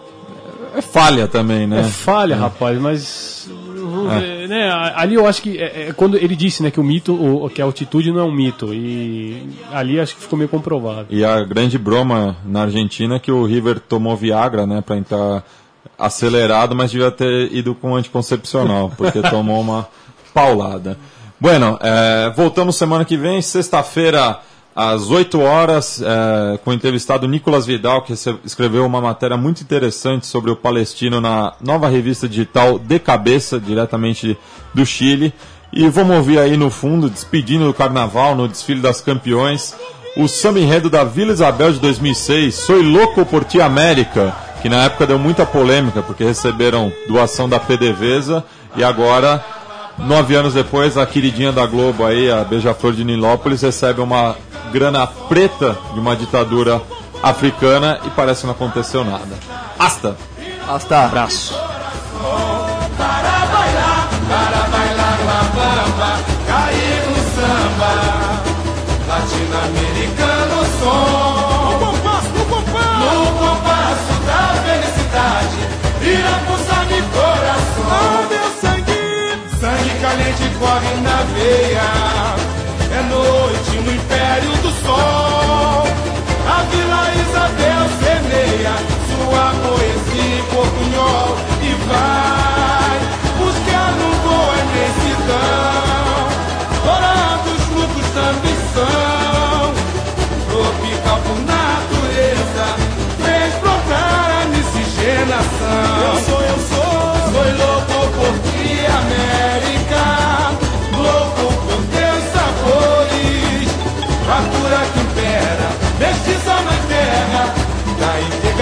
é 0.75 0.81
falha 0.81 1.29
também, 1.29 1.67
né? 1.67 1.81
É 1.81 1.85
falha, 1.85 2.37
rapaz, 2.37 2.79
mas. 2.79 3.51
Né, 4.49 4.71
ali 4.95 5.15
eu 5.15 5.27
acho 5.27 5.43
que 5.43 5.59
é, 5.59 5.89
é 5.89 5.93
quando 5.93 6.17
ele 6.17 6.35
disse 6.35 6.63
né, 6.63 6.71
que 6.71 6.81
o 6.81 6.85
mito, 6.85 7.15
o, 7.15 7.49
que 7.49 7.61
a 7.61 7.65
altitude 7.65 8.11
não 8.11 8.21
é 8.21 8.25
um 8.25 8.33
mito. 8.33 8.73
E 8.73 9.51
ali 9.73 10.01
acho 10.01 10.15
que 10.15 10.23
ficou 10.23 10.39
meio 10.39 10.49
comprovado. 10.49 11.07
E 11.11 11.25
a 11.25 11.43
grande 11.45 11.79
broma 11.79 12.37
na 12.45 12.63
Argentina 12.63 13.17
é 13.17 13.19
que 13.19 13.31
o 13.31 13.45
River 13.45 13.81
tomou 13.81 14.17
Viagra, 14.17 14.67
né, 14.67 14.81
para 14.81 14.97
entrar 14.97 15.45
acelerado, 15.99 16.75
mas 16.75 16.91
devia 16.91 17.11
ter 17.11 17.53
ido 17.53 17.75
com 17.75 17.95
anticoncepcional, 17.95 18.93
porque 18.97 19.21
tomou 19.29 19.61
uma 19.61 19.89
paulada. 20.33 20.97
Bueno, 21.39 21.79
é, 21.81 22.33
voltamos 22.37 22.77
semana 22.77 23.05
que 23.05 23.17
vem, 23.17 23.43
sexta-feira, 23.43 24.41
às 24.75 25.11
8 25.11 25.41
horas, 25.41 26.03
é, 26.03 26.59
com 26.59 26.71
o 26.71 26.75
entrevistado 26.75 27.29
Nicolas 27.29 27.67
Vidal, 27.67 28.03
que 28.03 28.15
escreveu 28.45 28.87
uma 28.87 29.01
matéria 29.01 29.37
muito 29.37 29.63
interessante 29.63 30.27
sobre 30.27 30.51
o 30.51 30.57
palestino 30.57 31.21
na 31.21 31.53
nova 31.61 31.89
revista 31.89 32.29
digital 32.29 32.79
De 32.79 32.99
Cabeça, 32.99 33.61
diretamente 33.61 34.37
do 34.73 34.85
Chile. 34.87 35.33
E 35.73 35.89
vamos 35.89 36.17
ouvir 36.17 36.39
aí 36.39 36.57
no 36.57 36.71
fundo, 36.71 37.09
despedindo 37.09 37.67
do 37.67 37.75
carnaval, 37.75 38.35
no 38.35 38.49
desfile 38.49 38.81
das 38.81 39.01
campeões, 39.01 39.75
o 40.17 40.29
samba 40.29 40.61
enredo 40.61 40.91
da 40.91 41.05
Vila 41.05 41.33
Isabel 41.33 41.73
de 41.73 41.79
2006, 41.81 42.55
Soy 42.55 42.83
Louco 42.83 43.25
por 43.25 43.45
Ti 43.45 43.61
América, 43.61 44.35
que 44.61 44.69
na 44.69 44.85
época 44.85 45.07
deu 45.07 45.19
muita 45.19 45.47
polêmica, 45.47 46.03
porque 46.03 46.25
receberam 46.25 46.93
doação 47.09 47.49
da 47.49 47.59
PDVSA 47.59 48.45
e 48.77 48.85
agora 48.85 49.43
Nove 49.99 50.35
anos 50.35 50.55
depois, 50.55 50.97
a 50.97 51.07
queridinha 51.07 51.53
da 51.53 51.67
Globo 51.67 52.05
aí, 52.05 52.31
a 52.31 52.43
Beija-Flor 52.43 52.95
de 52.95 53.05
Nilópolis, 53.05 53.63
recebe 53.63 54.01
uma 54.01 54.37
grana 54.71 55.07
preta 55.07 55.77
de 55.93 56.01
uma 56.01 56.15
ditadura 56.15 56.81
africana 57.23 58.01
e 58.05 58.11
parece 58.11 58.41
que 58.41 58.47
não 58.47 58.55
aconteceu 58.55 59.05
nada. 59.05 59.37
Hasta! 59.79 60.17
Hasta. 60.69 61.05
Abraço. 61.05 61.55
Para 62.97 63.47
bailar, 63.53 64.09
para 64.29 64.61
bailar 64.69 65.19
la 65.27 65.43
bamba, 65.55 66.13
cair 66.47 67.03
no 67.09 67.21
samba, 67.35 67.95
latino-americano 69.09 70.59
som. 70.79 71.71
No 71.71 71.87
compasso, 71.87 72.29
no 72.39 72.45
compasso, 72.47 73.01
no 73.01 73.15
compasso 73.39 74.13
da 74.27 74.43
felicidade, 74.63 75.61
vira 76.01 76.35
pulsa 76.47 76.79
de 76.87 76.99
coração. 77.13 77.87
Oh, 77.89 78.29
meu 78.29 78.49
sangue, 78.61 79.03
sangue 79.61 79.93
caliente 80.01 80.47
corre 80.59 80.95
na 81.03 81.19
veia. 81.35 82.42
Sol. 84.85 85.87
A 86.47 86.63
Vila 86.71 87.03
Isabel 87.23 87.85
semeia 88.03 88.75
sua 89.09 89.45
poesia 89.63 90.39
em 90.39 90.45
portunhol 90.53 91.29
e 91.63 91.71
vai 91.89 92.97
buscar 93.39 93.91
no 93.93 94.09
boa 94.25 94.55
imensidão. 94.67 96.23
Dourados 96.85 97.61
frutos 97.71 98.09
da 98.15 98.25
ambição, 98.31 99.59
tropical 100.49 101.19
por 101.27 101.39
natureza, 101.47 102.67
fez 103.25 103.51
brotar 103.61 104.27
a 104.43 104.45
miscigenação. 104.47 105.93
Eu 106.03 106.17
sou, 106.25 106.41
eu 106.43 106.59
sou, 106.71 107.03
sou 107.33 107.47
louco 107.59 107.99
por 108.17 108.35
ti, 108.51 108.63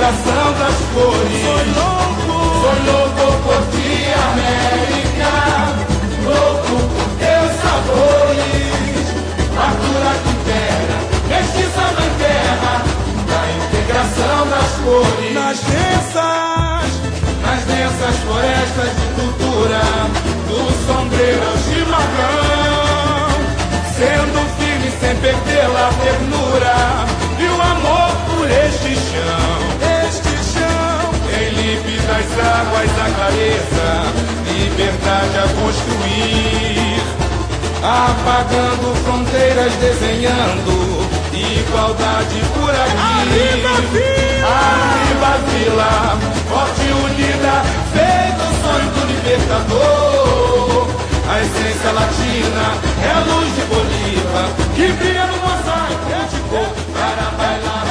integração 0.01 0.53
das 0.55 0.79
cores. 0.95 1.43
Sou 1.45 1.61
louco, 1.77 2.33
sou 2.61 2.77
louco 2.89 3.25
por 3.43 3.61
ti, 3.71 3.93
América, 4.33 5.33
louco 6.25 6.75
por 6.89 7.07
teus 7.21 7.53
sabores, 7.61 9.05
fartura 9.55 10.11
que 10.23 10.31
impera, 10.31 10.97
mestiça 11.29 11.85
na 11.85 12.07
terra, 12.19 12.75
da 13.29 13.43
integração 13.61 14.39
das 14.49 14.73
cores. 14.83 15.35
Nas 15.35 15.59
densas, 15.61 16.91
nas 17.43 17.61
densas 17.65 18.17
florestas 18.25 18.91
de 18.97 19.07
cultura, 19.21 19.83
do 20.49 20.61
sombreiro 20.87 21.45
ao 21.47 21.57
chimarrão, 21.59 23.29
sendo 23.95 24.41
firme 24.59 24.91
sem 24.99 25.15
perder 25.17 25.67
a 25.77 25.93
ternura 26.03 26.79
e 27.39 27.45
o 27.45 27.61
amor 27.61 28.11
por 28.29 28.51
este 28.51 28.95
chão 28.95 29.50
nas 32.21 32.33
águas 32.61 32.91
da 32.93 33.11
clareza, 33.15 33.89
liberdade 34.47 35.39
a 35.39 35.49
construir. 35.61 37.01
Apagando 37.83 38.95
fronteiras, 39.05 39.73
desenhando 39.81 41.09
igualdade 41.33 42.41
por 42.55 42.71
aqui. 42.71 42.97
Arriba 44.53 45.33
Vila, 45.49 46.19
forte 46.49 46.83
e 46.83 46.93
unida, 46.93 47.55
feito 47.95 48.43
o 48.45 48.53
sonho 48.63 48.91
do 48.91 49.03
libertador. 49.07 50.89
A 51.27 51.41
essência 51.41 51.93
latina 51.93 52.67
é 53.03 53.11
a 53.13 53.21
luz 53.21 53.49
de 53.55 53.63
Bolívar, 53.63 54.49
que 54.75 54.93
brilha 54.93 55.27
no 55.27 55.37
mosaico 55.39 56.29
de 56.31 56.41
cor 56.51 56.71
para 56.93 57.31
bailar. 57.39 57.90